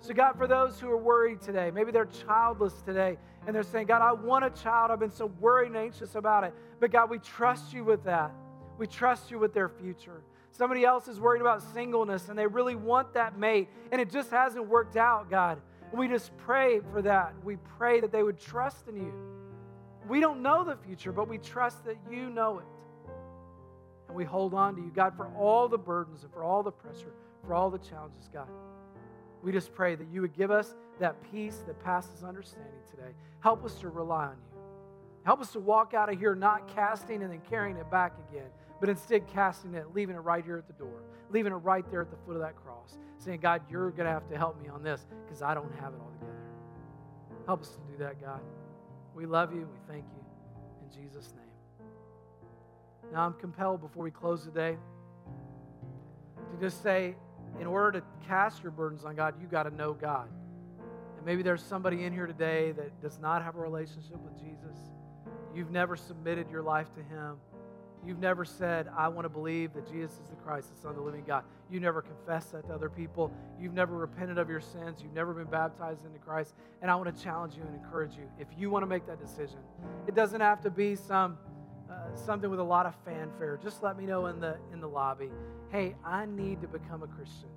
So, 0.00 0.14
God, 0.14 0.38
for 0.38 0.46
those 0.46 0.78
who 0.78 0.88
are 0.90 0.96
worried 0.96 1.40
today, 1.42 1.70
maybe 1.70 1.92
they're 1.92 2.06
childless 2.06 2.74
today, 2.82 3.18
and 3.46 3.54
they're 3.54 3.62
saying, 3.62 3.86
God, 3.86 4.00
I 4.00 4.12
want 4.12 4.44
a 4.44 4.50
child. 4.50 4.90
I've 4.90 5.00
been 5.00 5.10
so 5.10 5.26
worried 5.26 5.68
and 5.68 5.76
anxious 5.76 6.14
about 6.14 6.44
it. 6.44 6.54
But, 6.78 6.90
God, 6.90 7.10
we 7.10 7.18
trust 7.18 7.74
you 7.74 7.84
with 7.84 8.04
that. 8.04 8.32
We 8.78 8.86
trust 8.86 9.30
you 9.30 9.38
with 9.38 9.52
their 9.52 9.68
future. 9.68 10.22
Somebody 10.52 10.84
else 10.84 11.06
is 11.06 11.20
worried 11.20 11.40
about 11.40 11.62
singleness 11.74 12.28
and 12.28 12.38
they 12.38 12.46
really 12.46 12.74
want 12.74 13.14
that 13.14 13.38
mate, 13.38 13.68
and 13.92 14.00
it 14.00 14.10
just 14.10 14.30
hasn't 14.30 14.66
worked 14.66 14.96
out, 14.96 15.30
God. 15.30 15.60
We 15.92 16.08
just 16.08 16.36
pray 16.38 16.80
for 16.92 17.02
that. 17.02 17.34
We 17.44 17.56
pray 17.78 18.00
that 18.00 18.12
they 18.12 18.22
would 18.22 18.38
trust 18.38 18.88
in 18.88 18.96
you. 18.96 19.12
We 20.08 20.20
don't 20.20 20.42
know 20.42 20.64
the 20.64 20.76
future, 20.76 21.12
but 21.12 21.28
we 21.28 21.38
trust 21.38 21.84
that 21.84 21.96
you 22.10 22.30
know 22.30 22.58
it. 22.58 22.64
And 24.08 24.16
we 24.16 24.24
hold 24.24 24.54
on 24.54 24.74
to 24.76 24.80
you, 24.80 24.90
God, 24.94 25.16
for 25.16 25.28
all 25.38 25.68
the 25.68 25.78
burdens 25.78 26.22
and 26.24 26.32
for 26.32 26.42
all 26.42 26.62
the 26.62 26.72
pressure, 26.72 27.12
for 27.44 27.54
all 27.54 27.70
the 27.70 27.78
challenges, 27.78 28.28
God. 28.32 28.48
We 29.42 29.52
just 29.52 29.72
pray 29.72 29.94
that 29.94 30.08
you 30.12 30.20
would 30.20 30.36
give 30.36 30.50
us 30.50 30.74
that 30.98 31.16
peace 31.30 31.62
that 31.66 31.82
passes 31.82 32.22
understanding 32.24 32.72
today. 32.90 33.10
Help 33.40 33.64
us 33.64 33.74
to 33.76 33.88
rely 33.88 34.26
on 34.26 34.36
you. 34.36 34.60
Help 35.24 35.40
us 35.40 35.52
to 35.52 35.60
walk 35.60 35.94
out 35.94 36.12
of 36.12 36.18
here 36.18 36.34
not 36.34 36.68
casting 36.74 37.22
and 37.22 37.32
then 37.32 37.40
carrying 37.48 37.76
it 37.76 37.90
back 37.90 38.14
again, 38.30 38.48
but 38.80 38.88
instead 38.88 39.26
casting 39.26 39.74
it, 39.74 39.94
leaving 39.94 40.16
it 40.16 40.20
right 40.20 40.44
here 40.44 40.56
at 40.56 40.66
the 40.66 40.72
door, 40.72 41.02
leaving 41.30 41.52
it 41.52 41.56
right 41.56 41.88
there 41.90 42.00
at 42.00 42.10
the 42.10 42.16
foot 42.26 42.34
of 42.34 42.42
that 42.42 42.56
cross, 42.56 42.96
saying, 43.18 43.40
God, 43.40 43.62
you're 43.70 43.90
going 43.90 44.06
to 44.06 44.12
have 44.12 44.28
to 44.30 44.36
help 44.36 44.60
me 44.60 44.68
on 44.68 44.82
this 44.82 45.06
because 45.24 45.42
I 45.42 45.54
don't 45.54 45.72
have 45.80 45.92
it 45.92 46.00
all 46.00 46.10
together. 46.18 46.32
Help 47.46 47.60
us 47.60 47.70
to 47.70 47.78
do 47.92 47.98
that, 47.98 48.20
God. 48.20 48.40
We 49.14 49.26
love 49.26 49.52
you. 49.52 49.60
We 49.60 49.92
thank 49.92 50.04
you. 50.04 50.24
In 50.82 51.04
Jesus' 51.04 51.32
name. 51.36 51.90
Now 53.12 53.26
I'm 53.26 53.34
compelled 53.34 53.80
before 53.80 54.04
we 54.04 54.10
close 54.10 54.44
today 54.44 54.76
to 56.52 56.60
just 56.60 56.82
say, 56.82 57.16
in 57.60 57.66
order 57.66 58.00
to 58.00 58.06
cast 58.26 58.62
your 58.62 58.72
burdens 58.72 59.04
on 59.04 59.16
God, 59.16 59.34
you 59.40 59.46
got 59.46 59.64
to 59.64 59.70
know 59.74 59.92
God. 59.92 60.28
And 61.16 61.26
maybe 61.26 61.42
there's 61.42 61.62
somebody 61.62 62.04
in 62.04 62.12
here 62.12 62.26
today 62.26 62.72
that 62.72 63.00
does 63.02 63.18
not 63.18 63.42
have 63.42 63.56
a 63.56 63.60
relationship 63.60 64.18
with 64.22 64.38
Jesus. 64.38 64.76
You've 65.54 65.70
never 65.70 65.96
submitted 65.96 66.48
your 66.50 66.62
life 66.62 66.94
to 66.94 67.02
Him. 67.02 67.36
You've 68.06 68.18
never 68.18 68.44
said, 68.44 68.88
I 68.96 69.08
want 69.08 69.26
to 69.26 69.28
believe 69.28 69.74
that 69.74 69.90
Jesus 69.90 70.12
is 70.12 70.28
the 70.30 70.36
Christ, 70.36 70.74
the 70.74 70.80
Son 70.80 70.90
of 70.90 70.96
the 70.96 71.02
living 71.02 71.24
God. 71.26 71.44
You 71.70 71.80
never 71.80 72.00
confessed 72.00 72.52
that 72.52 72.66
to 72.68 72.74
other 72.74 72.88
people. 72.88 73.30
You've 73.60 73.74
never 73.74 73.94
repented 73.94 74.38
of 74.38 74.48
your 74.48 74.60
sins. 74.60 75.02
You've 75.02 75.12
never 75.12 75.34
been 75.34 75.50
baptized 75.50 76.06
into 76.06 76.18
Christ. 76.18 76.54
And 76.80 76.90
I 76.90 76.94
want 76.94 77.14
to 77.14 77.22
challenge 77.22 77.56
you 77.56 77.62
and 77.62 77.74
encourage 77.74 78.16
you. 78.16 78.24
If 78.38 78.48
you 78.56 78.70
want 78.70 78.84
to 78.84 78.86
make 78.86 79.06
that 79.06 79.20
decision, 79.20 79.58
it 80.06 80.14
doesn't 80.14 80.40
have 80.40 80.62
to 80.62 80.70
be 80.70 80.96
some 80.96 81.38
uh, 81.90 82.14
something 82.14 82.48
with 82.48 82.60
a 82.60 82.64
lot 82.64 82.86
of 82.86 82.94
fanfare. 83.04 83.58
Just 83.60 83.82
let 83.82 83.98
me 83.98 84.06
know 84.06 84.26
in 84.26 84.40
the 84.40 84.56
in 84.72 84.80
the 84.80 84.88
lobby. 84.88 85.30
Hey, 85.70 85.96
I 86.04 86.24
need 86.24 86.60
to 86.62 86.68
become 86.68 87.02
a 87.02 87.08
Christian. 87.08 87.48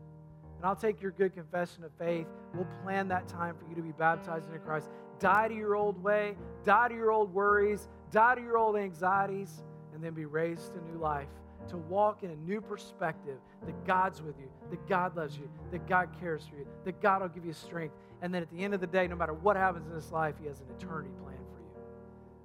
And 0.57 0.65
I'll 0.65 0.75
take 0.75 1.01
your 1.01 1.11
good 1.11 1.33
confession 1.33 1.83
of 1.83 1.91
faith. 1.99 2.25
We'll 2.53 2.67
plan 2.83 3.07
that 3.09 3.27
time 3.27 3.55
for 3.55 3.67
you 3.69 3.75
to 3.75 3.81
be 3.81 3.91
baptized 3.91 4.47
into 4.47 4.59
Christ. 4.59 4.89
Die 5.19 5.47
to 5.47 5.53
your 5.53 5.75
old 5.75 6.01
way, 6.01 6.35
die 6.63 6.87
to 6.87 6.95
your 6.95 7.11
old 7.11 7.33
worries, 7.33 7.87
die 8.11 8.35
to 8.35 8.41
your 8.41 8.57
old 8.57 8.75
anxieties 8.75 9.63
and 9.93 10.03
then 10.03 10.13
be 10.13 10.25
raised 10.25 10.73
to 10.73 10.83
new 10.91 10.99
life, 10.99 11.27
to 11.69 11.77
walk 11.77 12.23
in 12.23 12.31
a 12.31 12.35
new 12.35 12.59
perspective 12.61 13.37
that 13.65 13.85
God's 13.85 14.21
with 14.21 14.35
you, 14.39 14.49
that 14.69 14.87
God 14.87 15.15
loves 15.15 15.37
you, 15.37 15.49
that 15.71 15.87
God 15.87 16.09
cares 16.19 16.45
for 16.45 16.55
you, 16.55 16.67
that 16.85 17.01
God 17.01 17.21
will 17.21 17.29
give 17.29 17.45
you 17.45 17.53
strength. 17.53 17.95
And 18.21 18.33
then 18.33 18.41
at 18.41 18.51
the 18.51 18.63
end 18.63 18.73
of 18.73 18.81
the 18.81 18.87
day, 18.87 19.07
no 19.07 19.15
matter 19.15 19.33
what 19.33 19.55
happens 19.55 19.87
in 19.87 19.93
this 19.93 20.11
life, 20.11 20.35
He 20.41 20.47
has 20.47 20.59
an 20.59 20.67
eternity 20.77 21.11
plan 21.21 21.37
for 21.37 21.59
you. 21.59 21.83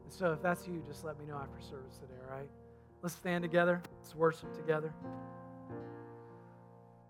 And 0.05 0.13
so 0.13 0.33
if 0.33 0.43
that's 0.43 0.67
you, 0.67 0.83
just 0.87 1.05
let 1.05 1.19
me 1.19 1.27
know 1.27 1.37
after 1.37 1.61
service 1.61 1.97
today, 1.99 2.15
all 2.29 2.37
right? 2.37 2.49
Let's 3.03 3.15
stand 3.15 3.43
together. 3.43 3.81
Let's 4.01 4.15
worship 4.15 4.55
together. 4.55 4.93